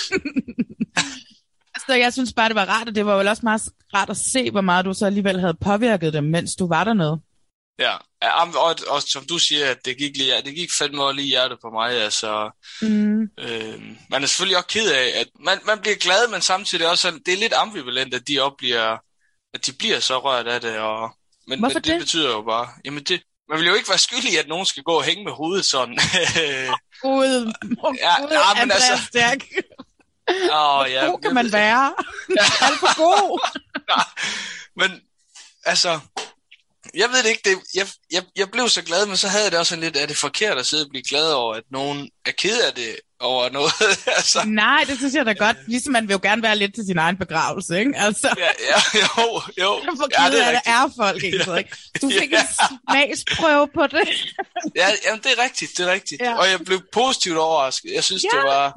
[1.87, 3.61] Så jeg synes bare, det var rart, og det var vel også meget
[3.93, 7.19] rart at se, hvor meget du så alligevel havde påvirket dem, mens du var dernede.
[7.79, 7.91] Ja,
[8.23, 11.15] ja og, og, og som du siger, at det gik, lige, det gik fandme også
[11.15, 11.91] lige hjertet på mig.
[11.91, 12.51] Altså,
[12.81, 13.21] Mm.
[13.39, 17.11] øh, man er selvfølgelig også ked af, at man, man bliver glad, men samtidig også,
[17.25, 18.97] det er lidt ambivalent, at de opbliver,
[19.53, 20.77] at de bliver så rørt af det.
[20.79, 21.15] Og,
[21.47, 21.99] men, Hvorfor men det, det?
[21.99, 24.91] betyder jo bare, jamen det, man vil jo ikke være skyldig, at nogen skal gå
[24.91, 25.93] og hænge med hovedet sådan.
[27.01, 27.53] Gud,
[28.01, 29.39] Ja, ja, men altså- Stærk.
[30.51, 31.93] Åh, ja, God kan man være.
[32.65, 33.39] Alt for god.
[34.75, 35.01] Men
[35.65, 35.99] altså,
[36.95, 39.51] jeg ved det ikke, det, jeg, jeg, jeg blev så glad, men så havde jeg
[39.51, 42.31] det også lidt, er det forkert at sidde og blive glad over, at nogen er
[42.31, 43.71] ked af det over noget?
[44.17, 45.57] altså, Nej, det synes jeg da godt.
[45.67, 47.91] Ligesom man vil jo gerne være lidt til sin egen begravelse, ikke?
[47.95, 49.81] Altså, ja, ja, jo, jo.
[49.95, 51.43] hvor ja, ked af det er folk, ikke?
[51.43, 51.69] Så, ikke?
[52.01, 52.41] Du fik Ja.
[52.41, 52.47] en
[52.91, 54.07] smagsprøve på det.
[54.75, 56.21] Ja, jamen, det er rigtigt, det er rigtigt.
[56.21, 56.29] Ja.
[56.29, 56.37] Ja.
[56.37, 57.91] Og jeg blev positivt overrasket.
[57.93, 58.37] Jeg synes, Ja.
[58.37, 58.75] det var...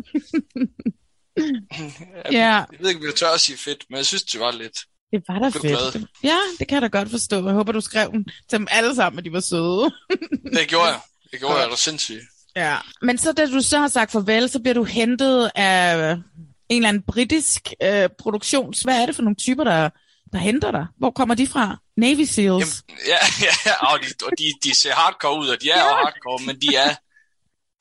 [1.36, 2.38] jeg, Ja.
[2.54, 4.78] jeg ved ikke, om jeg tør at sige fedt, men jeg synes, det var lidt...
[5.12, 5.92] Det var da blev glad.
[5.92, 6.06] fedt.
[6.22, 7.46] Ja, det kan jeg da godt forstå.
[7.46, 9.90] Jeg håber, du skrev den til dem alle sammen, at de var søde.
[10.58, 11.00] Det gjorde jeg.
[11.30, 12.20] Det gjorde jeg, det var sindssygt.
[12.56, 12.76] Ja.
[13.02, 16.22] Men så da du så har sagt farvel, så bliver du hentet af en
[16.68, 18.80] eller anden britisk øh, produktions...
[18.82, 19.90] Hvad er det for nogle typer, der,
[20.32, 20.86] der henter dig?
[20.98, 21.76] Hvor kommer de fra?
[21.96, 22.82] Navy Seals?
[22.88, 25.78] Jamen, Ja, ja, ja, og de, og de, de ser hardcore ud, og de er
[25.78, 25.94] ja.
[25.94, 26.94] hardcore, men de er,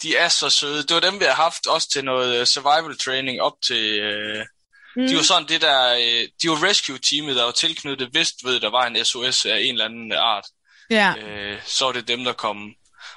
[0.04, 0.84] de er så søde.
[0.84, 4.00] Det var dem, vi har haft også til noget survival training op til...
[4.00, 4.46] Øh,
[4.96, 5.08] mm.
[5.08, 5.94] De var sådan det der...
[5.94, 9.72] Øh, de var rescue-teamet, der var tilknyttet, vidst ved, der var en SOS af en
[9.74, 10.46] eller anden art.
[10.90, 11.14] ja.
[11.18, 12.74] Øh, så var det dem, der kom.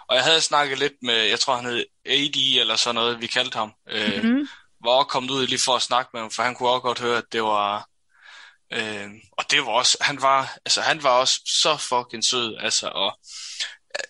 [0.08, 3.26] Og jeg havde snakket lidt med, jeg tror han hed AD eller sådan noget, vi
[3.26, 3.72] kaldte ham.
[3.90, 4.48] Øh, Mhm.
[4.84, 6.98] Var også kommet ud lige for at snakke med ham, for han kunne også godt
[7.00, 7.88] høre, at det var...
[8.72, 12.88] Øh, og det var også, han var, altså han var også så fucking sød, altså,
[12.88, 13.18] og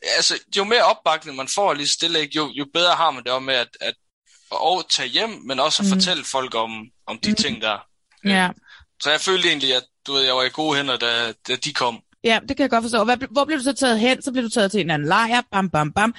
[0.02, 3.32] altså, jo mere opbakning man får lige stille, ikke, jo, jo bedre har man det
[3.32, 3.94] også med at, at
[4.54, 5.92] og tage hjem, men også at Mm.
[5.94, 7.36] fortælle folk om, om de Mm.
[7.36, 7.78] ting der.
[8.24, 8.50] Ja.
[9.02, 11.72] Så jeg følte egentlig, at du ved, jeg var i gode hænder, da, da de
[11.72, 12.00] kom.
[12.24, 13.04] ja, det kan jeg godt forstå.
[13.04, 14.22] Hvad, hvor blev du så taget hen?
[14.22, 15.42] Så blev du taget til en anden lejr.
[15.52, 16.14] Bam, bam, bam.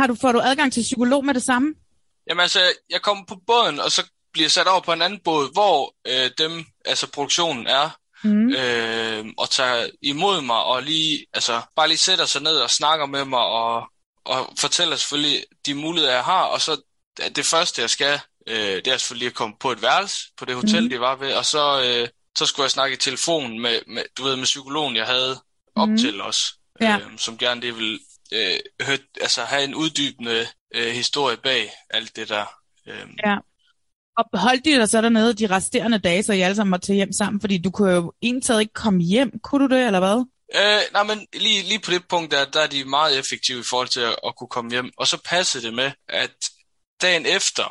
[0.00, 1.74] Har du, får du adgang til psykolog med det samme?
[2.28, 4.02] Jamen altså, jeg kom på båden, og så
[4.32, 7.90] bliver sat over på en anden båd, hvor øh, dem, altså produktionen er,
[8.24, 8.48] Mm.
[8.54, 13.06] øh, og tager imod mig, og lige, altså, bare lige sætter sig ned og snakker
[13.06, 13.84] med mig, og,
[14.24, 16.80] og fortæller selvfølgelig de muligheder, jeg har, og så
[17.16, 20.44] det- det første, jeg skal, øh, det er selvfølgelig at komme på et værelse på
[20.44, 20.90] det hotel, mm.
[20.90, 22.08] de var ved, og så, øh,
[22.38, 25.40] så skulle jeg snakke i telefon med, med, du ved, med psykologen, jeg havde
[25.76, 25.98] op Mhm.
[25.98, 26.96] til os, Ja.
[26.96, 28.00] øh, som gerne det vil
[28.32, 32.44] øh, høre, altså have en uddybende øh, historie bag alt det der.
[32.88, 33.36] Øh, Ja.
[34.16, 36.96] Og holdt de dig så dernede de resterende dage, så I alle sammen måtte tage
[36.96, 37.40] hjem sammen?
[37.40, 39.32] Fordi du kunne jo egentlig ikke komme hjem.
[39.42, 40.24] Kunne du det, eller hvad?
[40.54, 43.62] Øh, nej, men lige, lige på det punkt, der, der er de meget effektive i
[43.62, 44.90] forhold til at, at kunne komme hjem.
[44.96, 46.30] Og så passede det med, at
[47.04, 47.66] dagen efter,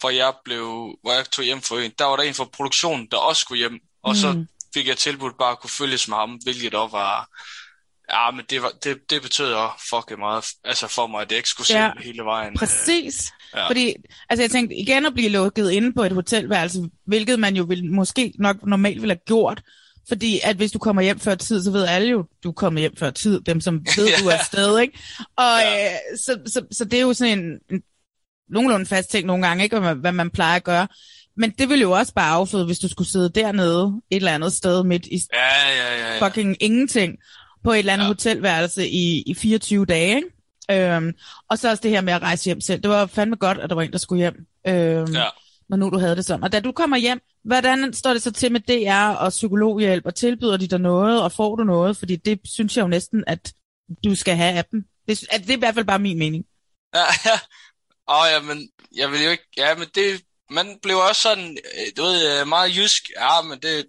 [0.00, 0.64] hvor jeg, blev,
[1.02, 3.58] hvor jeg tog hjem for øen, der var der en fra produktionen, der også skulle
[3.58, 3.78] hjem.
[4.02, 4.46] Og så Mm.
[4.74, 7.28] fik jeg tilbudt bare at kunne følges med ham, hvilket også var...
[8.12, 11.36] Ja, men det, var, det, det betød også fucking meget altså for mig, at jeg
[11.36, 12.54] ikke skulle se Ja, hele vejen.
[12.56, 13.32] Præcis.
[13.54, 13.68] Ja.
[13.68, 13.94] Fordi,
[14.28, 17.92] altså jeg tænkte, igen at blive lukket inde på et hotelværelse, hvilket man jo vil,
[17.92, 19.62] måske nok normalt ville have gjort,
[20.08, 22.80] Fordi at hvis du kommer hjem før tid, så ved alle jo, du er kommet
[22.80, 24.98] hjem før tid, dem som ved, du er afsted, ikke?
[25.36, 25.92] Og ja.
[25.92, 27.82] øh, så, så, så det er jo sådan en, en
[28.50, 29.78] nogenlunde fast ting nogle gange, ikke?
[29.78, 30.88] Hvad, hvad man plejer at gøre.
[31.36, 34.52] Men det ville jo også bare afføde, hvis du skulle sidde dernede et eller andet
[34.52, 36.14] sted midt i Ja, ja, ja.
[36.14, 36.26] ja.
[36.26, 37.16] fucking ingenting
[37.64, 38.08] på et eller andet ja.
[38.08, 40.94] hotelværelse i, i 24 dage, ikke?
[40.94, 41.12] Øhm,
[41.50, 42.82] og så også det her med at rejse hjem selv.
[42.82, 44.34] Det var fandme godt, at der var en, der skulle hjem.
[44.66, 45.24] Øhm, Ja.
[45.68, 46.42] Når nu du havde det sådan.
[46.44, 50.06] Og da du kommer hjem, hvordan står det så til med DR og psykologhjælp?
[50.06, 51.96] Og tilbyder de dig noget, og får du noget?
[51.96, 53.52] Fordi det synes jeg jo næsten, at
[54.04, 54.84] du skal have af dem.
[55.08, 56.44] Det, at det er i hvert fald bare min mening.
[56.94, 57.38] Ja, ja.
[58.10, 59.44] Åh, ja, men jeg vil jo ikke...
[59.56, 60.22] Ja, men det...
[60.50, 63.10] Man blev også sådan, øh, du ved, øh, meget jysk.
[63.16, 63.86] Ja, men det...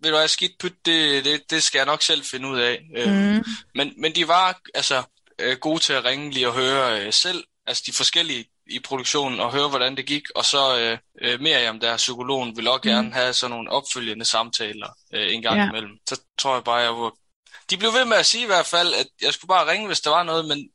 [0.00, 2.80] Ved du hvad, skidt pyt, det, det, det skal jeg nok selv finde ud af.
[3.06, 3.12] Mm.
[3.12, 3.44] Mm.
[3.74, 5.02] Men, men de var altså
[5.38, 9.40] øh, gode til at ringe lige og høre øh, selv, altså de forskellige i produktionen,
[9.40, 10.22] og høre, hvordan det gik.
[10.34, 14.24] Og så øh, øh, Miriam, der er psykologen, vil også gerne have sådan nogle opfølgende
[14.24, 15.68] samtaler øh, en gang Ja.
[15.68, 15.90] imellem.
[16.08, 17.12] Så tror jeg bare, jeg var...
[17.70, 20.00] De blev ved med at sige i hvert fald, at jeg skulle bare ringe, hvis
[20.00, 20.68] der var noget, men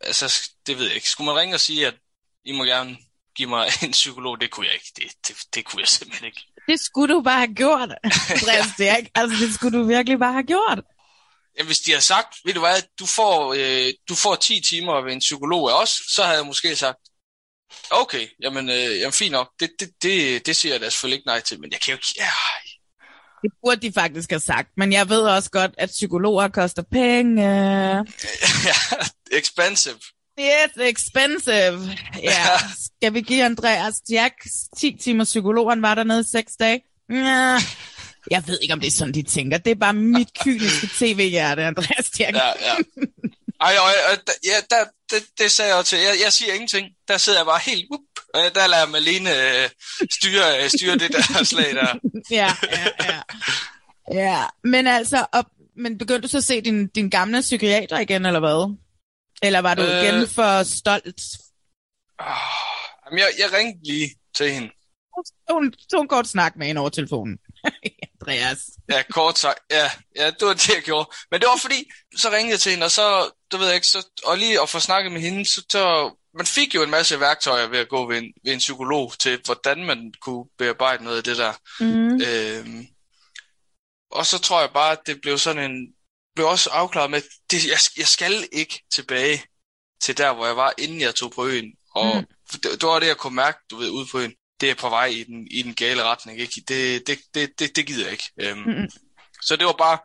[0.00, 1.10] altså, det ved jeg ikke.
[1.10, 1.94] Skulle man ringe og sige, at
[2.44, 2.96] I må gerne
[3.36, 4.40] give mig en psykolog?
[4.40, 4.92] Det kunne jeg ikke.
[4.96, 6.42] Det, det, det kunne jeg simpelthen ikke.
[6.68, 7.88] Det skulle du bare have gjort,
[8.34, 9.04] Andreas Dirk.
[9.14, 10.80] Altså, det skulle du virkelig bare have gjort.
[11.58, 15.00] Ja, hvis de havde sagt, ved du hvad, du får, øh, du får 10 timer
[15.00, 16.98] ved en psykolog af os, så havde jeg måske sagt,
[17.90, 21.26] okay, jamen, øh, jamen fint nok, det, det, det, det siger jeg da selvfølgelig ikke
[21.26, 22.30] nej til, men jeg kan jo ikke, ja,
[23.42, 24.68] Det burde de faktisk have sagt.
[24.76, 27.42] Men jeg ved også godt, at psykologer koster penge.
[29.40, 30.00] expensive.
[30.40, 31.80] It's expensive.
[32.22, 32.58] Ja.
[32.96, 34.34] Skal vi give Andreas Jack
[34.78, 35.70] 10 timer psykolog?
[35.70, 36.80] Han var dernede i 6 dage.
[37.10, 37.58] Ja.
[38.30, 39.58] Jeg ved ikke, om det er sådan, de tænker.
[39.58, 42.36] Det er bare mit kyniske tv-hjerte, Andreas Jack.
[42.36, 42.74] Ja, ja.
[43.60, 45.98] Ej, og, og, ja, der, det, det sagde jeg til.
[45.98, 46.88] Jeg, jeg siger ingenting.
[47.08, 48.00] Der sidder jeg bare helt, up,
[48.34, 49.30] og der lader jeg Malene
[49.62, 49.68] øh,
[50.10, 51.94] styre, øh, styre det der slag der.
[52.30, 53.20] ja, ja, ja.
[54.12, 58.26] Ja, men altså, op, men begyndte du så at se din, din gamle psykiater igen,
[58.26, 58.76] eller hvad?
[59.46, 60.02] Eller var du øh...
[60.02, 61.22] Igen for stolt?
[63.04, 64.70] Jamen, jeg, jeg ringte lige til hende.
[65.50, 67.38] Hun tog en kort snak med hende over telefonen.
[68.20, 68.58] Andreas.
[68.90, 69.58] Ja, kort sagt.
[69.70, 71.10] Ja, ja, det var det, jeg gjorde.
[71.30, 73.86] Men det var fordi, så ringede jeg til hende, og så, du ved jeg ikke,
[73.86, 77.20] så, og lige at få snakket med hende, så, så man fik jo en masse
[77.20, 81.16] værktøjer ved at gå ved en, ved en psykolog til, hvordan man kunne bearbejde noget
[81.16, 81.52] af det der.
[81.80, 82.20] Mm.
[82.28, 82.86] Øhm,
[84.10, 85.93] og så tror jeg bare, at det blev sådan en,
[86.34, 89.44] blev også afklaret med, det, jeg, jeg skal ikke tilbage
[90.02, 91.72] til der, hvor jeg var, inden jeg tog på øen.
[91.94, 92.26] Og Mm.
[92.52, 94.32] det, det var det, jeg kunne mærke, du ved, ude på øen.
[94.60, 96.62] Det er på vej i den, i den gale retning, ikke?
[96.68, 98.30] Det, det, det, det, det gider jeg ikke.
[98.40, 98.88] Øhm, Mm.
[99.42, 99.98] så det var bare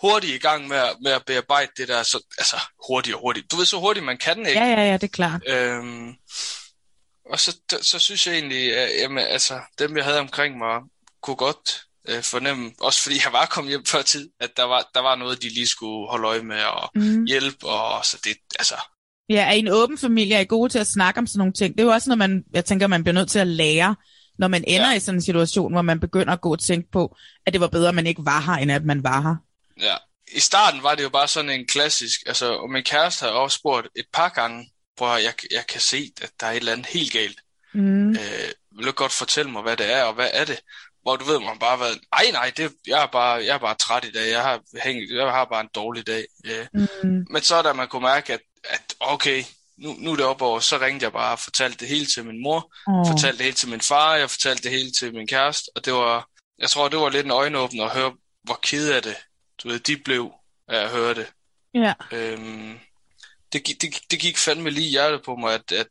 [0.00, 2.56] hurtigt i gang med, at- med at bearbejde det der, så, altså
[2.88, 3.50] hurtigt og hurtigt.
[3.50, 4.60] Du ved, så hurtigt man kan, ikke?
[4.60, 5.42] Ja, ja, ja, det er klart.
[5.48, 6.14] Øhm,
[7.30, 10.80] og så, så synes jeg egentlig, at jamen, altså, dem jeg havde omkring mig,
[11.22, 14.90] kunne godt øh, fornemme, også fordi jeg var kommet hjem før tid, at der var,
[14.94, 17.24] der var noget, de lige skulle holde øje med og Mhm.
[17.24, 18.74] hjælpe, og så det, altså,
[19.28, 20.34] Ja, er I en åben familie?
[20.36, 21.74] Er I gode til at snakke om sådan nogle ting?
[21.74, 23.96] Det er jo også noget, man, jeg tænker, man bliver nødt til at lære,
[24.38, 24.96] når man ender ja.
[24.96, 27.68] i sådan en situation, hvor man begynder at gå og tænke på, at det var
[27.68, 29.34] bedre, at man ikke var her, end at man var her.
[29.86, 29.96] ja.
[30.36, 33.58] I starten var det jo bare sådan en klassisk, altså, og min kæreste havde også
[33.58, 36.86] spurgt et par gange, hvor jeg, jeg kan se, at der er et eller andet
[36.86, 37.40] helt galt.
[37.74, 38.10] Mm.
[38.10, 38.16] Øh,
[38.76, 40.60] vil du godt fortælle mig, hvad det er, og hvad er det?
[41.06, 43.58] Hvor du ved, man bare har været, ej nej, det, jeg, er bare, jeg er
[43.58, 46.24] bare træt i dag, jeg har, hængt, jeg har bare en dårlig dag.
[46.46, 46.66] Øh,
[47.02, 47.26] Mm.
[47.30, 49.44] Men så da man kunne mærke, at, at okay,
[49.78, 52.24] nu, nu er det op over, så ringte jeg bare og fortalte det hele til
[52.24, 53.06] min mor, Åh.
[53.12, 55.92] fortalte det hele til min far, jeg fortalte det hele til min kæreste, og det
[55.92, 56.28] var,
[56.58, 58.12] jeg tror, det var lidt en øjenåbner at høre,
[58.44, 59.16] hvor ked af det,
[59.62, 60.32] du ved, de blev
[60.68, 61.26] af at høre det.
[61.74, 61.94] Ja.
[62.12, 62.78] Øhm,
[63.52, 65.86] det, det, det gik fandme lige hjertet på mig, at, at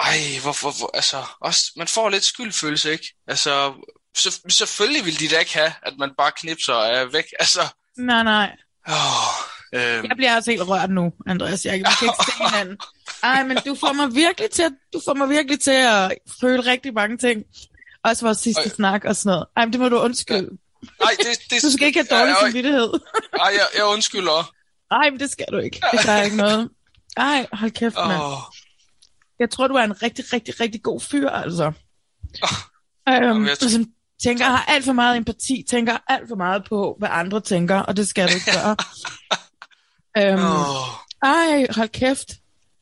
[0.00, 3.14] ej, hvorfor, hvor, altså, også, man får lidt skyldfølelse, ikke?
[3.28, 3.72] Altså,
[4.16, 7.60] så, selvfølgelig vil de da ikke have, at man bare knipser og er væk, altså,
[7.98, 8.56] Nej, nej.
[8.88, 8.94] åh,
[9.74, 11.64] øhm, Jeg bliver også helt rørt nu, Andreas.
[11.64, 12.78] Jeg, kan ikke se hinanden.
[13.22, 16.66] Ej, men du får mig virkelig til, at, du får mig virkelig til at føle
[16.66, 17.42] rigtig mange ting.
[18.04, 18.68] Også vores sidste Ej.
[18.68, 19.46] snak og sådan noget.
[19.56, 20.48] Ej, men det må du undskylde.
[21.00, 22.92] Nej, det, det, Du skal ikke have dårlig Ej, ej, samvittighed.
[23.32, 24.52] Ej, jeg, jeg undskylder.
[24.90, 25.80] Nej, men det skal du ikke.
[25.92, 26.70] Det gør ikke noget.
[27.16, 28.22] Ej, hold kæft, mand.
[28.22, 28.38] Åh,
[29.44, 31.64] Jeg tror, du er en rigtig, rigtig, rigtig god fyr, altså.
[33.08, 33.86] Øhm, Jamen, jeg som
[34.22, 37.96] tænker, har alt for meget empati, tænker alt for meget på, hvad andre tænker, og
[37.96, 38.76] det skal du ikke gøre.
[40.18, 40.86] øhm, åh,
[41.22, 42.28] ej, hold kæft.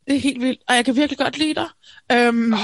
[0.07, 1.69] Det er helt vildt, og jeg kan virkelig godt lide dig.
[2.13, 2.55] Øhm,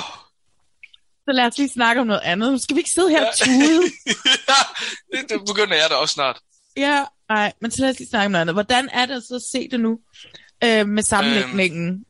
[1.25, 2.63] så lad os lige snakke om noget andet.
[2.63, 3.83] Skal vi ikke sidde her og tude?
[5.13, 6.39] det, det begynder jeg da også snart.
[6.77, 8.55] Ja, nej, men så lad os lige snakke om noget andet.
[8.55, 9.99] Hvordan er det så at se det nu
[10.65, 11.89] øh, med sammenlægningen?
[11.89, 12.05] Øhm,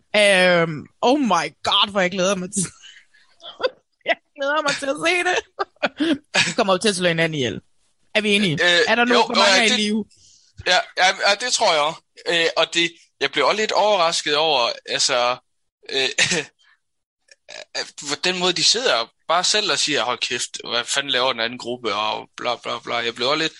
[1.02, 2.62] oh my god, hvor jeg glæder mig til
[4.10, 6.46] Jeg glæder mig til at se det.
[6.46, 7.60] Vi kommer jo til at slå hinanden ihjel.
[8.14, 8.52] Er vi enige?
[8.52, 10.04] Øh, er der nogen, jo, mange i det- live?
[10.66, 12.00] Ja, ja, ja det tror jeg også.
[12.28, 15.36] Øh, og det, jeg blev også lidt overrasket over, altså,
[15.90, 16.08] øh,
[18.24, 21.58] den måde, de sidder bare selv og siger, hold kæft, hvad fanden laver den anden
[21.58, 22.94] gruppe, og bla bla bla.
[22.96, 23.52] Jeg blev også lidt,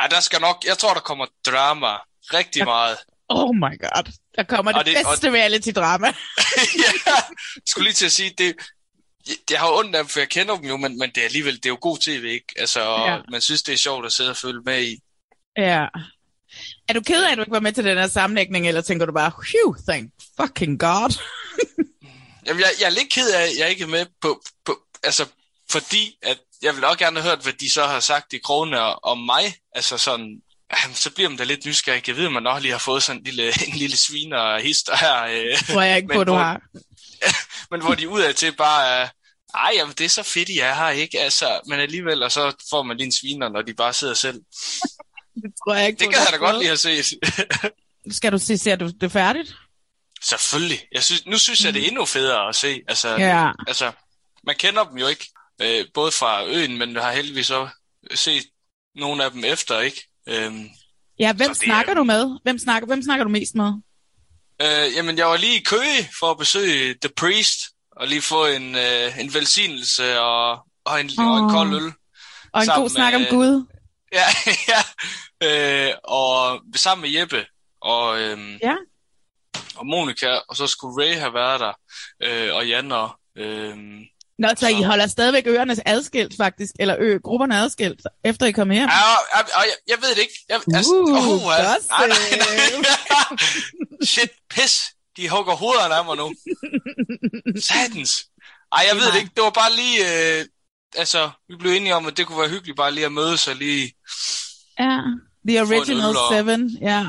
[0.00, 1.96] ej, der skal nok, jeg tror, der kommer drama
[2.32, 2.98] rigtig meget.
[3.28, 4.12] Oh my god.
[4.36, 6.06] Der kommer det, Og det- det og- bedste reality-drama.
[6.76, 8.54] ja, jeg skulle lige til at sige, det,
[9.50, 11.56] jeg har ondt af dem, for jeg kender dem jo, men, men det er alligevel,
[11.56, 12.46] det er jo god tv, ikke?
[12.56, 13.18] Altså, Ja.
[13.30, 14.98] man synes, det er sjovt at sidde og følge med i.
[15.56, 15.86] Ja.
[16.88, 19.06] Er du ked af, at du ikke var med til den her sammenlægning, eller tænker
[19.06, 20.10] du bare, phew, thank
[20.40, 21.10] fucking god?
[22.46, 25.26] Jamen, jeg, jeg er lidt ked af, at jeg ikke er med på, på altså,
[25.70, 29.04] fordi at jeg vil også gerne have hørt, hvad de så har sagt i krogene
[29.04, 29.54] om mig.
[29.74, 30.40] Altså sådan,
[30.82, 32.08] jamen, så bliver man da lidt nysgerrig.
[32.08, 34.96] Jeg ved, at man også lige har fået sådan en lille, en lille sviner hister
[34.96, 35.22] her.
[35.24, 36.60] Øh, Tror jeg ikke på, men du hvor- har.
[37.70, 39.08] men hvor de udad til bare er,
[39.54, 41.20] ej, jamen, det er så fedt, I er her, ikke?
[41.20, 44.40] Altså, men alligevel, og så får man lige en sviner, når de bare sidder selv.
[45.42, 47.04] Det tror jeg ikke Det kan jeg da godt lige have set.
[48.10, 49.54] Skal du se, ser du det færdigt?
[50.22, 50.80] Selvfølgelig.
[50.92, 52.80] Jeg synes, nu synes jeg, det er endnu federe at se.
[52.88, 53.50] Altså, Ja.
[53.68, 53.92] altså
[54.46, 55.28] man kender dem jo ikke,
[55.62, 57.72] øh, både fra øen, men har heldigvis også
[58.14, 58.44] set
[58.96, 60.08] nogle af dem efter, ikke?
[60.28, 60.68] Øhm,
[61.18, 62.38] Ja, hvem det er- snakker du med?
[62.42, 63.72] Hvem snakker, hvem snakker du mest med?
[64.62, 67.58] øh, jamen, jeg var lige i Køge for at besøge The Priest,
[67.96, 70.50] og lige få en, øh, en velsignelse og,
[70.84, 71.26] og, en, oh.
[71.26, 71.92] og en kold øl.
[72.52, 73.66] Og en god snak om med- Gud.
[74.12, 74.26] Ja,
[74.68, 75.88] ja.
[75.88, 77.46] Øh, og sammen med Jeppe
[77.80, 78.74] og, øhm, Ja.
[79.76, 81.72] og Monika, og så skulle Ray have været der,
[82.22, 83.18] øh, og Jan og...
[83.38, 84.00] Øhm,
[84.38, 88.74] Nå, så I holder stadigvæk ørerne adskilt, faktisk, eller ø, grupperne adskilt, efter I kommer
[88.74, 88.88] hjem?
[88.88, 88.96] Ja,
[89.36, 90.34] jeg, jeg ved det ikke.
[90.48, 93.38] Jeg, altså, Uh, uh, nej, nej, nej.
[94.04, 94.82] Shit, pis.
[95.16, 96.34] De hugger hovederne af mig nu.
[97.60, 98.26] Satans.
[98.72, 99.30] Ej, jeg ved det ikke.
[99.34, 99.98] Det var bare lige...
[100.38, 100.44] Øh,
[100.96, 103.56] altså, vi blev enige om, at det kunne være hyggeligt bare lige at mødes og
[103.56, 103.92] lige...
[104.78, 104.98] Ja,
[105.48, 107.00] the original seven, ja.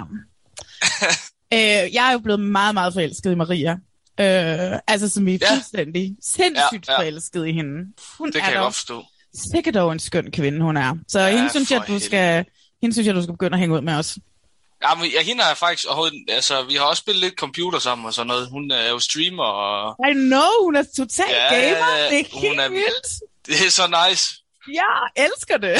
[1.53, 3.77] øh, jeg er jo blevet meget, meget forelsket i Maria.
[4.19, 5.53] Øh, altså, som i Ja.
[5.53, 6.99] fuldstændig sindssygt Ja, ja.
[6.99, 7.93] forelsket i hende.
[8.17, 9.03] Hun Det er kan jeg godt forstå.
[9.51, 10.95] sikkert dog en skøn kvinde, hun er.
[11.07, 12.45] Så Ja, hende synes jeg, du skal,
[12.81, 14.17] hende synes jeg, du skal begynde at hænge ud med os.
[14.83, 15.85] Ja, men jeg, hende jeg faktisk.
[16.29, 18.49] Altså, vi har også spillet lidt computer sammen og sådan noget.
[18.49, 19.95] Hun er jo streamer og...
[20.09, 22.09] I know, hun er total Ja, gamer.
[22.09, 23.07] Det er helt er- vildt.
[23.45, 24.41] Det er så nice.
[24.73, 25.75] Jeg elsker det.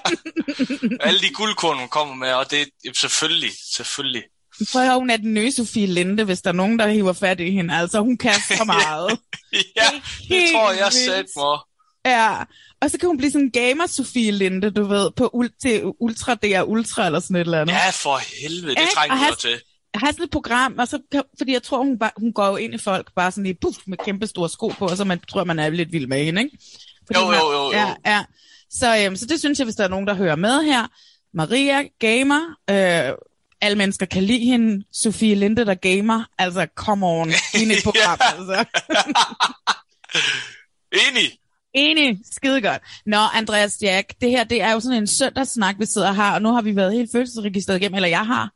[1.06, 4.22] Alle de guldkorn, hun kommer med, og det er selvfølgelig, selvfølgelig.
[4.72, 7.12] Prøv at høre, hun er den nye Sofie Linde, hvis der er nogen, der hiver
[7.12, 7.74] fat i hende.
[7.74, 9.18] Altså, hun kan så meget.
[9.52, 9.58] Ja,
[9.92, 11.58] det helt tror jeg sat mig.
[12.04, 12.34] Ja,
[12.82, 15.82] og så kan hun blive sådan en gamer Sofie Linde, du ved, på ul- til
[16.00, 17.74] Ultra DR Ultra eller sådan et eller andet.
[17.74, 19.50] Ja, for helvede, det trænger jo til.
[19.94, 22.46] Jeg har sådan et program, og så kan, fordi jeg tror, hun, bare, hun går
[22.46, 25.04] jo ind i folk bare sådan lige puff, med kæmpe store sko på, og så
[25.04, 26.58] man, tror man er lidt vild med hende, ikke?
[27.06, 27.72] Fordi Jo, hun har- jo, jo, jo.
[27.72, 28.24] Ja, ja.
[28.70, 30.86] Så, øhm, så det synes jeg, hvis der er nogen, der hører med her.
[31.34, 32.40] Maria, gamer.
[32.70, 33.12] Øh,
[33.60, 34.84] alle mennesker kan lide hende.
[34.92, 36.24] Sofie Linde, der gamer.
[36.38, 37.30] Altså, come on.
[37.54, 38.64] Hende et program, altså.
[40.92, 41.38] Enig.
[41.74, 42.82] Enig, skide godt.
[43.06, 46.42] Nå, Andreas Jack, det her, det er jo sådan en søndagssnak, vi sidder her, og
[46.42, 48.50] nu har vi været helt følelsesregistret igennem, eller jeg har.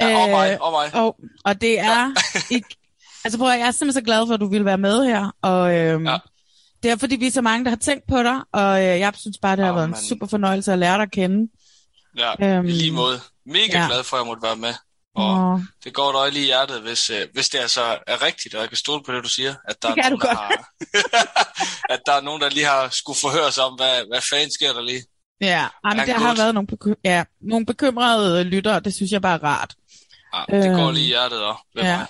[0.00, 0.94] Ja, og mig, og mig.
[1.04, 2.12] Og, og det er
[2.50, 2.76] ikke...
[3.24, 5.30] Altså prøv at, jeg er simpelthen så glad for, at du ville være med her,
[5.42, 6.18] og øhm, ja.
[6.82, 9.12] det er fordi, vi er så mange, der har tænkt på dig, og øh, jeg
[9.16, 10.04] synes bare, det har Åh, været en mand.
[10.08, 11.50] super fornøjelse at lære dig at kende.
[12.18, 13.20] Ja, Øhm, i lige måde.
[13.46, 13.86] Mega ja.
[13.86, 14.74] glad for, at jeg måtte være med.
[15.14, 15.60] Og Åh.
[15.84, 18.68] det går dig lige i hjertet, hvis, øh, hvis det altså er rigtigt, og jeg
[18.68, 19.54] kan stole på det, du siger.
[19.68, 20.68] At der, er nogen, der har,
[21.94, 24.72] at der er nogen, der lige har skulle forhøre sig om, hvad, hvad fanden sker
[24.72, 25.02] der lige.
[25.40, 29.12] Ja, ej, men Ja, der har været nogle, beky- ja, nogle bekymrede lyttere, det synes
[29.12, 29.74] jeg bare er rart.
[30.34, 31.62] Ja, det går Øhm, lige i hjertet også.
[31.74, 31.96] ved ja.
[31.98, 32.06] mig.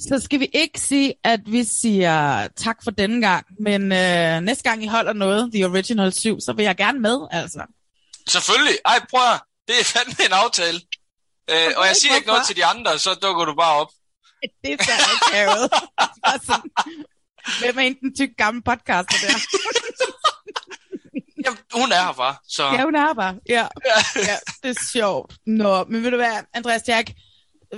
[0.00, 4.62] Så skal vi ikke sige, at vi siger tak for denne gang, men øh, næste
[4.62, 7.60] gang I holder noget, The Original 7, så vil jeg gerne med, altså.
[8.28, 8.74] Selvfølgelig.
[8.84, 9.38] Ej, prøv.
[9.68, 10.80] Det er fandme en aftale.
[11.50, 13.90] Øh, og jeg siger ikke noget til de andre, så dukker du bare op.
[14.64, 15.70] Det er så akavet.
[17.60, 19.38] Hvem er egentlig den tyk gamle podcaster der?
[21.44, 22.36] Jamen, hun er her bare.
[22.48, 22.64] Så.
[22.64, 23.34] Ja, hun er her bare.
[23.48, 23.66] Ja.
[24.16, 25.34] ja, det er sjovt.
[25.46, 27.10] Nå, men ved du hvad, Andreas Jack,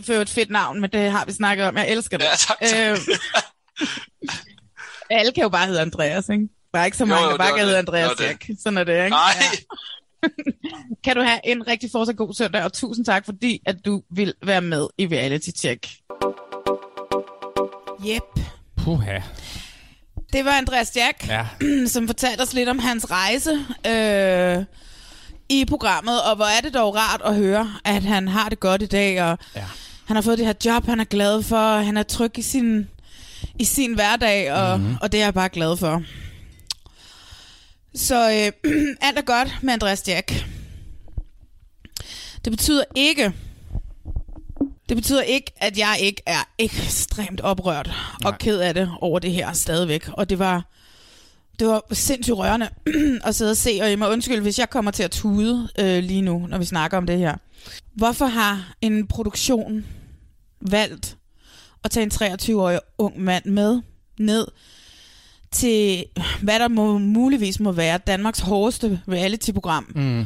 [0.02, 1.76] for et fedt navn, men det har vi snakket om.
[1.76, 2.24] Jeg elsker det.
[2.24, 2.78] Ja, tak, tak.
[2.78, 2.98] Øh,
[5.18, 6.48] alle kan jo bare hedde Andreas, ikke?
[6.72, 7.78] Bare ikke så Jo, mange, jo, der bare kan hedde.
[7.78, 8.20] Andreas.
[8.20, 8.46] Jack.
[8.62, 9.08] Sådan er det, ikke?
[9.10, 9.32] Nej.
[11.04, 14.34] Kan du have en rigtig fortsat god søndag, og tusind tak, fordi at du vil
[14.46, 15.86] være med i Reality Check.
[18.06, 18.44] Yep.
[18.76, 19.20] Puha.
[20.32, 21.46] Det var Andreas Jack, Ja.
[21.86, 23.50] som fortalte os lidt om hans rejse
[23.86, 24.64] øh,
[25.48, 28.82] i programmet, og hvor er det dog rart at høre, at han har det godt
[28.82, 29.64] i dag, og ja.
[30.06, 32.42] han har fået det her job, han er glad for, og han er tryg i
[32.42, 32.88] sin,
[33.58, 34.86] i sin hverdag, og, Mhm.
[34.86, 34.98] mm-hmm.
[35.02, 36.02] og det er jeg bare glad for.
[37.98, 38.72] Så øh,
[39.08, 40.46] alt er godt med Andreas Jack.
[42.44, 43.32] Det betyder ikke,
[44.88, 48.32] det betyder ikke, at jeg ikke er ekstremt oprørt Nej.
[48.32, 50.08] og ked af det over det her stadigvæk.
[50.12, 50.64] Og det var,
[51.58, 52.68] det var sindssygt rørende
[53.26, 56.02] at sidde og se, og jeg må undskylde, hvis jeg kommer til at tude øh,
[56.02, 57.36] lige nu, når vi snakker om det her.
[57.94, 59.86] Hvorfor har en produktion
[60.60, 61.16] valgt
[61.84, 63.80] at tage en 23-årig ung mand med
[64.18, 64.46] ned
[65.52, 66.04] til,
[66.42, 70.20] hvad der må, muligvis må være Danmarks hårdeste reality-program, Mm.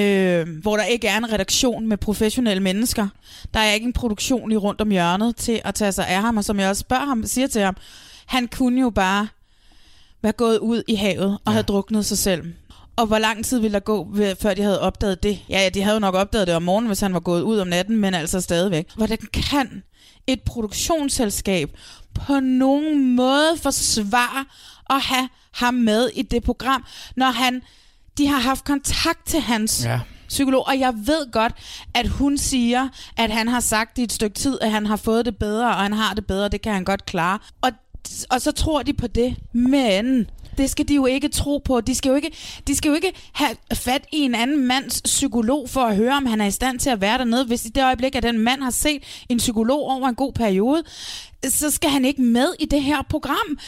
[0.00, 3.08] øh, hvor der ikke er en redaktion med professionelle mennesker.
[3.54, 6.36] Der er ikke en produktion lige rundt om hjørnet til at tage sig af ham,
[6.36, 7.76] og som jeg også spørger ham, siger til ham,
[8.26, 9.28] han kunne jo bare
[10.22, 11.50] være gået ud i havet og ja.
[11.52, 12.42] have druknet sig selv.
[12.96, 14.08] Og hvor lang tid ville der gå,
[14.40, 15.38] før de havde opdaget det?
[15.48, 17.58] Ja, ja, de havde jo nok opdaget det om morgenen, hvis han var gået ud
[17.58, 18.86] om natten, men altså stadigvæk.
[18.96, 19.82] Hvordan kan
[20.26, 21.70] et produktionsselskab
[22.14, 24.44] på nogen måde forsvare
[24.90, 26.84] at have ham med i det program,
[27.16, 27.62] når han,
[28.18, 30.00] de har haft kontakt til hans Ja.
[30.28, 31.52] psykolog, og jeg ved godt,
[31.94, 35.24] at hun siger, at han har sagt i et stykke tid, at han har fået
[35.24, 37.38] det bedre, og han har det bedre, det kan han godt klare.
[37.60, 37.70] Og,
[38.30, 41.80] og så tror de på det, men det skal de jo ikke tro på.
[41.80, 42.30] De skal jo ikke,
[42.66, 46.26] de skal jo ikke have fat i en anden mands psykolog for at høre, om
[46.26, 47.44] han er i stand til at være dernede.
[47.44, 50.82] Hvis i det øjeblik, at den mand har set en psykolog over en god periode,
[51.48, 53.58] så skal han ikke med i det her program.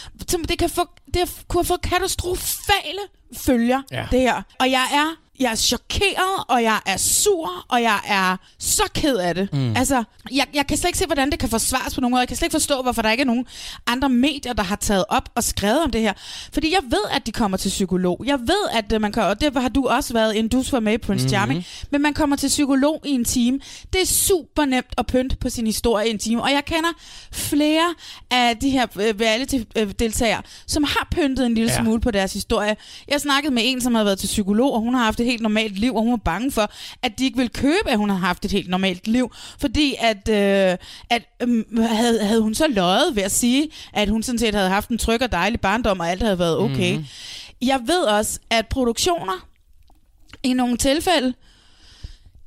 [0.49, 0.85] Det kan få,
[1.15, 3.01] det kunne få katastrofale
[3.36, 4.07] følger, Ja.
[4.11, 4.43] det her.
[4.61, 9.16] Og jeg er, jeg er chokeret, og jeg er sur, og jeg er så ked
[9.16, 9.52] af det.
[9.52, 9.77] Mm.
[9.77, 12.20] Altså, jeg, jeg kan slet ikke se, hvordan det kan forsvares på nogen måde.
[12.20, 13.47] Jeg kan slet ikke forstå, hvorfor der ikke er nogen
[13.86, 16.12] andre medier, der har taget op og skrevet om det her.
[16.52, 18.23] Fordi jeg ved, at de kommer til psykolog.
[18.27, 20.81] Jeg ved, at øh, man kan, og det har du også været, en du var
[20.81, 21.28] med i Prince Mhm.
[21.28, 23.60] Charming, men man kommer til psykolog i en time.
[23.93, 26.89] Det er super nemt at pynte på sin historie i en time, og jeg kender
[27.32, 27.94] flere
[28.31, 31.82] af de her øh, reality-deltagere, som har pyntet en lille ja.
[31.82, 32.77] smule på deres historie.
[33.09, 35.43] Jeg snakkede med en, som havde været til psykolog, og hun har haft et helt
[35.43, 36.71] normalt liv, og hun var bange for,
[37.03, 40.29] at de ikke ville købe, at hun har haft et helt normalt liv, fordi at,
[40.29, 40.77] øh,
[41.11, 44.69] at øh, havde, havde hun så løjet ved at sige, at hun sådan set havde
[44.69, 46.97] haft en tryg og dejlig barndom, og alt havde været okay.
[46.97, 47.05] Mm.
[47.63, 49.47] Jeg ved også, at produktioner
[50.43, 51.35] i nogle tilfælde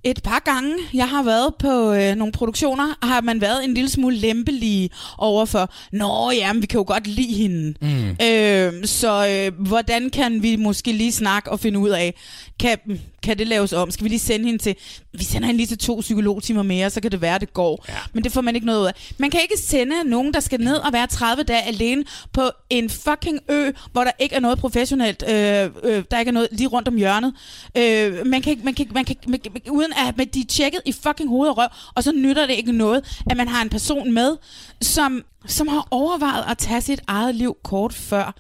[0.05, 3.89] et par gange, jeg har været på øh, nogle produktioner, har man været en lille
[3.89, 7.73] smule lempelige overfor, nå ja, men vi kan jo godt lide hende.
[7.81, 8.25] Mm.
[8.25, 12.13] Øh, så øh, hvordan kan vi måske lige snakke og finde ud af,
[12.59, 12.77] kan,
[13.23, 13.91] kan det laves om?
[13.91, 14.75] Skal vi lige sende hende til,
[15.13, 17.85] vi sender hende lige til to psykologtimer mere, så kan det være, det går.
[17.89, 17.93] Ja.
[18.13, 18.93] Men det får man ikke noget ud af.
[19.17, 22.03] Man kan ikke sende nogen, der skal ned og være 30 dage alene
[22.33, 26.33] på en fucking ø, hvor der ikke er noget professionelt, øh, øh, der ikke er
[26.33, 27.33] noget lige rundt om hjørnet.
[27.77, 30.45] Øh, man kan ikke, man kan, man kan, man, kan- uden at men de er
[30.49, 33.61] tjekket i fucking hoved og røv, og så nytter det ikke noget, at man har
[33.61, 34.37] en person med,
[34.81, 38.35] som, som har overvejet at tage sit eget liv kort før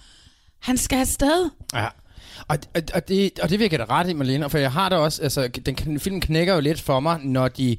[0.61, 1.49] han skal afsted.
[1.73, 1.87] Ja.
[2.47, 4.95] Og, og, og, det, og det virker da ret i, Malene, for jeg har da
[4.95, 7.77] også, altså, den den film knækker jo lidt for mig, når de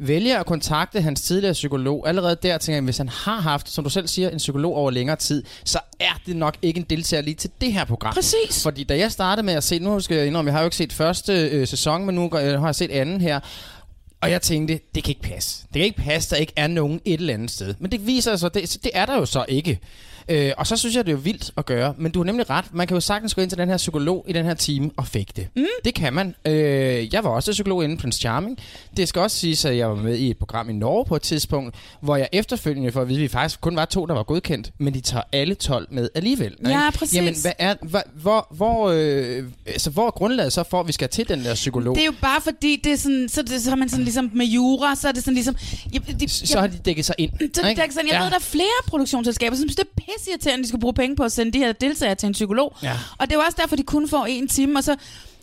[0.00, 2.08] vælger at kontakte hans tidligere psykolog.
[2.08, 4.90] Allerede der tænker jeg, hvis han har haft, som du selv siger, en psykolog over
[4.90, 8.14] længere tid, så er det nok ikke en deltager lige til det her program.
[8.14, 8.62] Præcis.
[8.62, 10.76] Fordi da jeg startede med at se, nu skal jeg indrømme, jeg har jo ikke
[10.76, 13.40] set første øh, sæson, men nu øh, har jeg set anden her,
[14.20, 15.62] og jeg tænkte, det kan ikke passe.
[15.62, 17.74] Det kan ikke passe, der ikke er nogen et eller andet sted.
[17.78, 19.80] Men det viser sig, det, det er der jo så ikke.
[20.30, 21.94] Øh, og så synes jeg, det er jo vildt at gøre.
[21.98, 22.64] Men du har nemlig ret.
[22.72, 25.06] Man kan jo sagtens gå ind til den her psykolog i den her time og
[25.06, 25.48] fake det.
[25.56, 25.64] Mm.
[25.84, 26.34] Det kan man.
[26.44, 28.58] Øh, jeg var også psykolog inden Prince Charming.
[28.96, 31.22] Det skal også siges, at jeg var med i et program i Norge på et
[31.22, 34.22] tidspunkt, hvor jeg efterfølgende for at vide, at vi faktisk kun var to, der var
[34.22, 36.56] godkendt, men de tager alle 12 med alligevel.
[36.64, 36.98] Ja, ikke?
[36.98, 37.16] præcis.
[37.16, 40.92] Jamen, hvad er, hvor, hvor, hvor, øh, altså, hvor er grundlaget så for, at vi
[40.92, 41.94] skal til den der psykolog?
[41.94, 44.30] Det er jo bare fordi, det er sådan, så, det, så har man sådan ligesom
[44.34, 45.56] med jura, så er det sådan ligesom...
[45.92, 47.30] Jeg, de, så har de dækket sig ind.
[47.30, 47.82] Så det ikke?
[47.82, 48.22] er sådan, jeg ja.
[48.22, 51.16] ved, der er flere produktionsselskaber, som synes, det er pisseirriterende, at de skal bruge penge
[51.16, 52.76] på at sende de her deltagere til en psykolog.
[52.82, 52.92] Ja.
[53.18, 54.96] Og det er jo også derfor, de kun får en time, og så...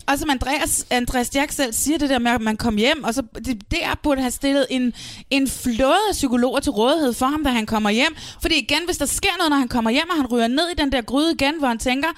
[0.09, 3.13] Og som Andreas, Andreas Jack selv siger det der med, at man kom hjem, og
[3.13, 4.93] så det, der burde have stillet en,
[5.29, 8.15] en flåde af psykologer til rådighed for ham, da han kommer hjem.
[8.41, 10.73] Fordi igen, hvis der sker noget, når han kommer hjem, og han ryger ned i
[10.81, 12.09] den der gryde igen, hvor han tænker,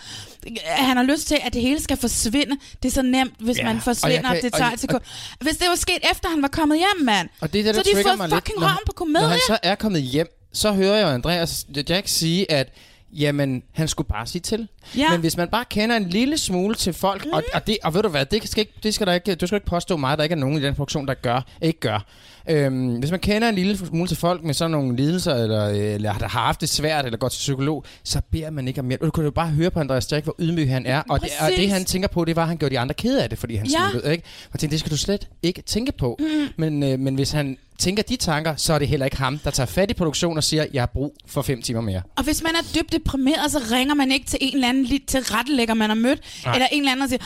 [0.66, 2.56] at han har lyst til, at det hele skal forsvinde.
[2.84, 5.02] Det er så nemt, hvis Ja, man forsvinder, og kan- det tager et sekund.
[5.42, 7.30] Hvis det var sket efter, han var kommet hjem, mand.
[7.42, 8.36] Og det er det, så har de fået lidt.
[8.36, 9.22] fucking Når- røven på komedie.
[9.22, 12.70] Når han så er kommet hjem, så hører jeg Andreas Jack sige, at
[13.14, 14.68] jamen, han skulle bare sige til.
[14.98, 15.12] Ja.
[15.12, 17.32] Men hvis man bare kender en lille smule til folk, mm.
[17.32, 19.48] og, og, det, og ved du hvad, det skal, ikke, det skal der ikke, du
[19.48, 21.80] skal ikke påstå mig, at der ikke er nogen i den produktion, der gør, ikke
[21.80, 22.06] gør.
[22.50, 26.14] Øhm, hvis man kender en lille smule til folk med sådan nogle lidelser, eller, eller
[26.14, 29.02] der har haft det svært, eller går til psykolog, så beder man ikke om hjælp.
[29.02, 31.02] Du kan jo bare høre på Andreas Jack, hvor ydmyg han er.
[31.10, 33.24] Og det, og det, han tænker på, det var, at han gjorde de andre kede
[33.24, 33.90] af det, fordi han Ja.
[33.92, 34.12] smuttede.
[34.12, 34.24] Ikke?
[34.44, 36.18] Og jeg tænkte, det skal du slet ikke tænke på.
[36.20, 36.26] Mm.
[36.58, 39.52] Men, øh, men hvis han tænker de tanker, så er det heller ikke ham, der
[39.52, 42.02] tager fat i produktionen og siger, jeg har brug for fem timer mere.
[42.18, 45.06] Og hvis man er dybt deprimeret, så ringer man ikke til en eller anden lidt
[45.08, 46.20] til rettelægger, man har mødt.
[46.46, 46.54] Nej.
[46.54, 47.24] Eller en eller anden og siger,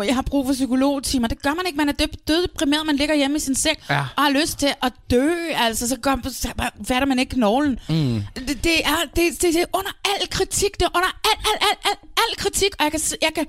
[0.00, 1.28] øh, jeg har brug for psykologtimer.
[1.28, 1.76] Det gør man ikke.
[1.76, 2.86] Man er dybt død deprimeret.
[2.86, 3.98] Man ligger hjemme i sin seng Ja.
[4.16, 5.30] og har lyst til at dø.
[5.56, 6.48] Altså, så, gør, så
[6.88, 7.78] fatter man ikke knoglen.
[7.88, 8.22] Mm.
[8.48, 10.70] Det, det, er, det, det, det er under al kritik.
[10.80, 12.70] Det er under al, al, al, al, al kritik.
[12.78, 13.46] Og jeg kan, jeg kan,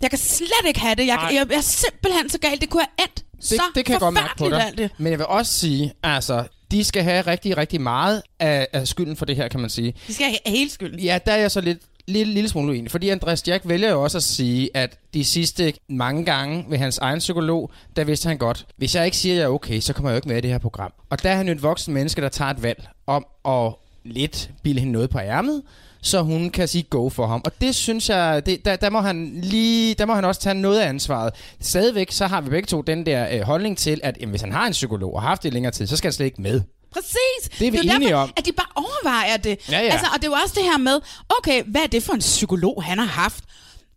[0.00, 1.06] jeg kan slet ikke have det.
[1.06, 2.60] Jeg, jeg, jeg er simpelthen så galt.
[2.60, 4.66] Det kunne have endt Det, så det kan jeg godt mærke på dig.
[4.66, 4.90] alt det.
[4.98, 9.16] Men jeg vil også sige, altså, de skal have rigtig, rigtig meget af, af skylden
[9.16, 9.94] for det her, kan man sige.
[10.06, 11.00] De skal have hele skylden.
[11.00, 12.90] Ja, der er jeg så lidt lille, lille smule uenig.
[12.90, 16.98] Fordi Andreas Jack vælger jo også at sige, at de sidste mange gange ved hans
[16.98, 19.92] egen psykolog, der vidste han godt, hvis jeg ikke siger, at jeg er okay, så
[19.92, 20.92] kommer jeg jo ikke med i det her program.
[21.10, 23.72] Og der er han jo et voksen menneske, der tager et valg om at
[24.04, 25.62] lidt bilde hende noget på ærmet,
[26.06, 27.40] så hun kan sige go for ham.
[27.44, 30.54] Og det synes jeg, det, der, der, må han lige, der må han også tage
[30.54, 31.32] noget af ansvaret.
[31.60, 34.52] Stadigvæk så har vi begge to den der øh, holdning til, at jamen, hvis han
[34.52, 36.42] har en psykolog og har haft det i længere tid, så skal han slet ikke
[36.42, 36.60] med.
[36.92, 37.58] Præcis.
[37.58, 38.30] Det er vi jo enige derfor, om.
[38.36, 39.58] At de bare overvejer det.
[39.70, 39.88] Ja, ja.
[39.88, 41.00] Altså, og det er jo også det her med,
[41.38, 43.44] okay, hvad er det for en psykolog, han har haft?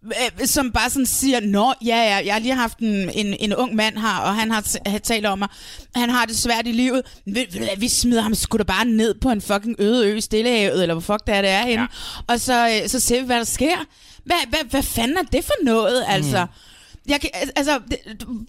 [0.06, 3.56] Øh, Som bare sådan siger, nå, ja, ja, jeg har lige haft en, en, en
[3.56, 5.48] ung mand her, og han har, har talt om mig,
[5.96, 7.02] han har det svært i livet.
[7.26, 10.82] Hvad, vi smider ham sgu da bare ned på en fucking øde ø i Stillehavet,
[10.82, 11.82] eller hvor fuck det er, det er henne.
[11.82, 11.88] Ja.
[12.28, 13.78] Og så, øh, så ser vi, hvad der sker.
[14.24, 16.46] Hvad, hvad, hvad fanden er det for noget, altså?
[16.46, 17.12] Mm.
[17.12, 17.80] Jeg kan, altså,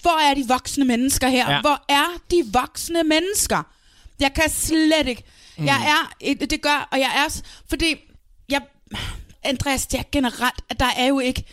[0.03, 1.51] hvor er de voksne mennesker her?
[1.51, 1.61] Ja.
[1.61, 3.63] Hvor er de voksne mennesker?
[4.21, 5.23] Jeg kan slet ikke.
[5.59, 5.65] Mm.
[5.67, 7.97] Jeg er, et- det gør, og jeg er, fordi,
[8.49, 8.61] jeg,
[9.45, 11.45] Andreas, er generelt, at der er jo ikke,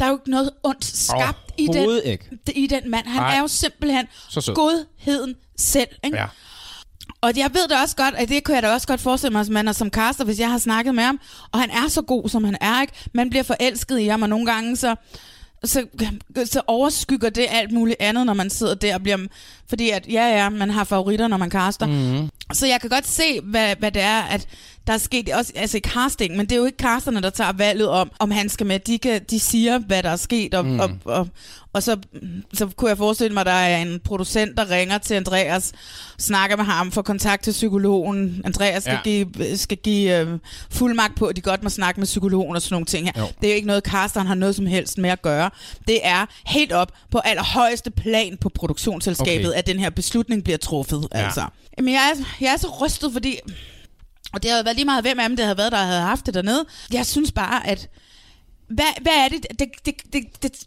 [0.00, 2.38] der er jo ikke noget ondt skabt i den, ikke.
[2.54, 3.06] i den mand.
[3.06, 3.36] Han Nej.
[3.36, 4.06] er jo simpelthen
[4.54, 5.88] godheden selv.
[6.04, 6.16] Ikke?
[6.16, 6.26] Ja.
[7.20, 9.46] Og jeg ved det også godt, at det kunne jeg da også godt forestille mig,
[9.46, 11.20] som man er som caster, hvis jeg har snakket med ham.
[11.52, 12.92] Og han er så god, som han er, ikke?
[13.14, 14.94] Man bliver forelsket i ham, og nogle gange så,
[15.64, 15.86] så,
[16.44, 19.18] så overskygger det alt muligt andet, når man sidder der og bliver...
[19.68, 21.86] Fordi at, ja, ja, man har favoritter, når man caster.
[21.86, 22.28] Mm.
[22.52, 24.48] Så jeg kan godt se, hvad, hvad det er, at
[24.88, 27.52] der er sket, også, altså i casting, men det er jo ikke casterne, der tager
[27.52, 28.78] valget om, om han skal med.
[28.78, 30.80] De, kan, de siger, hvad der er sket, og, Mm.
[30.80, 31.28] og, og,
[31.72, 31.96] og så,
[32.54, 35.72] så kunne jeg forestille mig, at der er en producent, der ringer til Andreas,
[36.18, 38.42] snakker med ham, får kontakt til psykologen.
[38.44, 39.00] Andreas skal Ja.
[39.04, 40.38] give, skal give øh,
[40.70, 43.12] fuldmagt på, at de godt må snakke med psykologen og sådan nogle ting her.
[43.22, 43.26] Jo.
[43.40, 45.50] Det er jo ikke noget, casteren har noget som helst med at gøre.
[45.88, 49.58] Det er helt op på allerhøjeste plan på produktionsselskabet, Okay.
[49.58, 51.08] at den her beslutning bliver truffet.
[51.14, 51.24] Ja.
[51.24, 51.42] Altså.
[51.78, 53.36] Men jeg er, jeg er så rystet, fordi...
[54.32, 56.26] Og det havde været lige meget, hvem af dem det havde været, der havde haft
[56.26, 56.66] det dernede.
[56.92, 57.88] Jeg synes bare, at...
[58.68, 59.46] Hvad, hvad er det?
[59.58, 60.66] det, det, det, det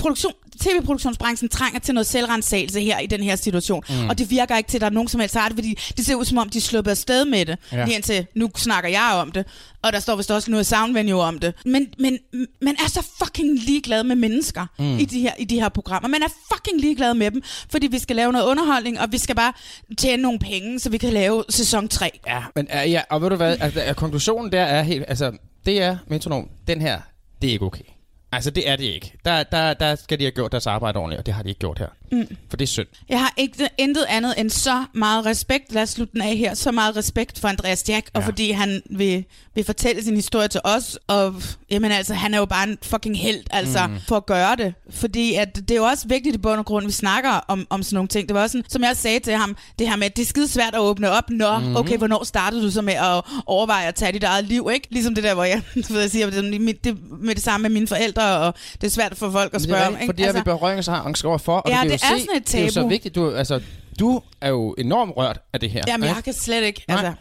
[0.00, 3.82] produktion, tv-produktionsbranchen trænger til noget selvrensagelse her i den her situation.
[3.88, 4.08] Mm.
[4.08, 6.06] Og det virker ikke til, at der er nogen som helst har det, fordi det
[6.06, 7.58] ser ud som om, de er sluppet afsted med det.
[7.72, 7.84] Ja.
[7.84, 9.46] Lige indtil nu snakker jeg om det,
[9.82, 11.54] og der står vist også noget soundvenue om det.
[11.64, 12.18] Men, men
[12.62, 14.98] man er så fucking ligeglad med mennesker Mm.
[14.98, 16.08] i, de her, i de her programmer.
[16.08, 19.36] Man er fucking ligeglad med dem, fordi vi skal lave noget underholdning, og vi skal
[19.36, 19.52] bare
[19.98, 22.10] tjene nogle penge, så vi kan lave sæson 3.
[22.26, 25.32] Ja, men ja, og ved du hvad, altså, konklusionen der er helt, altså,
[25.66, 27.00] det er, metronom, den her,
[27.42, 27.82] det er ikke okay.
[28.32, 29.12] Altså, det er det ikke.
[29.24, 31.58] Der, der, der skal de have gjort deres arbejde ordentligt, og det har de ikke
[31.58, 31.88] gjort her.
[32.12, 32.36] Mm.
[32.50, 32.86] For det er synd.
[33.08, 36.54] Jeg har ikke intet andet end så meget respekt, lad os slutte den af her,
[36.54, 38.26] så meget respekt for Andreas Jack, og Ja.
[38.26, 39.24] fordi han vil,
[39.54, 41.34] vil fortælle sin historie til os, og
[41.70, 43.96] jamen altså, han er jo bare en fucking held, altså, Mm.
[44.08, 44.74] for at gøre det.
[44.90, 47.82] Fordi at det er jo også vigtigt i bund og grund, vi snakker om, om
[47.82, 48.28] sådan nogle ting.
[48.28, 50.26] Det var også sådan, som jeg sagde til ham, det her med, at det er
[50.26, 51.30] skide svært at åbne op.
[51.30, 51.68] Nå, Mhm.
[51.68, 51.76] mm.
[51.76, 54.86] okay, hvornår startede du så med at overveje at tage dit eget liv, ikke?
[54.90, 57.70] Ligesom det der, hvor jeg, ved jeg siger, det, med det, med det samme med
[57.70, 60.06] mine forældre, og det er svært for folk at det spørge om, ikke?
[60.06, 62.60] fordi altså, vi berøringsangst overfor, og Ja, kan det jo er se, sådan et det
[62.60, 62.88] er jo så tabu.
[62.88, 63.14] vigtigt.
[63.14, 63.60] Du, altså,
[64.00, 65.82] du er jo enormt rørt af det her.
[65.88, 66.14] Jamen, ikke?
[66.16, 66.96] jeg kan slet ikke, Nej.
[66.98, 67.12] altså...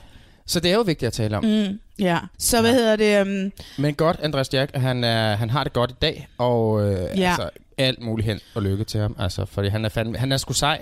[0.45, 1.43] Så det er jo vigtigt at tale om.
[1.45, 3.21] Mm, ja, så hvad hedder det?
[3.45, 7.19] Um, Men godt, Andreas Jack, han, er, han har det godt i dag, og øh,
[7.19, 7.29] Ja.
[7.29, 9.15] altså, alt muligt hen og lykke til ham.
[9.19, 10.81] Altså, fordi han er, fandme, han er sgu sej,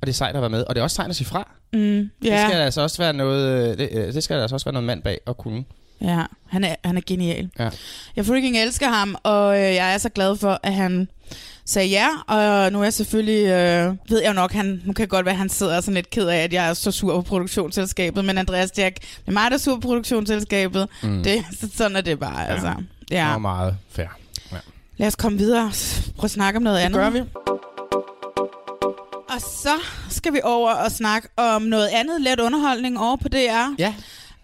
[0.00, 1.50] og det er sejt at være med, og det er også sejt at sige fra.
[1.72, 4.56] mm, Det ja, skal altså også være noget, øh, det, øh, det skal der altså
[4.56, 5.64] også være noget mand bag at kunne.
[6.00, 7.50] ja, han er, han er genial.
[7.58, 7.70] Ja.
[8.16, 11.08] Jeg freaking elsker ham, og øh, jeg er så glad for, at han
[11.64, 15.10] sagde ja, og nu er jeg selvfølgelig, øh, ved jeg nok, han, nu kan det
[15.10, 17.22] godt være, at han sidder sådan lidt ked af, at jeg er så sur på
[17.22, 20.88] produktionsselskabet, men Andreas Jack, det er mig, der er sur på produktionsselskabet.
[21.02, 21.08] Mm.
[21.08, 21.22] Mm.
[21.22, 22.52] Det, så- sådan er det bare, ja.
[22.52, 22.72] altså.
[23.10, 23.34] Ja.
[23.34, 24.06] Og meget fair.
[24.52, 24.56] Ja.
[24.96, 25.72] Lad os komme videre og
[26.16, 26.98] prøve at snakke om noget Det andet.
[27.00, 27.20] gør vi.
[29.34, 29.74] Og så
[30.10, 33.74] skal vi over og snakke om noget andet let underholdning over på DR.
[33.78, 33.94] Ja.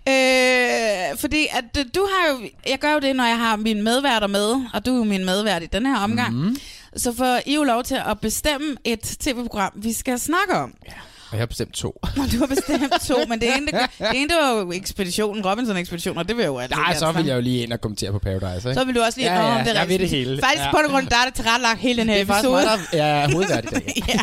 [0.08, 3.82] Øh, fordi at øh, du har jo, jeg gør jo det, når jeg har mine
[3.82, 6.34] medværter med, og du er jo min medvært i den her omgang.
[6.36, 6.56] Mhm.
[6.96, 10.74] Så får I jo lov til at bestemme et tv-program, vi skal snakke om.
[10.86, 10.92] Ja.
[11.30, 12.00] Og jeg har bestemt to.
[12.32, 16.18] Du har bestemt to, men det ene, det, det ene det var jo ekspeditionen, Robinson-ekspeditionen,
[16.18, 18.12] og det vil jeg jo altid Nej, så vil jeg jo lige ind og kommentere
[18.12, 18.80] på Paradise, ikke?
[18.80, 19.34] Så vil du også lige...
[19.34, 20.40] Ja, Nå, ja, det jeg ved det hele.
[20.42, 20.70] Faktisk Ja.
[20.70, 22.64] på grund af, der er det tilrettelagt hele den her Det er faktisk episode.
[22.64, 24.20] mig, der er hovedvært i dag.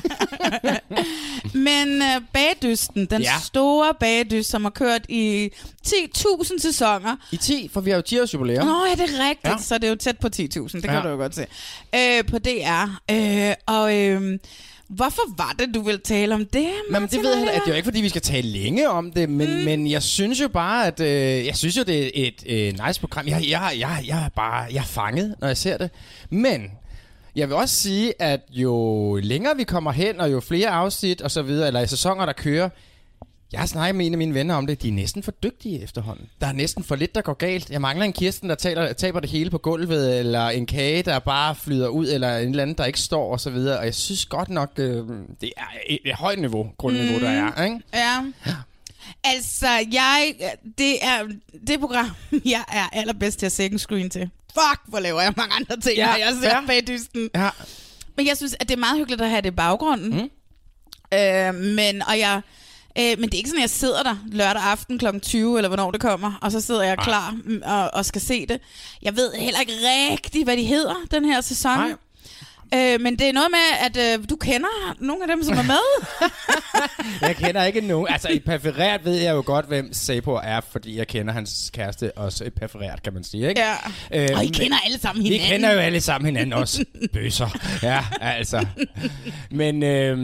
[1.53, 3.32] Men uh, bagdysten, den Ja.
[3.34, 3.40] ja.
[3.44, 5.49] store bagdyst, som har kørt i
[5.88, 7.15] 10.000 sæsoner.
[7.32, 8.65] I 10, for vi har jo 10 års jubilæum.
[8.68, 9.45] Nå, ja, det er rigtigt.
[9.45, 9.49] Ja.
[9.49, 9.57] Ja.
[9.57, 11.02] Så det er jo tæt på 10.000, det kan Ja.
[11.02, 11.45] du jo godt se.
[11.95, 12.99] Øh, på DR.
[13.11, 14.40] Øh, og øh,
[14.89, 17.67] hvorfor var det, du ville tale om det, Men det ved jeg heller- at det
[17.67, 19.63] er jo ikke, fordi vi skal tale længe om det, men, mm.
[19.65, 22.99] men jeg synes jo bare, at øh, jeg synes jo, det er et øh, nice
[22.99, 23.27] program.
[23.27, 25.89] Jeg, jeg, jeg, jeg er bare jeg er fanget, når jeg ser det.
[26.29, 26.71] Men
[27.35, 31.31] jeg vil også sige, at jo længere vi kommer hen, og jo flere afsnit og
[31.31, 32.69] så videre, eller sæsoner, der kører,
[33.56, 34.82] jeg har snakket med en af mine venner om det.
[34.82, 36.30] De er næsten for dygtige efterhånden.
[36.41, 37.69] Der er næsten for lidt, der går galt.
[37.69, 41.19] Jeg mangler en Kirsten, der taler, taber det hele på gulvet, eller en kage, der
[41.19, 43.80] bare flyder ud, eller en eller anden, der ikke står, og så videre.
[43.80, 45.03] Og jeg synes godt nok, øh,
[45.41, 47.19] det er et, et højt niveau, grundniveau, mm.
[47.23, 47.64] der er.
[47.64, 47.80] Ikke?
[47.94, 48.23] Ja.
[49.23, 50.34] Altså, jeg,
[50.77, 51.27] det er
[51.68, 52.10] det program,
[52.45, 54.30] jeg er allerbedst til at second screen til.
[54.53, 56.65] Fuck, hvor laver jeg mange andre ting, Ja, ja, jeg ser ja.
[56.68, 57.30] bag dysten.
[57.36, 57.49] Ja.
[58.18, 60.10] Men jeg synes, at det er meget hyggeligt at have det i baggrunden.
[60.10, 60.30] Mm.
[61.18, 62.41] Øh, men, og jeg,
[62.99, 65.05] øh, men det er ikke sådan, at jeg sidder der lørdag aften kl.
[65.22, 68.59] 20, eller hvornår det kommer, og så sidder jeg klar og, og skal se det.
[69.01, 69.73] Jeg ved heller ikke
[70.11, 71.77] rigtigt, hvad de hedder, den her sæson.
[71.77, 71.93] Nej.
[72.73, 73.59] Øh, men det er noget med,
[74.07, 76.05] at øh, du kender nogle af dem, som er med.
[77.27, 78.07] Jeg kender ikke nogen.
[78.09, 82.11] Altså, i perforeret ved jeg jo godt, hvem Sapo er, fordi jeg kender hans kæreste
[82.17, 83.49] også i perforeret, kan man sige.
[83.49, 83.61] Ikke?
[84.11, 84.35] Ja.
[84.35, 85.51] Og I kender alle sammen Vi hinanden.
[85.51, 86.85] kender jo alle sammen hinanden også.
[87.13, 87.57] Bøsser.
[87.83, 88.65] Ja, altså.
[89.51, 90.19] Men, øhm,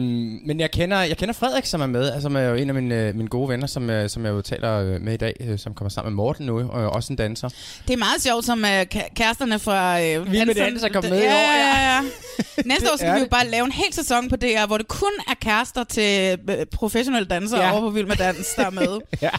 [0.46, 2.74] men jeg kender, jeg kender Frederik, som er med, altså, som er jo en af
[2.74, 5.34] mine, øh, mine gode venner, som, øh, som jeg jo taler øh, med i dag,
[5.40, 7.48] øh, som kommer sammen med Morten nu, og også en danser.
[7.88, 9.96] Det er meget sjovt, som uh, kæresterne fra...
[9.96, 11.80] Uh, Vild med dans er kommet med i ja, år, Ja, ja.
[11.80, 12.02] ja, ja.
[12.72, 15.12] Næste år skal vi jo bare lave en hel sæson på DR, hvor det kun
[15.28, 17.72] er kærester til uh, professionelle dansere ja.
[17.72, 19.00] over på Vild med Dans, der er med.
[19.22, 19.30] Ja.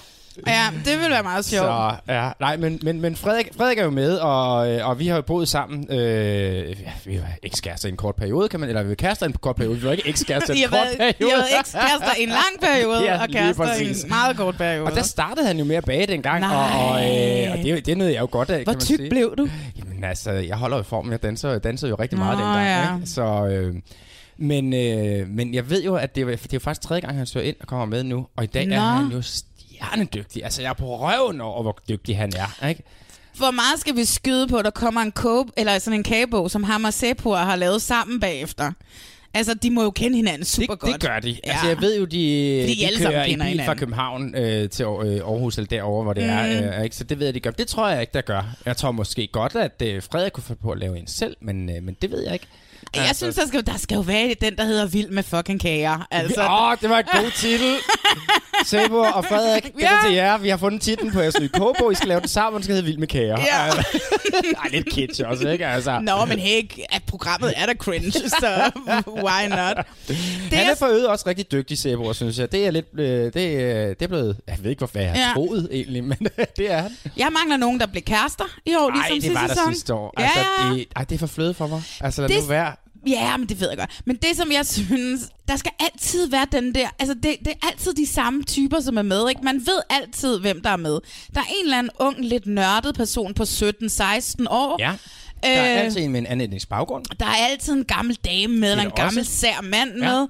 [0.48, 1.66] Ja, det vil være meget sjovt.
[1.66, 5.08] Så, ja, nej, men, men, men Frederik, Frederik er jo med, og, øh, og vi
[5.08, 5.88] har jo boet sammen.
[5.92, 5.98] Øh,
[6.70, 6.74] ja,
[7.06, 9.34] vi var ekskærester i en kort periode, kan man, eller vi var kærester i en
[9.34, 9.76] kort periode.
[9.80, 11.32] Vi var ikke ekskærester i en kort været, periode.
[11.34, 14.86] Har været ekskærester i en lang periode, Ja, og kærester i en meget kort periode.
[14.86, 16.80] Og der startede han jo med at bage dengang, og, Nej.
[16.90, 19.10] og, øh, og det, det nød jeg jo godt af, Hvor kan man tyk sige.
[19.10, 19.48] blev du?
[19.78, 21.12] Jamen altså, jeg holder jo i form.
[21.12, 22.66] Jeg danser, jeg dansede jo rigtig meget Nå, dengang.
[22.68, 22.96] ja.
[22.96, 23.08] Ikke?
[23.10, 23.76] Så, øh,
[24.38, 27.18] men, øh, men jeg ved jo, at det, var- det er jo faktisk tredje gang,
[27.18, 28.28] han søger ind og kommer med nu.
[28.38, 28.76] Og i dag Nå.
[28.76, 29.22] er han jo
[29.84, 30.44] stjernedygtig.
[30.44, 32.68] Altså, jeg er på røven over, hvor dygtig han er.
[32.68, 32.84] Ikke?
[33.38, 36.52] Hvor meget skal vi skyde på, at der kommer en kåb, eller sådan en kagebog,
[36.52, 38.72] som ham og Sepur har lavet sammen bagefter?
[39.36, 40.94] Altså, de må jo kende hinanden super det, godt.
[40.94, 41.30] Det gør de.
[41.30, 41.52] Ja.
[41.52, 43.78] Altså, jeg ved jo, de, Fordi de alle sammen kører i bil kender fra hinanden.
[43.78, 46.30] København øh, til øh, Aarhus, eller derovre, hvor det mm.
[46.30, 46.78] er.
[46.78, 46.96] Øh, ikke?
[46.96, 47.52] Så det ved jeg, de gør.
[47.52, 48.56] Det tror jeg ikke, der gør.
[48.66, 51.70] Jeg tror måske godt, at øh, Frederik kunne få på at lave en selv, men,
[51.70, 52.48] øh, men det ved jeg ikke.
[52.96, 55.62] Jeg Altså- synes, der skal, der skal jo være den, der hedder Vild med fucking
[55.62, 56.08] kager.
[56.12, 57.76] Altså, Åh, oh, det var en god titel.
[58.66, 60.08] Sebo og Frederik, det er Ja.
[60.08, 60.38] til jer.
[60.38, 61.90] Vi har fundet titlen på jeres nye kobo.
[61.92, 63.38] I skal lave den sammen, den skal hedde Vild med kager.
[63.40, 63.66] Ja.
[64.64, 65.68] Ej, lidt kitsch også, ikke?
[65.68, 66.00] Altså.
[66.00, 68.12] Nå, men hey, at programmet er da cringe,
[68.42, 68.72] så
[69.08, 69.86] why not?
[70.08, 70.16] Det
[70.58, 72.52] Han er, for øvrigt også rigtig dygtig, Sebo, synes jeg.
[72.52, 75.18] Det er lidt, øh, det, er- det er blevet, jeg ved ikke, hvorfor jeg har
[75.18, 75.32] Ja.
[75.34, 76.18] troet egentlig, men
[76.58, 76.92] det er han.
[77.18, 79.74] jeg mangler nogen, der blev kærester i år, Nej, ligesom det sidste var der sæson.
[79.74, 80.14] sidste år.
[80.18, 80.40] Altså,
[80.70, 80.74] ja.
[80.74, 81.82] det, ej, det er for fløde for mig.
[82.02, 82.76] Altså, lad Det- nu være.
[83.08, 84.02] Ja, men det ved jeg godt.
[84.06, 86.90] Men det, som jeg synes, der skal altid være den der...
[87.00, 89.42] Altså, det, det er altid de samme typer, som er med, ikke?
[89.44, 91.00] Man ved altid, hvem der er med.
[91.36, 93.48] Der er en eller anden ung, lidt nørdet person på 17-16
[94.50, 94.76] år.
[94.80, 94.94] Ja.
[95.44, 97.06] Der er Øh, altid en med en anden etnisk baggrund.
[97.20, 99.32] Der er altid en gammel dame med, eller en gammel også.
[99.32, 100.12] sær mand Ja.
[100.12, 100.28] med.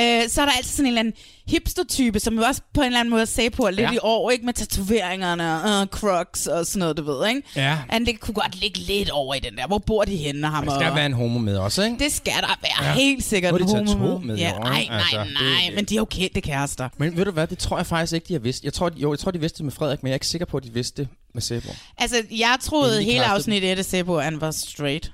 [0.00, 1.14] Øh, så er der altid sådan en eller anden
[1.46, 3.90] hipster-type, som jo også på en eller anden måde sagde på lidt Ja.
[3.92, 4.44] i år, ikke?
[4.46, 7.42] Med tatoveringerne og uh, crocs og sådan noget, du ved, ikke?
[7.56, 7.78] Ja.
[7.88, 9.66] Han det kunne godt ligge lidt over i den der.
[9.66, 10.80] Hvor bor de henne, ham Der og...
[10.80, 11.98] skal være en homo med også, ikke?
[11.98, 12.94] Det skal der være, Ja.
[12.94, 13.52] helt sikkert.
[13.52, 15.26] Har de homo med i Ja, nej, nej, Altså, nej,
[15.66, 16.88] det- men de er jo kendte kærester.
[16.98, 18.64] Men ved du hvad, det tror jeg faktisk ikke, de har vidst.
[18.64, 20.46] Jeg tror, jo, jeg tror, de vidste det med Frederik, men jeg er ikke sikker
[20.46, 21.68] på, at de vidste det med Sebo.
[21.98, 25.12] Altså, jeg troede hele afsnittet af det Sebo, at han var straight.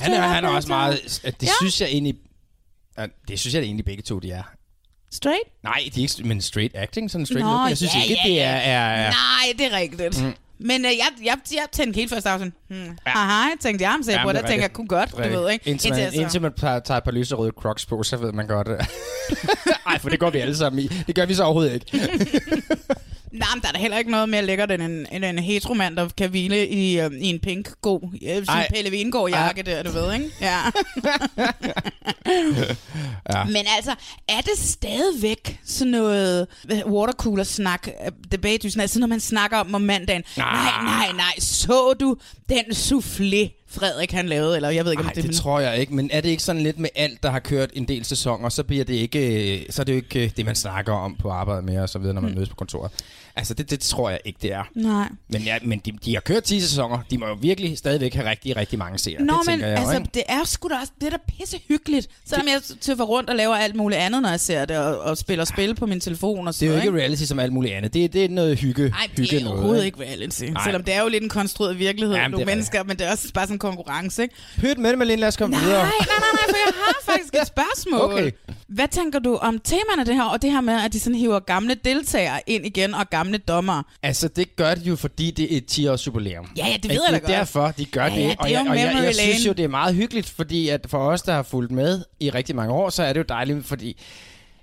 [0.00, 1.20] Han er, han er også meget...
[1.24, 1.52] At det Ja.
[1.60, 2.14] synes jeg egentlig...
[3.28, 4.42] Det synes jeg egentlig begge to, de er.
[5.12, 5.42] Straight?
[5.62, 6.28] Nej, de er ikke...
[6.28, 7.68] Men straight acting, sådan straight Nå, look.
[7.68, 8.46] Jeg synes ja, ikke, ja, det er...
[8.48, 10.22] er, er Nej, det er rigtigt.
[10.24, 10.34] Mm.
[10.58, 13.48] Men øh, jeg, jeg, jeg tænkte helt først afsnit, hmm, ja.
[13.60, 15.70] tænkte jeg Sebo, Jamen, og det der er tænker jeg, kunne godt, du ved, ikke?
[15.70, 18.32] Indtil man, jeg så- indtil man tager, tager et par lyserøde crocs på, så ved
[18.32, 18.68] man godt...
[19.86, 20.88] Nej, for det går vi alle sammen i.
[20.88, 22.08] Det gør vi så overhovedet ikke.
[23.32, 25.96] Nej, men der er da heller ikke noget mere lækkert end en, end en heteromand,
[25.96, 28.68] der kan hvile i, øh, i en pink, god, øh, sådan Ej.
[28.74, 30.30] Pelle Vingård jakke der, du ved, ikke?
[30.40, 30.60] Ja.
[33.34, 33.44] Ja.
[33.44, 33.94] Men altså,
[34.28, 36.46] er det stadigvæk sådan noget
[36.86, 40.24] watercooler-snak, øh, debatedysen, altså når man snakker om om mandagen?
[40.36, 42.16] Nej, nej, nej, så du
[42.48, 45.78] den soufflé Frederik han lavede, eller jeg ved ikke, om det, det, det tror jeg
[45.78, 48.48] ikke, men er det ikke sådan lidt med alt, der har kørt en del sæsoner,
[48.48, 51.16] så bliver det ikke, øh, så er det jo ikke øh, det, man snakker om
[51.16, 52.36] på arbejde med og så videre, når man Mm.
[52.36, 52.90] mødes på kontoret.
[53.38, 54.62] Altså, det, det tror jeg ikke, det er.
[54.74, 55.08] Nej.
[55.28, 56.98] Men, ja, men de, de har kørt 10 sæsoner.
[57.10, 59.22] De må jo virkelig stadigvæk have rigtig, rigtig mange seere.
[59.22, 60.10] Nå, det men jeg jo, altså, ikke?
[60.14, 62.08] det er sgu da også, det er da pisse hyggeligt.
[62.26, 65.18] Selvom jeg tøffer rundt og laver alt muligt andet, når jeg ser det, og, og
[65.18, 67.52] spiller spil på min telefon og Det sådan er jo noget, ikke reality som alt
[67.52, 67.94] muligt andet.
[67.94, 70.44] Det, det er noget hygge, Nej, hygge det er noget, overhovedet ikke reality.
[70.44, 70.64] Nej.
[70.64, 73.06] Selvom det er jo lidt en konstrueret virkelighed, Jamen, nogle det er mennesker, men det
[73.06, 74.34] er også bare sådan en konkurrence, ikke?
[74.58, 75.20] Pyt med det, Malene.
[75.20, 75.82] Lad os komme Nej, videre.
[75.82, 78.00] nej, nej, nej, for jeg har faktisk et spørgsmål.
[78.00, 78.30] Okay.
[78.68, 81.38] Hvad tænker du om temaerne det her, og det her med, at de sådan hiver
[81.38, 83.82] gamle deltagere ind igen, og gamle dommere?
[84.02, 86.50] Altså, det gør de jo, fordi det er et 10-års jubilæum.
[86.56, 87.02] Ja, ja, det ved Ikke?
[87.04, 87.38] jeg da Det er godt.
[87.38, 88.22] derfor, de gør Ja, det.
[88.22, 90.68] ja, det og jeg, og jeg, memory jeg synes jo, det er meget hyggeligt, fordi
[90.68, 93.24] at for os, der har fulgt med i rigtig mange år, så er det jo
[93.28, 93.96] dejligt, fordi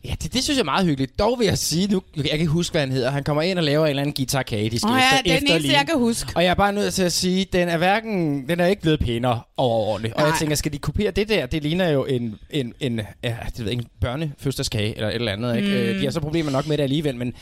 [0.06, 1.20] Ja, det, det synes jeg er meget hyggeligt.
[1.20, 3.12] Dog vil jeg sige, nu, jeg kan ikke huske, hvad han hedder.
[3.12, 4.78] Han kommer ind og laver en eller anden guitar kage, Åh ja,
[5.24, 6.32] det er den eneste, jeg kan huske.
[6.36, 9.00] Og jeg er bare nødt til at sige, den er hverken, den er ikke blevet
[9.00, 10.14] pænere overordentligt.
[10.16, 11.46] Og jeg tænker, skal de kopiere det der?
[11.46, 15.32] Det ligner jo en, en, en, ja, det ved ikke, en børnefødselsdagskage eller et eller
[15.32, 15.56] andet.
[15.58, 15.94] Ikke?
[15.94, 16.00] Mm.
[16.00, 17.34] De har så problemer nok med det alligevel, men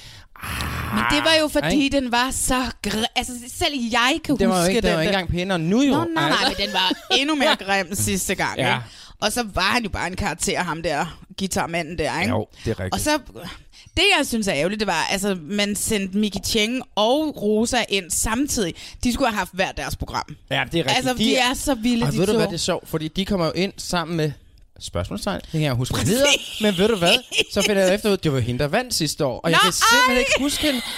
[0.94, 1.96] Men det var jo fordi, ikke?
[2.02, 2.62] den var så...
[2.88, 4.96] Gr- altså, selv jeg kan den var huske ikke, den den.
[4.96, 5.92] var ikke engang pænere nu jo.
[5.92, 6.46] Nå, nej, nej, Altså.
[6.60, 8.76] men den var endnu mere grim sidste gang, Ja.
[8.76, 8.86] ikke?
[9.22, 12.32] Og så var han jo bare en karakter, ham der guitarmanden der, ikke?
[12.34, 12.94] Jo, det er rigtigt.
[12.94, 13.20] Og så,
[13.98, 18.12] det jeg synes er ærgerligt, det var, altså, man sendte Miki Cheng og Rosa ind
[18.12, 18.74] samtidig.
[19.04, 20.36] De skulle have haft hver deres program.
[20.50, 20.98] Ja, det er rigtigt.
[20.98, 22.38] Altså, de er så vilde, Og de ved du to.
[22.38, 24.32] hvad, det er sjovt, fordi de kommer jo ind sammen med
[24.82, 25.40] spørgsmålstegn.
[25.42, 26.26] Det kan jeg huske hedder.
[26.62, 27.14] Men ved du hvad,
[27.54, 29.40] så finder jeg efter ud, det var hende, der vandt sidste år.
[29.40, 30.82] Og jeg Nå, kan simpelthen ikke huske hende.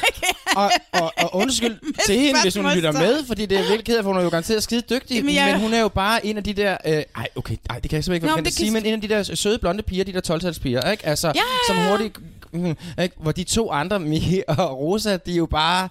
[0.56, 3.98] Og, og, og undskyld til hende, hvis hun lytter med, fordi det er virkelig ked
[3.98, 5.16] af, for hun er jo garanteret skide dygtig.
[5.16, 6.78] Jamen, Men, jeg- men hun er jo bare en af de der...
[6.86, 8.94] Øh, ej, okay, ej, det kan jeg simpelthen ikke Nå, det sige, kan- men en
[8.94, 11.06] af de der søde blonde piger, de der 12 piger, ikke?
[11.06, 11.90] Altså, Ja, som ja, ja.
[11.90, 12.18] hurtigt...
[12.52, 13.16] Mm, ikke?
[13.20, 15.90] Hvor de to andre, Miki og Rosa, de er jo bare...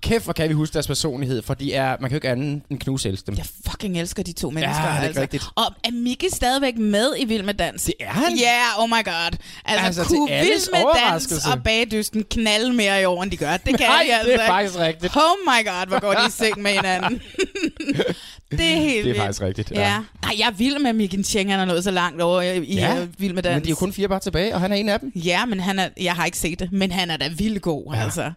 [0.00, 2.62] Kæft, hvor kan vi huske deres personlighed, for de er, man kan jo ikke andet
[2.70, 3.36] end knuse elske dem.
[3.36, 4.82] Jeg fucking elsker de to mennesker.
[4.82, 5.20] det er altså.
[5.20, 5.44] rigtigt.
[5.56, 7.82] Og er Miki stadigvæk med i Vild med Dans?
[7.82, 8.36] Det er han.
[8.38, 9.38] Ja, yeah, oh my god.
[9.64, 13.56] Altså, Altså, kunne Vild med Dans og Bagdysten knalde mere i år, end de gør?
[13.56, 15.16] Det kan Nej, de altså det er faktisk rigtigt.
[15.16, 17.20] Oh my god, hvor går de i seng med hinanden.
[18.50, 19.18] det er helt Det er vildt.
[19.18, 19.80] faktisk rigtigt, ja.
[19.80, 19.96] Ja.
[20.22, 22.94] Ej, jeg er vild med Miki Cheng, han er nået så langt over i, Ja,
[22.94, 23.54] ja, Vild med Dans.
[23.54, 25.12] men de er jo kun fire bare tilbage, og han er en af dem.
[25.16, 27.94] Ja, men han er, jeg har ikke set det, men han er da vildt god,
[27.94, 28.02] ja.
[28.04, 28.32] altså.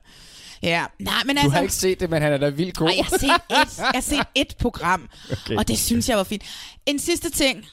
[0.64, 1.56] Ja, nej, men Du altså...
[1.56, 2.88] har ikke set det, men han er da vildt god.
[2.88, 5.56] Nej, jeg har set et, jeg har set et program, Okay.
[5.58, 6.44] og det synes jeg var fint.
[6.86, 7.66] En sidste ting.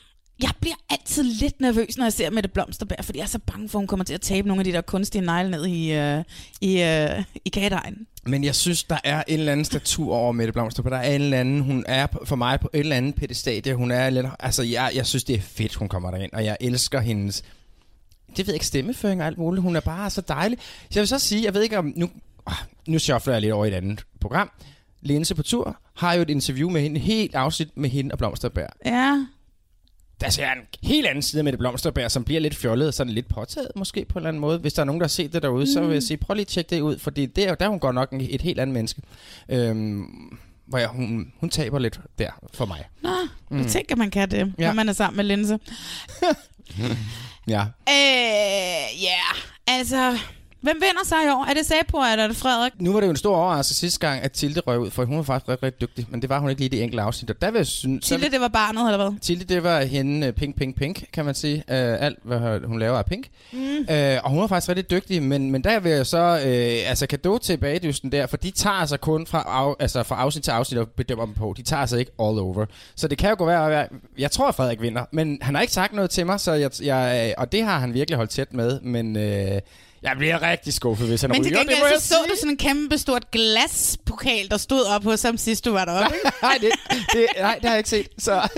[0.43, 3.69] Jeg bliver altid lidt nervøs, når jeg ser Mette Blomsterberg, fordi jeg er så bange
[3.69, 5.93] for, at hun kommer til at tabe nogle af de der kunstige negle ned i,
[5.93, 6.25] øh,
[6.61, 8.07] i, øh, i kagedejen.
[8.27, 10.91] Men jeg synes, der er en eller anden statur over Mette Blomsterberg.
[10.93, 13.75] Der er en eller anden, hun er for mig på et eller andet pedestal.
[13.75, 16.57] Hun er lidt, altså jeg, jeg synes, det er fedt, hun kommer derind, og jeg
[16.61, 17.43] elsker hendes,
[18.29, 19.63] det ved jeg ikke, stemmeføring og alt muligt.
[19.63, 20.59] Hun er bare så dejlig.
[20.61, 22.11] Så jeg vil så sige, jeg ved ikke om, nu,
[22.89, 24.51] nu shuffler jeg lidt over i et andet program.
[25.01, 28.69] Linse på tur har jo et interview med hende, helt afsnit med hende og Blomsterberg.
[28.87, 29.27] Ja.
[30.21, 32.95] Der ser jeg en helt anden side med det Blomsterberg, som bliver lidt fjollet og
[32.95, 34.59] sådan lidt påtaget måske på en eller anden måde.
[34.59, 35.67] Hvis der er nogen, der har set det derude, mm.
[35.67, 37.69] så vil jeg sige, prøv lige at tjekke det ud, fordi det er, der er
[37.71, 39.03] hun godt nok et helt andet menneske.
[39.49, 42.85] Øhm, hvor jeg, hun, hun taber lidt der for mig.
[43.03, 43.11] Nå,
[43.51, 43.57] mm.
[43.57, 43.63] Mm.
[43.63, 44.67] jeg tænker, man kan det, Ja.
[44.67, 45.59] når man er sammen med Linse.
[47.49, 47.61] Ja.
[47.89, 49.21] Øh, ja,
[49.67, 50.19] altså...
[50.61, 51.47] Hvem vinder så i år?
[51.51, 52.73] Er det Sapo, eller er det Frederik?
[52.81, 55.17] Nu var det jo en stor overraskelse sidste gang, at Tilde røg ud, for hun
[55.17, 57.31] var faktisk rigtig, rigtig dygtig, men det var hun ikke lige i det enkelte afsnit.
[57.31, 59.21] Og der vil jeg synes, Tilde, det var barnet, eller hvad?
[59.21, 61.57] Tilde, det var hende øh, pink, pink, pink, kan man sige.
[61.57, 63.29] Uh, alt, hvad hun laver er pink.
[63.53, 63.59] Mm.
[63.59, 67.07] Uh, og hun var faktisk rigtig dygtig, men, men der vil jeg så, uh, altså
[67.07, 70.51] kado til bagdysten der, for de tager altså kun fra, af, altså fra afsnit til
[70.51, 71.55] afsnit og bedømmer dem på.
[71.57, 72.67] De tager altså ikke all over.
[72.97, 75.63] Så det kan jo gå være, jeg, jeg tror, at Frederik vinder, men han har
[75.63, 78.53] ikke sagt noget til mig, så jeg, jeg, og det har han virkelig holdt tæt
[78.53, 79.59] med, men uh,
[80.03, 81.59] jeg bliver rigtig skuffet, hvis han Men til ryger.
[81.59, 85.05] Det må gengæld jeg så så du sådan en kæmpe stort glaspokal, der stod op
[85.05, 86.17] hos ham sidst du var deroppe.
[86.43, 86.71] nej, det,
[87.13, 88.09] det, nej, det har jeg ikke set.
[88.19, 88.49] Så.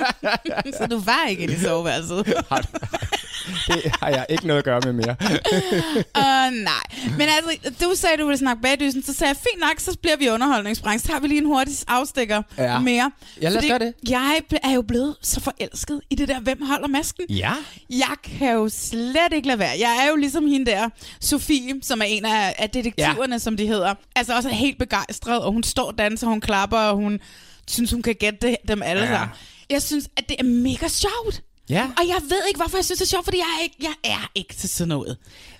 [0.78, 2.26] så du var ikke i soveværelset.
[3.68, 5.16] det har jeg ikke noget at gøre med mere.
[6.18, 7.14] uh, nej.
[7.18, 10.16] Men altså, du sagde, du ville snakke bagdysen, så sagde jeg, fint nok, så bliver
[10.16, 11.06] vi i underholdningsbranchen.
[11.06, 12.78] Så har vi lige en hurtig afstikker Ja.
[12.78, 13.10] mere.
[13.42, 13.94] Ja, lad os gøre det.
[14.08, 17.24] jeg er jo blevet så forelsket i det der, hvem holder masken?
[17.28, 17.52] Ja.
[17.90, 19.72] Jeg kan jo slet ikke lade være.
[19.78, 20.77] Jeg er jo ligesom hende der,
[21.20, 23.38] Sofie, som er en af, af detektiverne, ja.
[23.38, 23.94] som de hedder.
[24.16, 27.20] Altså også er helt begejstret, og hun står og danser, hun klapper, og hun
[27.68, 29.08] synes, hun kan gætte dem alle Ja.
[29.08, 29.36] sammen.
[29.70, 31.42] Jeg synes, at det er mega sjovt.
[31.70, 31.82] Ja.
[31.82, 33.94] Og jeg ved ikke, hvorfor jeg synes, det er sjovt, fordi jeg er ikke, jeg
[34.10, 35.16] er ikke til sådan noget.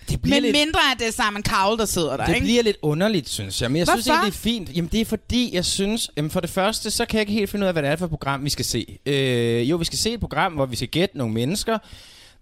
[0.09, 2.45] Det bliver Men lidt- mindre, at det er Simon Cowell, der sidder der, Det ikke?
[2.45, 3.71] bliver lidt underligt, synes jeg.
[3.71, 4.17] Men jeg synes Hvorfor?
[4.19, 4.77] egentlig, det er fint.
[4.77, 6.11] Jamen, det er fordi, jeg synes...
[6.17, 7.97] Jamen, for det første, så kan jeg ikke helt finde ud af, hvad det er
[7.97, 8.99] for et program, vi skal se.
[9.07, 11.79] Øh, jo, vi skal se et program, hvor vi skal gætte nogle mennesker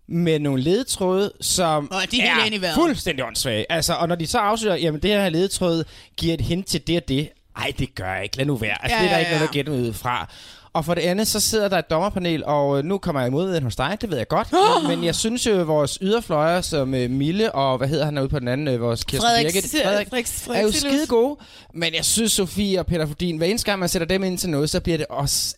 [0.08, 2.74] med nogle ledetråde, som Og de er helt vejret.
[2.74, 3.72] fuldstændig åndssvage.
[3.72, 5.84] Altså, og når de så afslører, jamen det her ledetråd
[6.16, 7.28] giver et hint til det og det.
[7.56, 8.36] Ej, det gør jeg ikke.
[8.36, 8.82] Lad nu være.
[8.82, 9.36] Altså, Ja, det er der ja, ikke ja.
[9.36, 10.32] noget at gætte ud fra.
[10.72, 13.60] Og for det andet, så sidder der et dommerpanel, og øh, nu kommer jeg imod
[13.60, 14.48] hos dig, det ved jeg godt.
[14.88, 18.28] Men jeg synes jo, at vores yderfløjer, som øh, Mille og hvad hedder han derude
[18.28, 21.36] på den anden, øh, vores Kirsten Frederik- Birgit, Frederik- Frederik er jo skide gode.
[21.74, 24.50] Men jeg synes, Sofie og Peter Fordin, hver eneste gang man sætter dem ind til
[24.50, 25.56] noget, så bliver det også,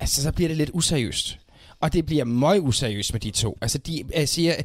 [0.00, 1.38] altså så bliver det lidt useriøst.
[1.86, 3.58] Og det bliver meget useriøst med de to.
[3.62, 4.64] Altså, de, altså, jeg,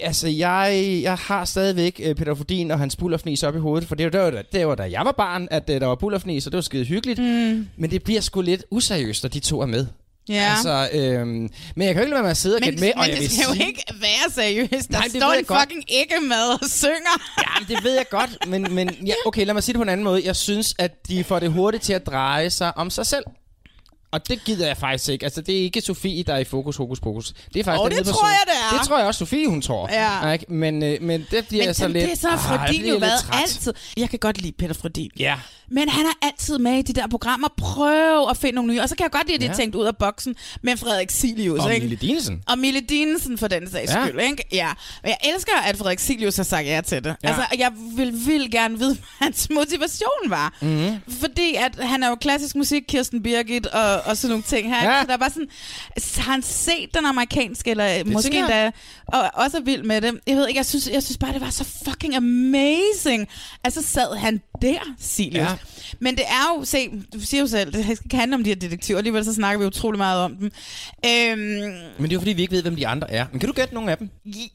[0.00, 3.94] altså jeg, jeg har stadigvæk øh, Peter Fordin og hans bullerfnis op i hovedet, for
[3.94, 6.52] det var, da- det var da jeg var barn, at øh, der var bullerfnis, og
[6.52, 7.18] det var skide hyggeligt.
[7.18, 7.66] Mm.
[7.76, 9.86] Men det bliver sgu lidt useriøst, når de to er med.
[10.28, 10.50] Ja.
[10.50, 11.28] Altså, øhm,
[11.76, 13.10] men jeg kan jo ikke lade være med at sidde og gætte med, og men
[13.10, 14.88] jeg det skal jo sige, ikke være seriøst.
[14.88, 17.16] Der Nej, det står en fucking ikke med og synger.
[17.38, 19.88] Jamen, det ved jeg godt, men, men ja, okay, lad mig sige det på en
[19.88, 20.22] anden måde.
[20.24, 23.24] Jeg synes, at de får det hurtigt til at dreje sig om sig selv.
[24.12, 25.24] Og det gider jeg faktisk ikke.
[25.24, 27.32] Altså, det er ikke Sofie, der er i fokus, hokus pokus.
[27.54, 28.28] Det er faktisk Åh, den det tror person.
[28.28, 28.78] jeg, det er.
[28.78, 29.88] Det tror jeg også, Sofie, hun tror.
[29.92, 30.30] Ja.
[30.32, 30.44] Ikke?
[30.48, 32.04] Men, øh, men det bliver Men så det, lidt...
[32.04, 33.74] det er så bliver jo været altid.
[33.96, 35.10] Jeg kan godt lide Peter Frodin.
[35.18, 35.34] Ja.
[35.70, 37.48] Men han er altid med i de der programmer.
[37.56, 38.80] Prøv at finde nogle nye.
[38.80, 39.52] Og så kan jeg godt lide, at de Ja.
[39.52, 41.60] er tænkt ud af boksen med Frederik Silius.
[41.60, 41.86] Og ikke?
[41.86, 42.42] Mille Dinesen.
[42.48, 44.06] Og Mille Dinesen for den sags Ja.
[44.06, 44.44] skyld, ikke?
[44.52, 44.68] Ja.
[45.02, 47.16] Men jeg elsker, at Frederik Silius har sagt ja til det.
[47.22, 47.28] Ja.
[47.28, 50.54] Altså, jeg vil, vil gerne vide, hvad hans motivation var.
[50.60, 50.96] Mhm.
[51.20, 54.92] Fordi at han er jo klassisk musik, Kirsten Birgit og, og sådan nogle ting her.
[54.92, 55.00] Ja.
[55.00, 55.48] Så der er bare sådan,
[56.16, 58.66] har han set den amerikanske, eller måske tænker jeg.
[58.66, 60.20] endda, og også er vild med det.
[60.26, 63.28] Jeg ved ikke, jeg synes, jeg synes bare, det var så fucking amazing.
[63.64, 65.34] Altså sad han der, Silius.
[65.36, 65.42] Ja.
[65.42, 65.56] Ja.
[66.00, 68.50] Men det er jo, se, du siger jo selv, det skal ikke handle om de
[68.50, 70.50] her detektiver, alligevel så snakker vi utrolig meget om dem.
[71.06, 73.26] Øhm, Men det er jo fordi, vi ikke ved, hvem de andre er.
[73.32, 74.08] Men kan du gætte nogle af dem?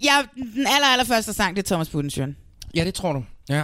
[0.03, 2.35] ja, den aller, aller første sang, det er Thomas Budensjøen.
[2.75, 3.23] Ja, det tror du.
[3.49, 3.63] Ja.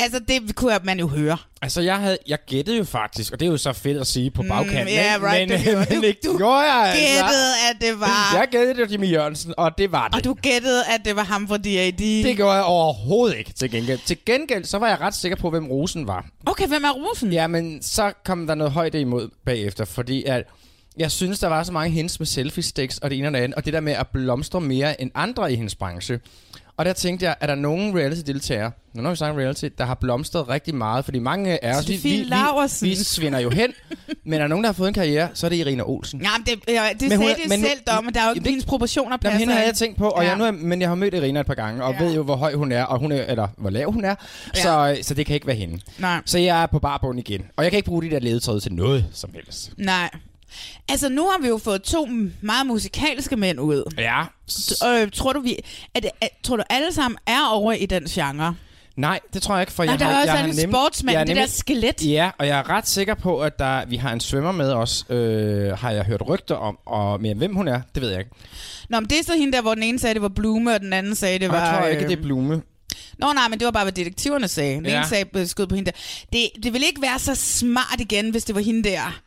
[0.00, 1.36] Altså, det kunne man jo høre.
[1.62, 4.30] Altså, jeg, havde, jeg gættede jo faktisk, og det er jo så fedt at sige
[4.30, 4.88] på bagkanten.
[4.94, 5.26] ja, ikke?
[5.26, 7.04] right, men, du gjorde- men det gjorde jeg altså.
[7.24, 8.34] Gættede, at det var...
[8.38, 10.14] Jeg gættede det var Jimmy Jørgensen, og det var det.
[10.16, 11.98] Og du gættede, at det var ham fra D.A.D.
[12.24, 13.98] Det gjorde jeg overhovedet ikke til gengæld.
[14.06, 16.26] Til gengæld, så var jeg ret sikker på, hvem Rosen var.
[16.46, 17.32] Okay, hvem er Rosen?
[17.32, 20.42] Ja, men så kom der noget højde imod bagefter, fordi at
[20.96, 23.54] jeg synes, der var så mange hints med selfie-sticks og det ene og det andet,
[23.56, 26.20] og det der med at blomstre mere end andre i hendes branche.
[26.80, 30.48] Og der tænkte jeg, er der nogen reality-deltagere, når vi snakker reality, der har blomstret
[30.48, 31.04] rigtig meget?
[31.04, 32.10] Fordi mange af os, vi, vi,
[32.80, 33.72] vi, vi svinder jo hen,
[34.24, 36.20] men er der nogen, der har fået en karriere, så er det Irina Olsen.
[36.22, 38.20] Ja, men det, ja, det Men hun sagde er- de men- selv, dog, men der
[38.20, 39.38] er jo ikke hendes proportioner Jamen, passer.
[39.38, 40.28] hende havde jeg tænkt på, og Ja.
[40.28, 42.04] jeg nu er, men jeg har mødt Irina et par gange, og ja.
[42.04, 44.14] ved jo, hvor høj hun er, og hun er, eller hvor lav hun er,
[44.56, 44.62] Ja.
[44.62, 45.80] så, så det kan ikke være hende.
[45.98, 46.20] Nej.
[46.26, 48.72] Så jeg er på barbund igen, og jeg kan ikke bruge de der ledetråde til
[48.72, 49.72] noget som helst.
[49.78, 50.10] Nej.
[50.88, 52.08] Altså, nu har vi jo fået to
[52.40, 53.92] meget musikalske mænd ud.
[53.98, 54.22] Ja.
[54.88, 55.56] Øh, tror du, vi,
[55.94, 58.54] er det, er, tror du alle sammen er over i den genre?
[58.96, 60.70] Nej, det tror jeg ikke, for Nej, jeg der har, er også jeg en nem-
[60.70, 62.04] sportsmand, jeg det der skelet.
[62.06, 65.04] Ja, og jeg er ret sikker på, at der, vi har en svømmer med os,
[65.10, 68.30] øh, har jeg hørt rygter om, og men hvem hun er, det ved jeg ikke.
[68.88, 70.80] Nå, men det er så hende der, hvor den ene sagde, det var Blume, og
[70.80, 71.66] den anden sagde, det Og var...
[71.70, 72.62] jeg tror ikke, øh, det er Blume.
[73.18, 74.74] Nå nej, men det var bare, hvad detektiverne sagde.
[74.76, 74.92] Den Ja.
[74.92, 74.98] ja.
[74.98, 75.96] ene sagde, øh, skød på hende der.
[76.32, 79.20] Det, det ville ikke være så smart igen, hvis det var hende der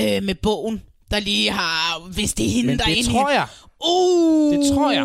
[0.00, 1.98] øh, med bogen, der lige har...
[2.14, 3.46] Hvis det er hende, Men der er det tror jeg.
[3.84, 5.04] Uh, Det tror jeg.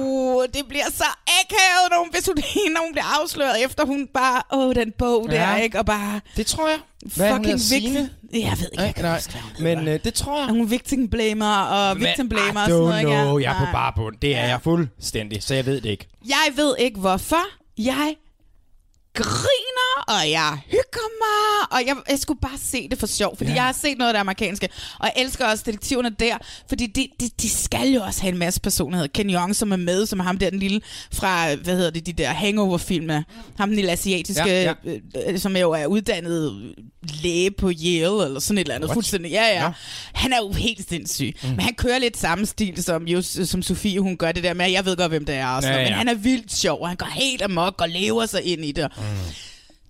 [0.54, 1.04] Det bliver så
[1.42, 2.36] akavet, når hun, hvis hun,
[2.76, 4.42] når hun bliver afsløret, efter hun bare...
[4.54, 5.56] Åh, oh, den bog der, Ja.
[5.56, 5.80] ikke?
[5.80, 6.22] Og bare...
[6.38, 6.80] Det tror jeg.
[7.16, 8.08] Hvad fucking victim...
[8.34, 10.48] Jeg ved ikke, jeg kan Nej, huske, men øh, det tror jeg.
[10.50, 13.50] Er hun victim blamer og victim blamer og I sådan noget, ikke?
[13.50, 14.16] jeg er på barbund.
[14.22, 16.08] Det er jeg fuldstændig, så jeg ved det ikke.
[16.26, 17.42] Jeg ved ikke hvorfor.
[17.78, 18.16] Jeg
[19.14, 23.50] griner, og jeg hygger mig, og jeg, jeg skulle bare se det for sjov, fordi
[23.50, 23.54] Ja.
[23.56, 23.62] ja.
[23.62, 24.70] jeg har set noget af det amerikanske,
[25.00, 26.38] og jeg elsker også detektiverne der,
[26.70, 29.08] fordi de, de, de skal jo også have en masse personlighed.
[29.08, 30.82] Ken Jeong, som er med, som er ham der, den lille
[31.14, 33.24] fra, hvad hedder det, de der hangover-filmer,
[33.58, 34.74] ham den lille asiatiske, Ja, ja,
[35.16, 35.32] ja.
[35.32, 36.74] Øh, som jo er uddannet
[37.24, 38.96] læge på Yale, eller sådan et eller andet, What?
[38.96, 39.68] fuldstændig, ja, ja.
[39.68, 39.74] Nå.
[40.14, 41.50] Han er jo helt sindssyg, mm.
[41.50, 44.72] men han kører lidt samme stil, som, jo, som Sofie, hun gør det der med,
[44.72, 45.90] jeg ved godt, hvem det er, og sådan, Ja, ja, ja.
[45.90, 46.04] ja.
[46.04, 48.72] men han er vildt sjov, og han går helt amok og lever sig ind i
[48.72, 48.88] det.
[49.02, 49.34] Mm.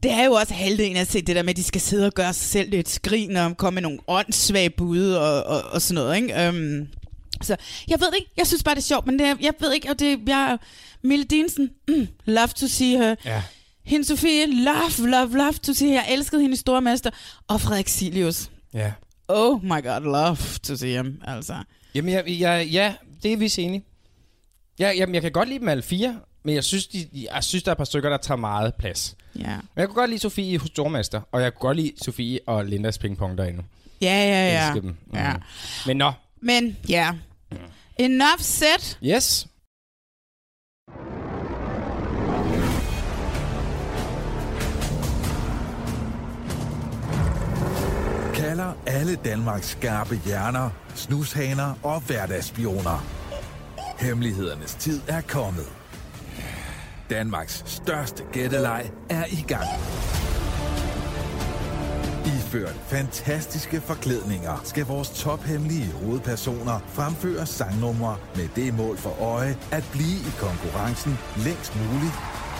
[0.03, 2.13] Det er jo også halvdelen af se det der med, at de skal sidde og
[2.13, 5.95] gøre sig selv lidt skrin og komme med nogle åndssvage bud og, og, og sådan
[5.95, 6.49] noget, ikke?
[6.49, 6.87] Um,
[7.41, 7.55] så
[7.87, 9.99] jeg ved ikke, jeg synes bare, det er sjovt, men det, jeg ved ikke, og
[9.99, 10.57] det jeg
[11.03, 13.15] Mille Dinsen, mm, love to see her.
[13.25, 13.43] Ja.
[13.83, 15.93] Hende Sofie, love, love, love to see her.
[15.93, 17.09] Jeg elskede hende i Store Mester.
[17.47, 18.51] Og Frederik Silius.
[18.73, 18.91] Ja.
[19.27, 21.55] Oh my god, love to see him, altså.
[21.95, 22.93] Jamen, jeg, jeg, ja,
[23.23, 23.83] det er vi enige.
[24.79, 27.63] Ja, jamen, jeg kan godt lide dem alle fire, men jeg synes, de, jeg synes,
[27.63, 29.15] der er et par stykker, der tager meget plads.
[29.39, 29.41] Ja.
[29.47, 32.65] Men jeg kunne godt lide Sofie hos Stormester, og jeg kunne godt lide Sofie og
[32.65, 33.63] Lindas pingpong derinde.
[34.01, 34.67] Ja, ja, ja.
[34.67, 34.95] Elsker dem.
[35.13, 35.33] ja.
[35.33, 35.41] Mhm.
[35.87, 36.11] Men nå,
[36.41, 37.11] Men ja,
[37.99, 38.95] enough said.
[39.03, 39.47] yes.
[48.35, 53.05] kalder alle Danmarks skarpe hjerner, snushaner og hverdagsspioner.
[53.99, 55.65] Hemmelighedernes tid er kommet.
[57.11, 59.69] Danmarks største gætteleg er i gang.
[62.25, 69.57] I Iført fantastiske forklædninger skal vores tophemmelige hovedpersoner fremføre sangnumre med det mål for øje
[69.71, 71.13] at blive i konkurrencen
[71.45, 72.15] længst muligt,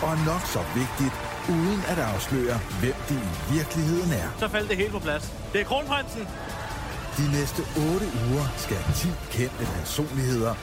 [0.06, 1.14] og nok så vigtigt,
[1.56, 4.28] uden at afsløre, hvem de i virkeligheden er.
[4.38, 5.24] Så faldt det helt på plads.
[5.52, 6.22] Det er kronprinsen.
[7.18, 7.60] De næste
[7.94, 10.54] 8 uger skal 10 kendte personligheder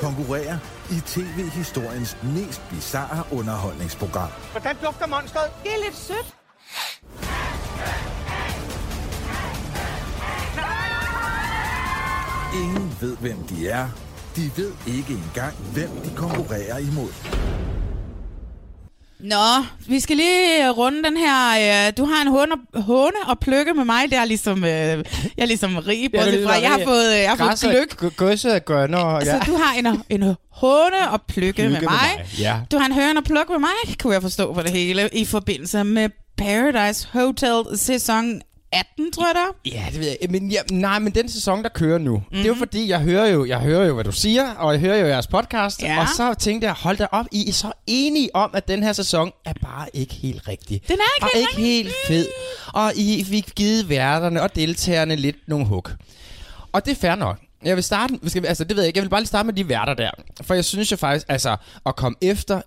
[0.00, 0.58] konkurrere
[0.90, 4.30] i tv-historiens mest bizarre underholdningsprogram.
[4.52, 5.50] Hvordan dufter monstret?
[5.62, 6.34] Det er lidt sødt.
[12.54, 13.88] Ingen ved, hvem de er.
[14.36, 17.12] De ved ikke engang, hvem de konkurrerer imod.
[19.20, 21.86] Nå, vi skal lige øh, runde den her.
[21.86, 24.10] øh, Du har en håne, håne og plukke med mig.
[24.10, 25.04] Det er ligesom, øh, jeg
[25.38, 28.16] er ligesom rig, bortset fra, jeg har fået, jeg har fået gløk.
[28.16, 29.40] Gøsse og ja.
[29.40, 31.90] Så du har en, en håne og plukke, med med mig.
[31.90, 32.56] mig, ja.
[32.72, 35.24] Du har en høne og plukke med mig, kunne jeg forstå på det hele, i
[35.24, 38.40] forbindelse med Paradise Hotel sæson
[38.72, 39.72] 18, tror jeg.
[39.74, 40.30] Ja, det ved jeg.
[40.30, 42.30] Men ja, nej, men den sæson, der kører nu, mm-hmm.
[42.36, 42.58] det er jo Mhm.
[42.58, 45.26] fordi, jeg hører jo, jeg hører jo, hvad du siger, og jeg hører jo jeres
[45.26, 46.00] podcast, Ja.
[46.00, 48.92] og så tænkte jeg, hold da op, I er så enige om, at den her
[48.92, 50.82] sæson er bare ikke helt rigtig.
[50.88, 52.26] Den er ikke og helt ikke helt fed.
[52.74, 55.88] Og I fik givet værterne og deltagerne lidt nogle hug.
[56.72, 57.38] Og det er fair nok.
[57.64, 59.54] Jeg vil starte, skal altså det ved jeg ikke, jeg vil bare lige starte med
[59.54, 60.10] de værter der.
[60.42, 62.60] For jeg synes jo faktisk, altså at komme efter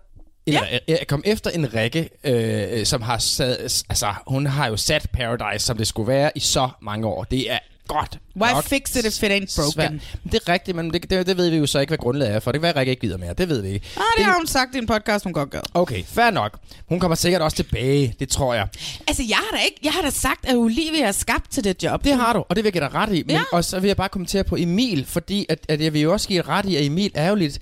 [0.45, 0.95] en, ja.
[1.01, 5.65] at komme efter en Rikke, øh, som har sat, altså hun har jo sat Paradise,
[5.65, 7.23] som det skulle være i så mange år.
[7.23, 9.71] Det er godt Why nok fix it if it ain't broken?
[9.73, 9.91] svært.
[10.31, 12.39] Det er rigtigt, men det, det, det ved vi jo så ikke, hvad grundlaget er
[12.39, 12.51] for.
[12.51, 13.33] Det kan være, at Rikke ikke gider mere.
[13.33, 13.85] Det ved vi ikke.
[13.97, 15.61] Ah, det har hun sagt i en podcast, hun godt gør.
[15.73, 16.59] Okay, fair nok.
[16.89, 18.67] Hun kommer sikkert også tilbage, det tror jeg.
[19.07, 21.83] Altså, jeg har da ikke, jeg har da sagt, at Olivia er skabt til det
[21.83, 22.03] job.
[22.03, 23.23] Det har du, og det vil jeg give dig ret i.
[23.23, 23.41] Men Ja.
[23.53, 26.27] og så vil jeg bare kommentere på Emil, fordi at, at jeg vil jo også
[26.27, 27.59] give ret i, at Emil er jo lidt,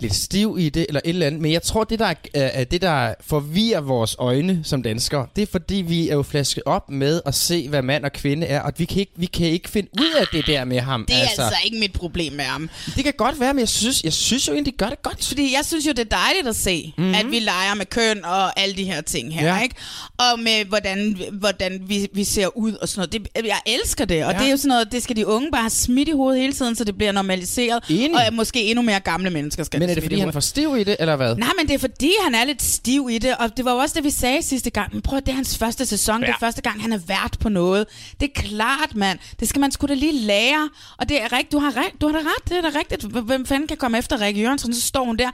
[0.00, 1.40] lidt stiv i det, eller et eller andet.
[1.40, 5.46] Men jeg tror, det der, er, det, der forvirrer vores øjne som danskere, det er
[5.46, 8.72] fordi, vi er jo flasket op med at se, hvad mand og kvinde er, og
[8.78, 11.04] vi kan ikke, vi kan ikke finde ud af det der med ham.
[11.08, 12.70] Det er altså, altså ikke mit problem med ham.
[12.96, 15.24] Det kan godt være, men jeg synes, jeg synes jo egentlig, de gør det godt.
[15.28, 17.04] Fordi jeg synes jo, det er dejligt at se, Mhm.
[17.06, 17.14] mm-hmm.
[17.14, 19.62] at vi leger med køn og alle de her ting her, Ja.
[19.62, 19.74] ikke?
[20.18, 23.28] Og med, hvordan, hvordan vi, vi ser ud og sådan noget.
[23.36, 24.36] Det, jeg elsker det, og Ja.
[24.36, 24.42] ja.
[24.42, 26.52] det er jo sådan noget, det skal de unge bare have smidt i hovedet hele
[26.52, 27.84] tiden, så det bliver normaliseret.
[27.90, 28.14] Enig.
[28.28, 30.32] Og måske endnu mere gamle mennesker skal Men er have det smidt fordi, han er
[30.32, 31.36] for stiv i det, eller hvad?
[31.36, 33.78] Nej, men det er fordi, han er lidt stiv i det, og det var jo
[33.78, 34.92] også det, vi sagde sidste gang.
[34.92, 36.26] Men prøv, at- det er hans første sæson, ja.
[36.26, 37.86] det er første gang, han er vært på noget.
[38.20, 39.18] Det er klart, mand.
[39.40, 40.68] Det skal man sgu da lige lære.
[40.98, 43.04] Og det er rigtigt, du har, ret, du har da ret, det er da rigtigt.
[43.04, 44.74] Hvem fanden kan komme efter Rikke Jørgensen?
[44.74, 45.30] Så står hun der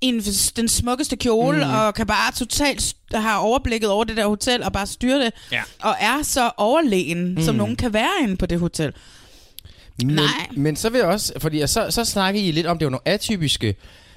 [0.00, 0.20] i en,
[0.56, 1.70] den smukkeste kjole, Mm.
[1.74, 5.32] og kan bare totalt have overblikket over det der hotel, og bare styre det.
[5.52, 5.62] Ja.
[5.82, 7.42] Og er så overlegen, mm.
[7.42, 8.92] som nogen kan være inde på det hotel.
[9.98, 10.24] Men, Nej.
[10.56, 13.08] Men så vil jeg også, fordi så, så snakker I lidt om, det var nogle
[13.08, 13.74] atypiske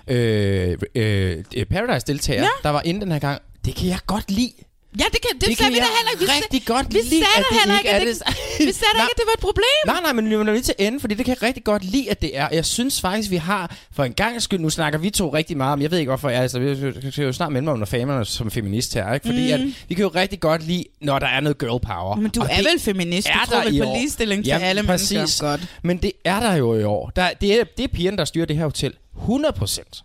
[0.08, 2.50] øh, øh, Paradise-deltagere, ja.
[2.64, 3.42] der var inde den her gang.
[3.66, 4.52] Det kan jeg godt lide.
[5.00, 6.26] Ja, det kan, det, Det det kan sagde vi da jeg heller ikke.
[6.26, 8.16] Vi rigtig sag- godt vi lide, sagde at det heller ikke er at det.
[8.58, 9.82] det, vi sagde da ikke, at det var et problem.
[9.86, 12.12] Nej, nej, men vi var nødt til ende, fordi det kan jeg rigtig godt lide,
[12.12, 12.48] at det er.
[12.52, 15.74] Jeg synes faktisk, vi har, for en gang skyld, nu snakker vi to rigtig meget
[15.74, 18.26] om, jeg ved ikke hvorfor, jeg, altså, vi skal jo snart melde mig under famerne
[18.26, 19.26] som feminist her, ikke?
[19.28, 19.62] Fordi Mm.
[19.62, 22.16] at, vi kan jo rigtig godt lide, når der er noget girl power.
[22.16, 23.28] Men du Og er vel feminist?
[23.28, 23.98] Du er tror der vel på år.
[23.98, 25.20] ligestilling til alle mennesker?
[25.22, 25.40] præcis.
[25.40, 25.62] Godt.
[25.84, 27.12] Men det er der jo i år.
[27.16, 28.94] Der, det, er, det er pigerne, der styrer det her hotel.
[29.18, 30.04] 100 procent.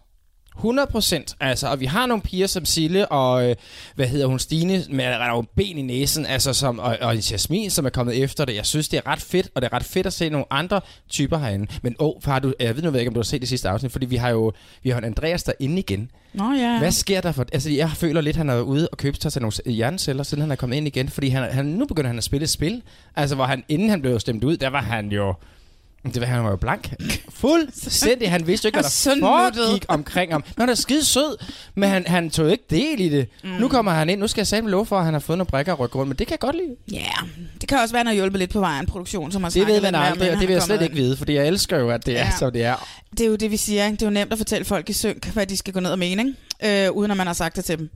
[0.56, 1.36] 100 procent.
[1.40, 3.56] Altså, og vi har nogle piger som Sille og, øh,
[3.94, 7.16] hvad hedder hun, Stine, med der er jo ben i næsen, altså, som, og, og
[7.30, 8.56] Jasmin, som er kommet efter det.
[8.56, 10.80] Jeg synes, det er ret fedt, og det er ret fedt at se nogle andre
[11.08, 11.66] typer herinde.
[11.82, 13.68] Men åh, oh, far, du, jeg ved nu ikke, om du har set det sidste
[13.68, 14.52] afsnit, fordi vi har jo
[14.82, 16.10] vi har en Andreas derinde igen.
[16.34, 16.78] Nå ja.
[16.78, 17.46] Hvad sker der for...
[17.52, 20.50] Altså, jeg føler lidt, han er ude og købe sig til nogle hjerneceller, siden han
[20.50, 21.08] er kommet ind igen.
[21.08, 22.82] Fordi han, han, nu begynder han at spille et spil.
[23.16, 25.34] Altså, hvor han, inden han blev stemt ud, der var han jo...
[26.04, 26.92] Det var, han var jo blank.
[27.34, 28.30] Fuldstændig.
[28.30, 30.44] Han vidste ikke, hvad der foregik omkring ham.
[30.56, 31.36] Men han er skide sød,
[31.74, 33.28] men han, han tog ikke del i det.
[33.44, 33.50] Mm.
[33.50, 34.20] Nu kommer han ind.
[34.20, 36.08] Nu skal jeg sige lov for, at han har fået nogle brækker og rykke rundt.
[36.08, 36.76] Men det kan jeg godt lide.
[36.92, 37.10] Ja,
[37.60, 39.66] det kan også være, at han har hjulpet lidt på vejen produktion, som har Det
[39.66, 41.16] ved man aldrig, og det vil jeg slet ikke vide.
[41.16, 42.30] Fordi jeg elsker jo, at det er, Ja.
[42.38, 42.88] som det er.
[43.10, 43.84] Det er jo det, vi siger.
[43.84, 43.96] Ikke?
[43.96, 45.98] Det er jo nemt at fortælle folk i synk, hvad de skal gå ned og
[45.98, 46.22] mene,
[46.62, 46.86] ikke?
[46.86, 47.90] Øh, uden at man har sagt det til dem.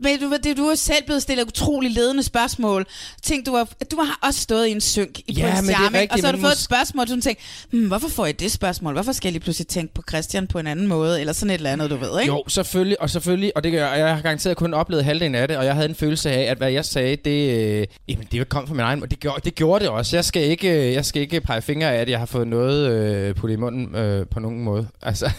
[0.00, 2.86] Men du, det, du er selv blevet stillet utrolig ledende spørgsmål.
[3.22, 5.84] Tænk, du, har, du har også stået i en synk i Ja, charme, ikke?
[5.84, 8.40] rigtigt, og så har du fået et spørgsmål, og du tænker, hmm, hvorfor får jeg
[8.40, 8.92] det spørgsmål?
[8.92, 11.20] Hvorfor skal jeg lige pludselig tænke på Christian på en anden måde?
[11.20, 12.32] Eller sådan et eller andet, du ved, ikke?
[12.32, 15.56] Jo, selvfølgelig, og selvfølgelig, og det gør, jeg har garanteret kun oplevet halvdelen af det,
[15.56, 17.50] og jeg havde en følelse af, at hvad jeg sagde, det,
[17.80, 20.16] øh, jamen, det kom fra min egen, og det gjorde, det gjorde det også.
[20.16, 22.90] Jeg skal ikke, øh, jeg skal ikke pege fingre af, at jeg har fået noget
[22.90, 24.88] øh, puttet i munden øh, på nogen måde.
[25.02, 25.30] Altså,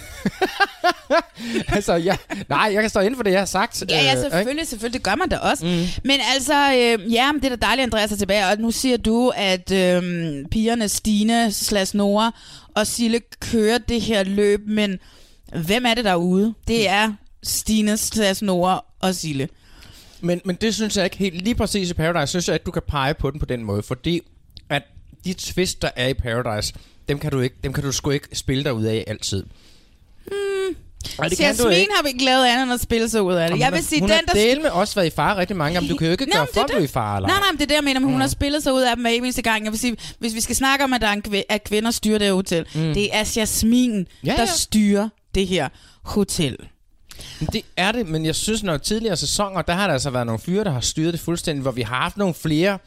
[1.75, 2.17] altså ja,
[2.49, 3.83] nej, jeg kan stå inden for det, jeg har sagt.
[3.89, 4.93] Ja, ja, øh, selvfølgelig, selvfølgelig.
[4.93, 5.65] Det gør man da også.
[5.65, 5.85] Mm.
[6.03, 8.47] Men altså, øh, ja, det er da dejligt, Andreas er tilbage.
[8.47, 12.31] Og nu siger du, at øh, pigerne Stine slash Nora
[12.75, 14.99] og Sille kører det her løb, men
[15.65, 16.53] hvem er det derude?
[16.67, 17.13] Det er
[17.43, 19.49] Stine slash Nora og Sille.
[20.21, 21.41] Men, men det synes jeg ikke helt...
[21.41, 23.83] Lige præcis i Paradise, synes jeg ikke, du kan pege på den på den måde.
[23.83, 24.21] Fordi
[24.69, 24.83] at
[25.25, 26.73] de twist, der er i Paradise,
[27.09, 29.43] dem kan du, ikke, dem kan du sgu ikke spille dig ud af altid.
[31.19, 33.39] Nej, det du Jasmin har vi ikke lavet andet end at spille sig ud af
[33.49, 33.49] det.
[33.49, 34.33] Jamen, Jeg vil sige, hun den, har der...
[34.33, 35.89] dele med også været i fare rigtig mange gange.
[35.89, 36.75] Du kan jo ikke Nå, gøre for er at det.
[36.75, 37.17] blive i fare.
[37.17, 37.39] eller Nej, ej.
[37.41, 38.21] nej, men det er det, jeg mener, men hun Mm.
[38.21, 39.63] har spillet sig ud af dem hver eneste gang.
[39.63, 41.91] Jeg vil sige, hvis vi skal snakke om, at, der er en kv- at kvinder
[41.91, 42.93] styrer det hotel, Mm.
[42.93, 44.45] det er Jasmin, Ja, der ja.
[44.45, 45.69] styrer det her
[46.03, 46.57] hotel.
[47.53, 50.39] Det er det, men jeg synes, når tidligere sæsoner, der har der altså været nogle
[50.39, 52.77] fyre, der har styret det fuldstændig, hvor vi har haft nogle flere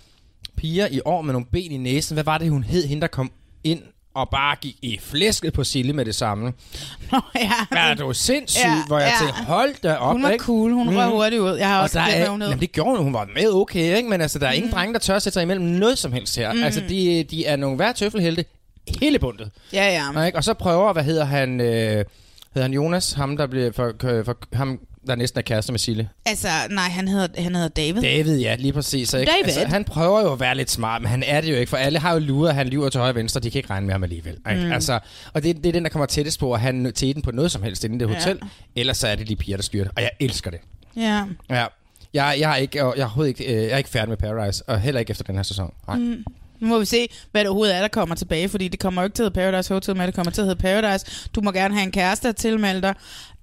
[0.56, 2.14] piger i år med nogle ben i næsen.
[2.14, 3.30] Hvad var det, hun hed, hende der kom
[3.64, 3.82] ind
[4.14, 6.52] og bare gik i flæsket på Sille med det samme?
[7.12, 7.20] Nå,
[7.74, 7.94] ja.
[7.94, 9.26] Det var sindssygt, Ja, hvor jeg ja.
[9.26, 10.12] tænkte, hold da op.
[10.12, 10.44] Hun var ikke?
[10.44, 11.56] cool, hun røg hurtigt ud.
[11.56, 13.52] Jeg har og også der er, hvad hun jamen, det gjorde hun, hun var med
[13.52, 14.08] okay, ikke?
[14.08, 16.52] Men altså, der er ingen drenge, der tør sætte sig imellem noget som helst her.
[16.52, 16.62] Mm.
[16.62, 18.44] Altså, de, de er nogle værd tøffelhelte
[19.00, 19.50] hele bundet.
[19.72, 20.20] Ja, ja.
[20.20, 20.38] Ja, ikke?
[20.38, 22.04] Og så prøver, hvad hedder han, øh,
[22.54, 23.92] hedder han Jonas, ham der bliver for,
[24.24, 26.08] for, ham, der næsten er kærester med Sille.
[26.26, 28.02] Altså, nej, han hedder, han hedder David.
[28.02, 29.14] David, ja, lige præcis.
[29.14, 29.32] Ikke?
[29.32, 29.44] David.
[29.44, 31.76] Altså, han prøver jo at være lidt smart, men han er det jo ikke, for
[31.76, 33.94] alle har jo luret, han lyver til højre og venstre, de kan ikke regne med
[33.94, 34.36] ham alligevel.
[34.50, 34.64] Ikke?
[34.64, 34.72] Mm.
[34.72, 34.98] Altså,
[35.32, 37.62] og det, det er den, der kommer tættest på at have teten på noget som
[37.62, 38.14] helst inde i det Ja.
[38.14, 38.40] hotel,
[38.76, 40.60] ellers så er det de piger, der styrer det, og jeg elsker det.
[40.96, 41.24] Ja.
[41.50, 41.66] Ja.
[42.14, 44.80] Jeg, jeg, er ikke, jeg, er ikke, øh, jeg er ikke færdig med Paradise, og
[44.80, 45.74] heller ikke efter den her sæson.
[45.86, 45.96] Nej.
[45.98, 46.24] Mm.
[46.60, 49.06] Nu må vi se, hvad det overhovedet er, der kommer tilbage, fordi det kommer jo
[49.06, 51.06] ikke til at hedde Paradise Hotel, men det kommer til at hedde Paradise.
[51.34, 52.94] Du må gerne have en kæreste at tilmelde dig.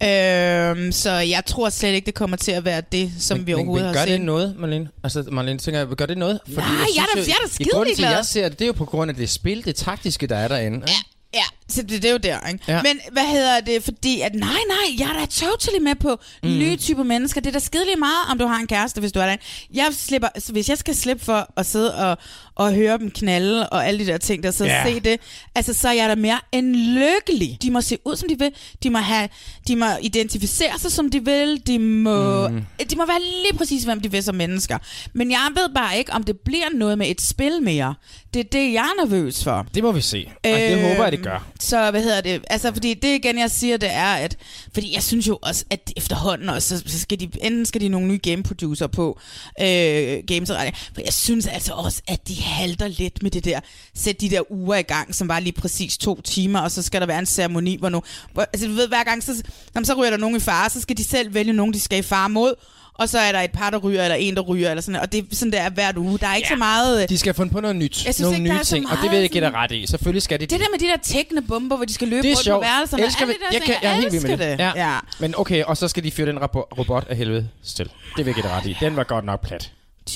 [0.03, 3.53] Øhm, så jeg tror slet ikke, det kommer til at være det, som men, vi
[3.53, 4.19] overhovedet men, men har gør set.
[4.19, 4.89] det noget, Marlene?
[5.03, 6.39] Altså, Marlene, tænker jeg, gør det noget?
[6.47, 8.09] Nej, jeg er da- jeg er da i skide ligeglad.
[8.09, 10.47] jeg ser det, det er jo på grund af det spil, det taktiske, der er
[10.47, 10.81] derinde.
[10.87, 10.93] Ja.
[11.33, 12.63] Ja, så det, det er jo der, ikke?
[12.67, 12.81] Ja.
[12.83, 13.83] Men hvad hedder det?
[13.83, 16.49] Fordi at, nej, nej, jeg er da totally med på mm.
[16.49, 17.41] nye typer mennesker.
[17.41, 19.35] Det er da skideligt meget, om du har en kæreste, hvis du er der.
[19.73, 22.17] Jeg slipper, så hvis jeg skal slippe for at sidde og,
[22.55, 24.87] og høre dem knalde og alle de der ting, der så yeah.
[24.87, 25.19] se det,
[25.55, 27.57] altså så er jeg da mere end lykkelig.
[27.61, 28.51] De må se ud, som de vil.
[28.83, 29.29] De må, have,
[29.67, 31.67] de må identificere sig, som de vil.
[31.67, 32.65] De må, mm.
[32.89, 34.77] de må være lige præcis, hvem de vil som mennesker.
[35.13, 37.95] Men jeg ved bare ikke, om det bliver noget med et spil mere.
[38.33, 39.65] Det er det, jeg er nervøs for.
[39.75, 40.29] Det må vi se.
[40.43, 41.47] Altså, det håber jeg, det gør.
[41.59, 42.45] Så hvad hedder det?
[42.49, 44.37] Altså, fordi det igen, jeg siger, det er, at...
[44.73, 48.07] Fordi jeg synes jo også, at efterhånden også, så skal de, enten skal de nogle
[48.07, 49.19] nye game producer på
[49.61, 50.49] øh, games
[50.93, 53.59] For jeg synes altså også, at de halter lidt med det der.
[53.95, 57.01] Sæt de der uger i gang, som var lige præcis to timer, og så skal
[57.01, 58.01] der være en ceremoni, hvor nu...
[58.33, 59.43] Hvor, altså, du ved, hver gang, så,
[59.73, 61.99] når så ryger der nogen i fare, så skal de selv vælge nogen, de skal
[61.99, 62.53] i fare mod.
[62.97, 65.01] Og så er der et par, der ryger, eller en, der ryger, eller sådan.
[65.01, 66.17] Og det er sådan, der er hvert uge.
[66.19, 66.55] Der er ikke ja.
[66.55, 67.03] så meget...
[67.03, 68.05] øh, De skal fundet på noget nyt.
[68.05, 69.87] Jeg synes nogle ikke, nye ting, og det vil jeg sådan- ret i.
[69.87, 72.29] Selvfølgelig skal de Det der med de der tækkende bomber, hvor de skal løbe det
[72.31, 72.55] rundt sjovt.
[72.63, 73.03] på værelserne.
[73.03, 74.59] Elsker alle vi- de der jeg, kan, jeg er helt vild med det.
[74.59, 74.65] det.
[74.75, 74.97] Ja.
[75.19, 77.89] Men okay, og så skal de fyre den robot af helvede til.
[78.17, 78.77] Det vil jeg dig ret i.
[78.79, 79.71] Den var godt nok plat.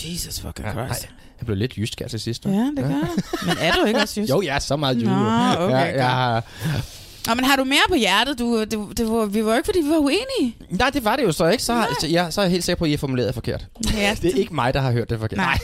[0.06, 1.02] Jesus fucking Ja, Christ.
[1.02, 1.10] nej,
[1.40, 2.46] jeg blev lidt jysk her til sidst.
[2.46, 3.08] Ja, det gør jeg.
[3.48, 4.30] Men er du ikke også jysk?
[4.30, 5.06] Jo, jeg er så meget jysk.
[5.06, 5.14] Nå,
[5.58, 6.42] okay, ja, jeg
[7.28, 8.40] Nå, men har du mere på hjertet?
[8.40, 10.56] Du, det, det var, vi var ikke, fordi vi var uenige.
[10.70, 11.64] Nej, det var det jo så ikke.
[11.64, 13.34] Så, har, så, jeg, så er jeg helt sikker på, at I har formuleret det
[13.34, 13.66] forkert.
[13.94, 14.16] Ja.
[14.22, 15.38] Det er ikke mig, der har hørt det forkert.
[15.38, 15.58] Nej.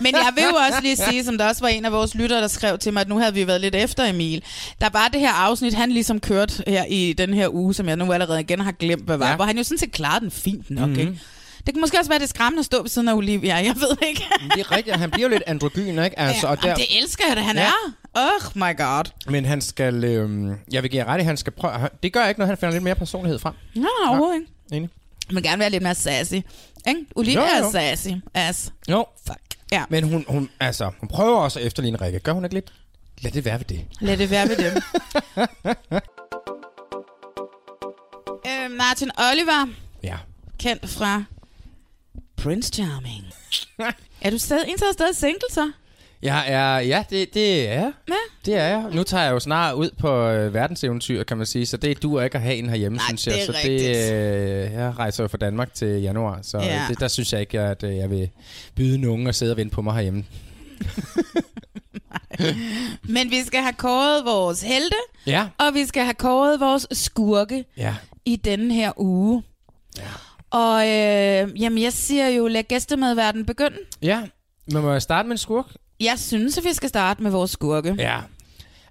[0.00, 2.40] Men jeg vil jo også lige sige, som der også var en af vores lyttere,
[2.40, 4.42] der skrev til mig, at nu havde vi været lidt efter Emil.
[4.80, 7.96] Der var det her afsnit, han ligesom kørt her i den her uge, som jeg
[7.96, 9.36] nu allerede igen har glemt, hvad var, Ja.
[9.36, 10.88] hvor han jo sådan set klarede den fint nok, Mhm.
[10.88, 11.00] mm-hmm.
[11.08, 11.20] ikke?
[11.66, 14.08] Det kan måske også være, det skræmmende at stå ved siden af Olivia, jeg ved
[14.08, 14.24] ikke.
[14.54, 16.18] Det er rigtigt, han bliver jo lidt androgyn, ikke?
[16.18, 17.62] Altså, ja, og der, det elsker jeg da, han ja.
[17.62, 17.92] er.
[18.14, 19.04] Oh my god.
[19.26, 20.04] men han skal...
[20.04, 21.88] Øh, jeg vil give ret i, han skal prøve...
[22.02, 23.54] Det gør ikke noget, han finder lidt mere personlighed frem.
[23.74, 24.52] Nå, overhovedet ikke.
[24.72, 24.90] Enig.
[25.30, 26.34] Men gerne være lidt mere sassy.
[26.34, 27.06] Ikke?
[27.14, 27.66] Olivia Jo, jo.
[27.66, 28.08] er sassy.
[28.34, 28.72] Ass.
[28.90, 29.06] Jo.
[29.26, 29.38] Fuck.
[29.72, 29.84] Ja.
[29.88, 32.18] Men hun, hun, altså, hun prøver også at efterligne Rikke.
[32.20, 32.72] Gør hun ikke lidt?
[33.20, 33.84] Lad det være ved det.
[34.00, 34.82] Lad det være ved dem.
[38.46, 39.66] øh, Martin Oliver,
[40.02, 40.16] Ja.
[40.58, 41.24] kendt fra
[42.36, 43.24] Prince Charming.
[44.22, 45.72] er du stadig, indtaget stadig single så?
[46.22, 47.92] Jeg er, ja, det, det er jeg.
[48.08, 48.14] Ja.
[48.46, 48.84] Det er jeg.
[48.92, 52.22] Nu tager jeg jo snart ud på øh, verdenseventyr, kan man sige, så det duer
[52.22, 53.42] ikke at have en herhjemme, Nej, synes jeg.
[53.46, 53.80] så rigtigt.
[53.82, 56.64] det, øh, jeg rejser jo fra Danmark til januar, så Ja.
[56.66, 56.82] ja.
[56.88, 58.30] det, der synes jeg ikke, at øh, jeg vil
[58.74, 60.24] byde nogen og sidde og vente på mig herhjemme.
[63.14, 64.96] Men vi skal have kåret vores helte,
[65.26, 65.48] Ja.
[65.58, 67.94] og vi skal have kåret vores skurke Ja.
[68.24, 69.42] i denne her uge.
[69.98, 70.02] Ja.
[70.50, 73.76] Og øh, jamen, jeg siger jo, lad gæstemedverden begynde.
[74.02, 74.22] Ja,
[74.72, 75.66] men må jeg starte med en skurk?
[76.00, 77.94] Jeg synes, at vi skal starte med vores skurke.
[77.98, 78.18] Ja.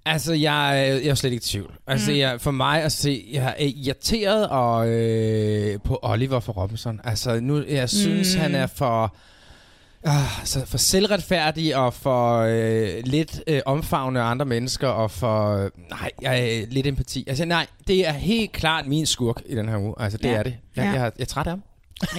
[0.05, 1.73] Altså, jeg, er- jeg er slet ikke i tvivl.
[1.87, 2.17] Altså, Mm.
[2.17, 7.01] jeg, for mig at se, jeg er irriteret og, øh, på Oliver for Robinson.
[7.03, 8.41] Altså, nu, jeg synes, Mm.
[8.41, 9.15] han er for...
[10.07, 10.13] Øh,
[10.45, 15.69] så for selvretfærdig og for øh, lidt øh, omfavnende af andre mennesker og for øh,
[15.89, 17.23] nej, jeg, er lidt empati.
[17.27, 19.93] Altså nej, det er helt klart min skurk i den her uge.
[19.99, 20.33] Altså det Ja.
[20.35, 20.55] er det.
[20.75, 20.89] Jeg, Ja.
[20.91, 21.63] jeg, jeg er træt af ham.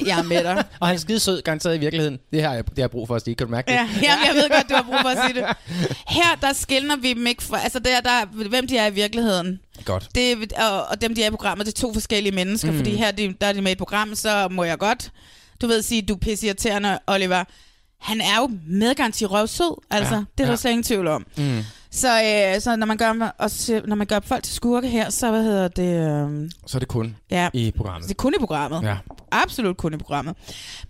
[0.06, 0.64] Jeg er med dig.
[0.80, 2.18] og han er skide sød, garanteret i virkeligheden.
[2.32, 3.34] Det har jeg, det har jeg brug for at sige.
[3.34, 3.72] Kan du mærke det?
[3.72, 5.56] Ja, jamen, jeg ved godt, du har brug for at sige det.
[6.08, 7.60] Her, der skiller vi dem ikke fra...
[7.62, 9.60] Altså, der, der, hvem de er i virkeligheden.
[9.84, 10.08] Godt.
[10.14, 12.70] Det, og, og dem, de er i programmet, det er to forskellige mennesker.
[12.70, 12.76] Mm.
[12.76, 15.10] Fordi her de, der er de med i et program, så må jeg godt
[15.60, 17.44] du ved, sige, du er pissirriterende, Oliver.
[18.00, 20.14] Han er jo medgaranti røvsød, altså.
[20.14, 20.56] Ja, det er der ja.
[20.56, 21.26] slet ingen tvivl om.
[21.36, 21.64] Mm.
[21.90, 22.22] Så,
[22.54, 25.42] øh, så når, man gør, også, når man gør folk til skurke her, så hvad
[25.42, 26.28] hedder det...
[26.44, 27.48] Øh, Så er det kun Ja.
[27.52, 28.08] i programmet.
[28.08, 28.82] det er kun i programmet.
[28.82, 28.96] Ja.
[29.32, 30.34] Absolut kun i programmet.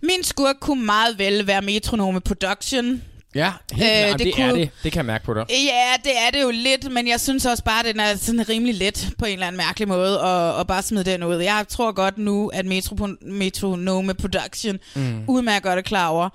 [0.03, 3.01] Min skurk kunne meget vel være Metronome Production.
[3.35, 4.69] Ja, helt Øh, det det, det er kunne- det.
[4.83, 5.45] Det kan jeg mærke på dig.
[5.49, 8.49] Ja, det er det jo lidt, men jeg synes også bare, at den er sådan
[8.49, 11.35] rimelig let på en eller anden mærkelig måde at, at bare smide den ud.
[11.35, 15.23] Jeg tror godt nu, at Metro, Metronome Production mm.
[15.27, 16.29] udmærket godt er klar over,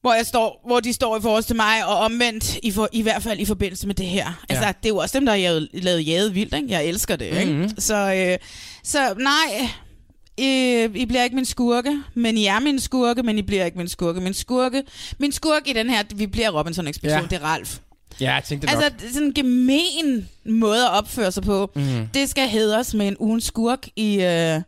[0.00, 3.02] hvor, jeg står, hvor de står i forhold til mig, og omvendt i, for, i
[3.02, 4.44] hvert fald i forbindelse med det her.
[4.48, 4.72] Altså, Ja.
[4.72, 6.68] det er jo også dem, der har lavet, Jade Vildt, ikke?
[6.70, 7.52] Jeg elsker det, ikke?
[7.52, 7.70] Mhm.
[7.78, 8.38] Så, øh,
[8.84, 9.68] så nej,
[10.40, 13.78] øh, I bliver ikke min skurke, men I er min skurke, men I bliver ikke
[13.78, 14.20] min skurke.
[14.20, 14.82] Min skurke,
[15.18, 17.26] min skurke i den her, vi bliver Robinson-ekspedition, Ja.
[17.36, 17.78] det er Ralf.
[18.20, 19.02] Ja, jeg tænkte Altså, nok.
[19.08, 21.70] er sådan en gemen måde at opføre sig på.
[21.74, 22.08] Mhm.
[22.14, 24.60] Det skal hedres med en ugens skurk i, øh,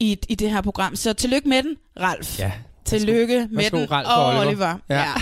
[0.00, 0.96] i, i det her program.
[0.96, 2.38] Så tillykke med den, Ralf.
[2.38, 2.52] Ja.
[2.88, 4.46] Tillykke med den, og og Oliver.
[4.46, 4.78] Oliver.
[4.90, 4.96] Ja.
[5.00, 5.12] Ja.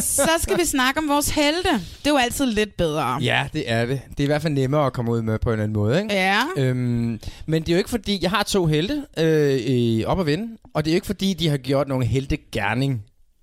[0.00, 1.68] Så skal vi snakke om vores helte.
[1.72, 3.18] Det er jo altid lidt bedre.
[3.22, 4.00] Ja, det er det.
[4.10, 6.02] Det er i hvert fald nemmere at komme ud med på en eller anden måde,
[6.02, 6.14] ikke?
[6.14, 6.40] Ja.
[6.56, 10.26] Øhm, men det er jo ikke fordi, jeg har to helte øh, i- op at
[10.26, 13.02] vinde, og det er jo ikke fordi, de har gjort nogen heltegærning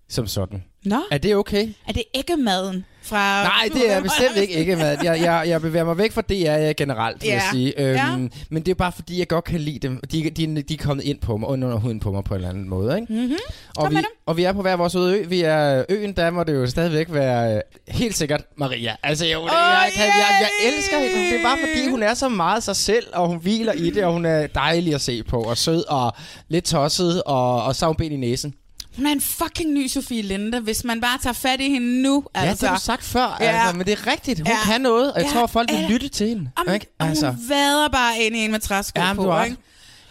[0.10, 0.64] som sådan.
[0.86, 1.00] Nå.
[1.12, 1.68] Er det okay?
[1.88, 3.44] Er det ikke maden fra...
[3.44, 4.98] Nej, det er bestemt ikke ikke mad.
[5.04, 7.52] Jeg, jeg, jeg bevæger mig væk fra det, jeg er generelt, vil jeg Ja.
[7.58, 7.80] sige.
[7.82, 8.16] Øhm, Ja.
[8.50, 10.02] Men det er bare fordi, jeg godt kan lide dem.
[10.12, 12.50] De, de, de er kommet ind på mig, under huden på mig på en eller
[12.50, 12.96] anden måde.
[13.02, 13.14] Ikke?
[13.14, 13.36] Mm-hmm.
[13.78, 13.96] Og, vi,
[14.26, 15.24] og vi er på hver vores øde ø.
[15.28, 18.96] Vi er øen, der må det jo stadigvæk være øh, helt sikkert Maria.
[19.04, 21.32] Altså, jo, det, jeg, kan, jeg, jeg elsker hende.
[21.32, 24.04] Det er bare fordi, hun er så meget sig selv, og hun hviler i det,
[24.04, 26.14] og hun er dejlig at se på, og sød, og
[26.50, 28.54] lidt tosset, og, og så har hun ben i næsen.
[28.96, 32.24] Hun er en fucking ny Sofie Linde, hvis man bare tager fat i hende nu.
[32.36, 32.62] Ja, Altså.
[32.62, 33.46] det har du sagt før, Ja.
[33.46, 34.40] altså, men det er rigtigt.
[34.40, 34.72] Hun Ja.
[34.72, 35.88] kan noget, og jeg Ja, tror, folk vil ja.
[35.88, 36.50] lytte til hende.
[36.68, 36.86] Om, ikke?
[37.00, 37.28] altså.
[37.32, 39.58] Hun vader bare ind i en med træsko du på, ikke?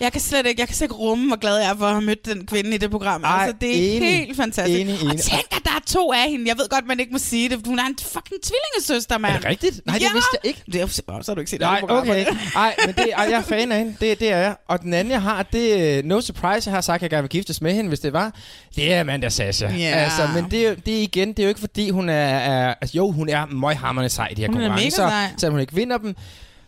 [0.00, 1.92] Jeg kan slet ikke, jeg kan slet ikke rumme, hvor glad jeg er for at
[1.92, 3.24] have mødt den kvinde i det program.
[3.24, 4.08] Ej, altså, det er enig.
[4.08, 4.80] helt fantastisk.
[4.80, 5.20] Enig, Og enig.
[5.20, 6.48] tænk, at der er to af hende.
[6.48, 7.60] Jeg ved godt, man ikke må sige det.
[7.66, 9.34] Hun er en fucking tvillingesøster, mand.
[9.34, 9.80] Er det rigtigt?
[9.86, 10.12] Nej, det ja.
[10.12, 10.62] vidste jeg ikke.
[10.72, 12.20] Det er, så har du ikke set Nej, programmerne.
[12.20, 12.36] okay.
[12.54, 13.96] Nej, men det, ej, jeg er fan af hende.
[14.00, 14.56] Det, det er jeg.
[14.68, 16.70] Og den anden, jeg har, det er No Surprise.
[16.70, 18.34] Jeg har sagt, at jeg gerne vil giftes med hende, hvis det var.
[18.76, 19.68] Det er Amanda Sasha.
[19.68, 19.90] Ja.
[19.90, 22.14] Altså, men det, det igen, det er jo ikke fordi, hun er...
[22.14, 25.10] er altså, jo, hun er møghammerende sej i de her Hun er konkurrencer.
[25.38, 26.16] Selvom hun ikke vinder dem.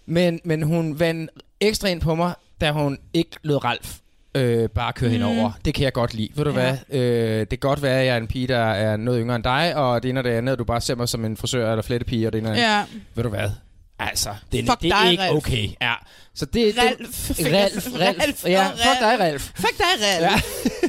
[0.06, 1.30] Men, men hun vandt
[1.60, 2.32] ekstra ind på mig,
[2.62, 3.96] da hun ikke lød Ralf
[4.34, 5.12] øh, bare køre mm.
[5.12, 5.52] hende over.
[5.64, 6.28] Det kan jeg godt lide.
[6.34, 6.76] Ved du Ja.
[6.88, 7.00] hvad?
[7.00, 9.44] Øh, det kan godt være, at jeg er en pige, der er noget yngre end
[9.44, 11.70] dig, og det ene og det andet, og du bare ser mig som en frisør
[11.70, 12.76] eller flettepige, og det ene og det andet.
[12.76, 13.00] Ja.
[13.14, 13.50] Ved du hvad?
[13.98, 15.36] Altså, det, Fuck det er dig, ikke Ralf.
[15.36, 15.68] okay.
[15.82, 15.92] Ja.
[16.34, 17.28] Så det, Ralf.
[17.28, 19.20] det, Ralf, Ralf, Ralf Ja, og fuck dig, Ralf.
[19.20, 19.42] Ralf.
[19.54, 19.86] Fuck dig,
[20.22, 20.42] Ralf.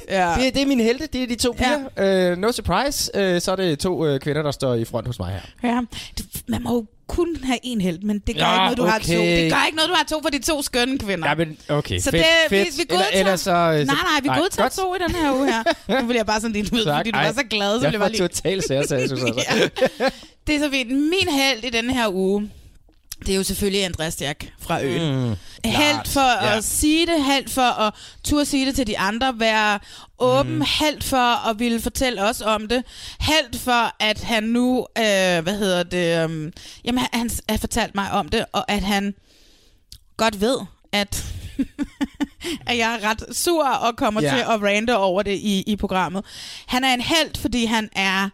[0.09, 0.29] Ja.
[0.35, 0.45] ja.
[0.45, 1.79] Det, det er mine helte, det er de to piger.
[1.97, 2.31] Ja.
[2.31, 5.19] Uh, no surprise, uh, så er det to uh, kvinder, der står i front hos
[5.19, 5.69] mig her.
[5.69, 5.81] Ja,
[6.47, 8.99] man må jo kun have en held, men det gør Ja, ikke noget, du har
[8.99, 9.15] okay.
[9.15, 9.21] to.
[9.21, 11.29] Det gør ikke noget, du har to for de to skønne kvinder.
[11.29, 12.77] Ja, men okay, så fedt, det, fedt.
[12.77, 14.73] Vi, vi Eller- godtager, ellers så- nej, nej, vi nej, godtager godt.
[14.73, 15.63] to i den her uge her.
[16.01, 17.99] Nu vil jeg bare sådan din ud, fordi du Ej, var så glad, så jeg
[17.99, 18.19] var lige...
[18.27, 19.33] totalt særlig, synes jeg.
[19.99, 20.09] ja.
[20.47, 20.89] Det er så fint.
[20.91, 22.49] Min held i denne her uge,
[23.25, 25.15] det er jo selvfølgelig Andreas Jack fra Øen.
[25.29, 25.35] Mm,
[25.65, 26.07] Helt klart.
[26.07, 26.57] for Ja.
[26.57, 27.93] at sige det, helt for at
[28.23, 29.79] turde sige det til de andre, være
[30.19, 30.63] åben, mm.
[30.79, 32.83] helt for at ville fortælle os om det,
[33.19, 35.03] helt for at han nu, øh,
[35.43, 36.51] hvad hedder det, um,
[36.85, 39.13] jamen han, han har fortalt mig om det, og at han
[40.17, 40.57] godt ved,
[40.91, 41.25] at,
[42.67, 44.29] at jeg er ret sur og kommer Ja.
[44.29, 46.25] til at rante over det i, i programmet.
[46.67, 48.29] Han er en held, fordi han er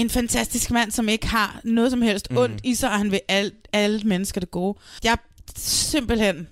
[0.00, 2.36] en fantastisk mand, som ikke har noget som helst mm.
[2.36, 4.78] ondt i sig, og han vil alt, alle mennesker det gode.
[5.04, 5.16] Jeg er
[5.56, 6.48] simpelthen...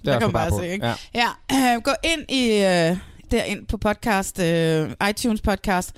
[0.02, 0.86] Det er der kan man bare bare se, ikke?
[1.14, 1.28] Ja.
[1.52, 2.96] Ja, øh, gå ind i øh,
[3.30, 5.92] derind på podcast, øh, iTunes podcast,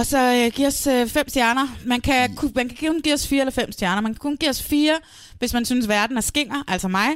[0.00, 1.68] og så øh, giv os øh, fem stjerner.
[1.86, 4.00] Man kan, ku- man kan kun give os fire eller fem stjerner.
[4.02, 4.94] Man kan kun give os fire,
[5.38, 7.08] hvis man synes, verden er skinger, altså mig.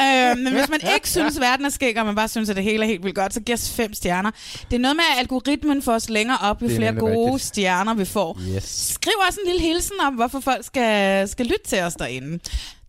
[0.00, 2.64] Øh, men hvis man ikke synes, verden er skinger, og man bare synes, at det
[2.64, 4.30] hele er helt vildt godt, så giv os fem stjerner.
[4.70, 7.48] Det er noget med, at algoritmen får os længere op, jo er flere gode rigtigt.
[7.48, 8.40] stjerner vi får.
[8.56, 8.88] Yes.
[8.94, 12.38] Skriv også en lille hilsen om, hvorfor folk skal, skal lytte til os derinde.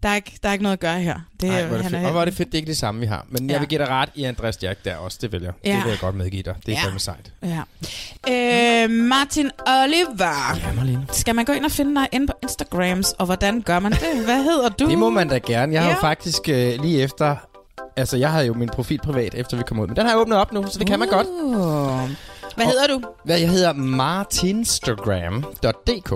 [0.04, 1.20] Der er ikke, der er ikke noget at gøre her.
[1.42, 2.06] Det, Ej, hvor er det han fedt.
[2.06, 3.26] Og hvor er det fedt, det er ikke det samme, vi har.
[3.30, 3.54] Men ja.
[3.54, 5.52] Jeg vil give dig ret i Andreas Jack der også, det vil jeg.
[5.66, 5.76] Ja.
[5.76, 6.56] Det vil jeg godt medgive dig.
[6.66, 6.84] Det er Ja.
[6.86, 7.32] fandme sejt.
[7.44, 7.62] Ja.
[8.84, 10.58] Øh, Martin Oliver.
[10.68, 11.06] Ja, Marlene.
[11.12, 14.26] Skal man gå ind og finde dig inde på Instagrams, og hvordan gør man det?
[14.26, 14.88] Hvad hedder du?
[14.90, 15.74] Det må man da gerne.
[15.74, 15.96] Jeg har Ja.
[15.96, 17.36] jo faktisk øh, lige efter...
[17.96, 19.88] Altså, jeg havde jo min profil privat, efter vi kom ud.
[19.88, 21.28] Men den har jeg åbnet op nu, så det kan man godt.
[22.58, 23.02] Hvad hedder du?
[23.26, 26.14] Hvad, jeg hedder martinstagram.dk.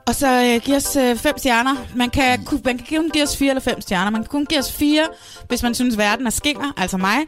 [0.06, 1.76] og så øh, giv os øh, fem stjerner.
[1.94, 4.10] Man kan, man kan kun give os fire eller fem stjerner.
[4.10, 5.06] Man kan kun give os fire,
[5.48, 7.18] hvis man synes, verden er skinger, altså mig.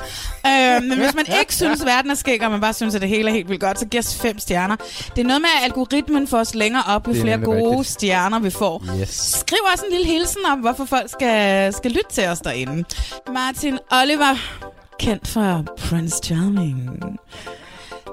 [0.47, 3.09] Øh, men hvis man ikke synes, verden er skinger, og man bare synes, at det
[3.09, 4.77] hele er helt vildt godt, så giv os fem stjerner.
[5.17, 7.87] Det er noget med, at algoritmen får os længere op, jo er flere gode rigtigt.
[7.89, 8.85] stjerner vi får.
[9.01, 9.09] Yes.
[9.41, 12.85] Skriv også en lille hilsen om, hvorfor folk skal, skal lytte til os derinde.
[13.35, 14.37] Martin Oliver,
[15.01, 16.91] kendt fra Prince Charming.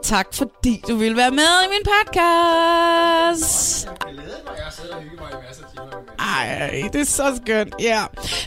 [0.03, 3.88] Tak fordi du vil være med i min podcast.
[6.19, 7.73] Ej, det er så skønt.
[7.80, 8.03] Ja.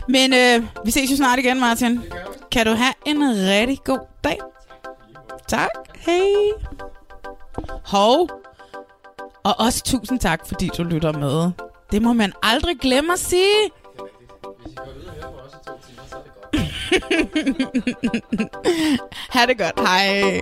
[0.07, 2.03] Men øh, vi ses jo snart igen, Martin.
[2.51, 4.39] Kan du have en rigtig god dag.
[5.47, 5.69] Tak.
[5.95, 6.33] Hej.
[7.85, 8.29] Hov.
[9.43, 11.51] Og også tusind tak, fordi du lytter med.
[11.91, 13.69] Det må man aldrig glemme at sige.
[19.33, 19.79] ha' det godt.
[19.79, 20.41] Hej.